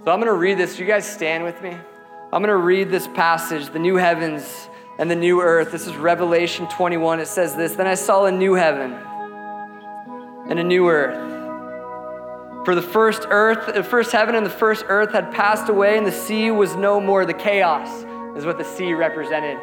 So 0.06 0.12
I'm 0.12 0.20
going 0.20 0.32
to 0.32 0.38
read 0.38 0.60
this. 0.60 0.78
You 0.78 0.86
guys 0.86 1.04
stand 1.04 1.44
with 1.44 1.60
me? 1.64 1.76
I'm 2.32 2.44
going 2.44 2.50
to 2.50 2.58
read 2.58 2.92
this 2.92 3.08
passage, 3.08 3.72
the 3.74 3.80
new 3.80 3.96
heavens 3.96 4.70
and 5.00 5.10
the 5.10 5.16
new 5.16 5.42
earth. 5.42 5.72
This 5.72 5.88
is 5.88 5.96
Revelation 5.96 6.68
21. 6.68 7.22
It 7.22 7.28
says 7.28 7.56
this 7.56 7.74
Then 7.74 7.88
I 7.88 7.96
saw 7.96 8.26
a 8.26 8.32
new 8.32 8.54
heaven 8.54 8.94
and 10.48 10.60
a 10.60 10.64
new 10.64 10.88
earth. 10.88 11.16
For 12.66 12.76
the 12.76 12.84
first 12.84 13.24
earth, 13.32 13.74
the 13.74 13.84
first 13.84 14.12
heaven 14.12 14.36
and 14.36 14.46
the 14.46 14.52
first 14.52 14.86
earth 14.90 15.12
had 15.12 15.32
passed 15.32 15.70
away, 15.70 15.98
and 15.98 16.06
the 16.06 16.12
sea 16.12 16.52
was 16.52 16.76
no 16.76 17.02
more. 17.02 17.26
The 17.26 17.34
chaos 17.34 17.90
is 18.38 18.46
what 18.46 18.60
the 18.60 18.64
sea 18.64 18.94
represented. 18.94 19.58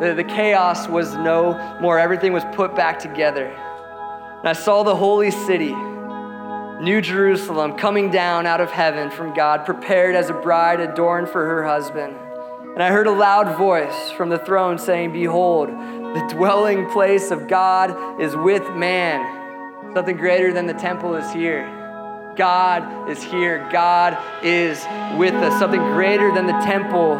The, 0.00 0.14
the 0.14 0.22
chaos 0.22 0.86
was 0.86 1.16
no 1.16 1.78
more. 1.80 1.98
Everything 1.98 2.32
was 2.32 2.44
put 2.52 2.76
back 2.76 3.00
together. 3.00 3.46
And 3.46 4.48
I 4.48 4.52
saw 4.52 4.84
the 4.84 4.94
holy 4.94 5.32
city 5.32 5.74
New 6.82 7.00
Jerusalem 7.00 7.74
coming 7.74 8.10
down 8.10 8.44
out 8.44 8.60
of 8.60 8.72
heaven 8.72 9.08
from 9.08 9.32
God, 9.34 9.64
prepared 9.64 10.16
as 10.16 10.30
a 10.30 10.32
bride 10.32 10.80
adorned 10.80 11.28
for 11.28 11.46
her 11.46 11.64
husband. 11.64 12.16
And 12.74 12.82
I 12.82 12.90
heard 12.90 13.06
a 13.06 13.12
loud 13.12 13.56
voice 13.56 14.10
from 14.10 14.30
the 14.30 14.38
throne 14.38 14.78
saying, 14.78 15.12
Behold, 15.12 15.68
the 15.68 16.26
dwelling 16.28 16.90
place 16.90 17.30
of 17.30 17.46
God 17.46 18.20
is 18.20 18.34
with 18.34 18.68
man. 18.74 19.94
Something 19.94 20.16
greater 20.16 20.52
than 20.52 20.66
the 20.66 20.74
temple 20.74 21.14
is 21.14 21.32
here. 21.32 21.62
God 22.36 23.08
is 23.08 23.22
here. 23.22 23.68
God 23.70 24.18
is 24.42 24.84
with 25.16 25.34
us. 25.34 25.56
Something 25.60 25.82
greater 25.92 26.34
than 26.34 26.48
the 26.48 26.60
temple 26.64 27.14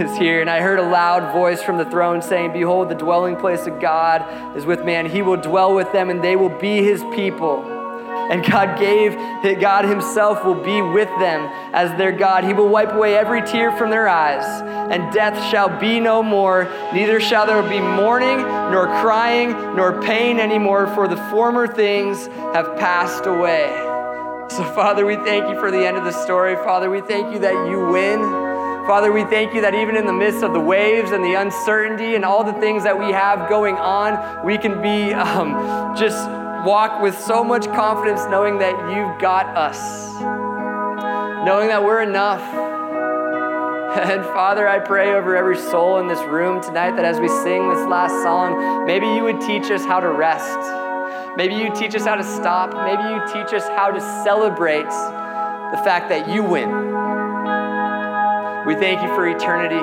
is 0.00 0.18
here. 0.18 0.40
And 0.40 0.50
I 0.50 0.60
heard 0.60 0.80
a 0.80 0.88
loud 0.90 1.32
voice 1.32 1.62
from 1.62 1.78
the 1.78 1.84
throne 1.84 2.22
saying, 2.22 2.52
Behold, 2.52 2.88
the 2.88 2.96
dwelling 2.96 3.36
place 3.36 3.68
of 3.68 3.80
God 3.80 4.56
is 4.56 4.66
with 4.66 4.84
man. 4.84 5.08
He 5.08 5.22
will 5.22 5.36
dwell 5.36 5.76
with 5.76 5.92
them, 5.92 6.10
and 6.10 6.24
they 6.24 6.34
will 6.34 6.58
be 6.58 6.82
his 6.82 7.04
people 7.14 7.73
and 8.30 8.44
God 8.44 8.78
gave, 8.78 9.12
that 9.12 9.60
God 9.60 9.84
Himself 9.84 10.44
will 10.44 10.62
be 10.62 10.80
with 10.80 11.08
them 11.18 11.48
as 11.72 11.96
their 11.98 12.12
God. 12.12 12.44
He 12.44 12.52
will 12.52 12.68
wipe 12.68 12.92
away 12.92 13.16
every 13.16 13.42
tear 13.42 13.72
from 13.72 13.90
their 13.90 14.08
eyes, 14.08 14.44
and 14.90 15.12
death 15.12 15.50
shall 15.50 15.80
be 15.80 16.00
no 16.00 16.22
more. 16.22 16.64
Neither 16.92 17.20
shall 17.20 17.46
there 17.46 17.62
be 17.62 17.80
mourning, 17.80 18.38
nor 18.38 18.86
crying, 19.00 19.52
nor 19.76 20.00
pain 20.02 20.38
anymore, 20.38 20.86
for 20.94 21.08
the 21.08 21.16
former 21.30 21.66
things 21.66 22.26
have 22.54 22.76
passed 22.78 23.26
away. 23.26 23.68
So, 24.50 24.62
Father, 24.74 25.04
we 25.04 25.16
thank 25.16 25.48
you 25.48 25.58
for 25.58 25.70
the 25.70 25.86
end 25.86 25.96
of 25.96 26.04
the 26.04 26.12
story. 26.12 26.54
Father, 26.56 26.90
we 26.90 27.00
thank 27.00 27.32
you 27.32 27.40
that 27.40 27.68
you 27.68 27.86
win. 27.86 28.20
Father, 28.86 29.10
we 29.10 29.24
thank 29.24 29.54
you 29.54 29.62
that 29.62 29.74
even 29.74 29.96
in 29.96 30.04
the 30.04 30.12
midst 30.12 30.44
of 30.44 30.52
the 30.52 30.60
waves 30.60 31.10
and 31.10 31.24
the 31.24 31.34
uncertainty 31.34 32.14
and 32.14 32.24
all 32.24 32.44
the 32.44 32.52
things 32.60 32.84
that 32.84 32.98
we 32.98 33.06
have 33.06 33.48
going 33.48 33.76
on, 33.76 34.44
we 34.44 34.58
can 34.58 34.82
be 34.82 35.14
um, 35.14 35.96
just 35.96 36.28
walk 36.64 37.02
with 37.02 37.18
so 37.18 37.44
much 37.44 37.66
confidence 37.66 38.22
knowing 38.30 38.58
that 38.58 38.72
you've 38.90 39.20
got 39.20 39.46
us, 39.54 39.78
knowing 41.44 41.68
that 41.68 41.84
we're 41.84 42.02
enough. 42.02 42.42
And 43.94 44.24
Father, 44.24 44.66
I 44.66 44.80
pray 44.80 45.14
over 45.14 45.36
every 45.36 45.56
soul 45.56 46.00
in 46.00 46.08
this 46.08 46.18
room 46.22 46.60
tonight 46.60 46.96
that 46.96 47.04
as 47.04 47.20
we 47.20 47.28
sing 47.28 47.68
this 47.68 47.86
last 47.86 48.24
song, 48.24 48.86
maybe 48.86 49.06
you 49.06 49.22
would 49.22 49.40
teach 49.40 49.70
us 49.70 49.84
how 49.84 50.00
to 50.00 50.08
rest. 50.08 50.58
Maybe 51.36 51.54
you 51.54 51.72
teach 51.72 51.94
us 51.94 52.04
how 52.04 52.16
to 52.16 52.24
stop. 52.24 52.74
Maybe 52.74 53.04
you 53.04 53.20
teach 53.32 53.54
us 53.54 53.68
how 53.68 53.92
to 53.92 54.00
celebrate 54.24 54.82
the 54.82 55.80
fact 55.84 56.08
that 56.08 56.28
you 56.28 56.42
win. 56.42 56.70
We 58.66 58.74
thank 58.74 59.00
you 59.00 59.08
for 59.14 59.28
eternity. 59.28 59.82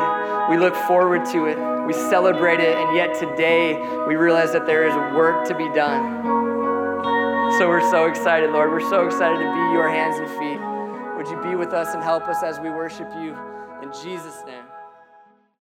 We 0.51 0.57
look 0.57 0.75
forward 0.87 1.23
to 1.27 1.45
it. 1.45 1.57
We 1.87 1.93
celebrate 1.93 2.59
it. 2.59 2.75
And 2.75 2.93
yet 2.93 3.17
today, 3.17 3.79
we 4.07 4.17
realize 4.17 4.51
that 4.51 4.65
there 4.65 4.85
is 4.85 4.93
work 5.15 5.47
to 5.47 5.55
be 5.55 5.69
done. 5.69 6.50
So 7.57 7.67
we're 7.67 7.91
so 7.91 8.05
excited, 8.05 8.49
Lord. 8.51 8.71
We're 8.71 8.89
so 8.89 9.05
excited 9.05 9.37
to 9.37 9.43
be 9.43 9.73
your 9.73 9.89
hands 9.89 10.17
and 10.17 10.27
feet. 10.39 10.59
Would 11.17 11.27
you 11.27 11.41
be 11.43 11.55
with 11.55 11.73
us 11.73 11.93
and 11.93 12.01
help 12.01 12.23
us 12.23 12.41
as 12.43 12.59
we 12.59 12.69
worship 12.69 13.11
you? 13.19 13.37
In 13.83 13.91
Jesus' 13.91 14.41
name. 14.47 14.70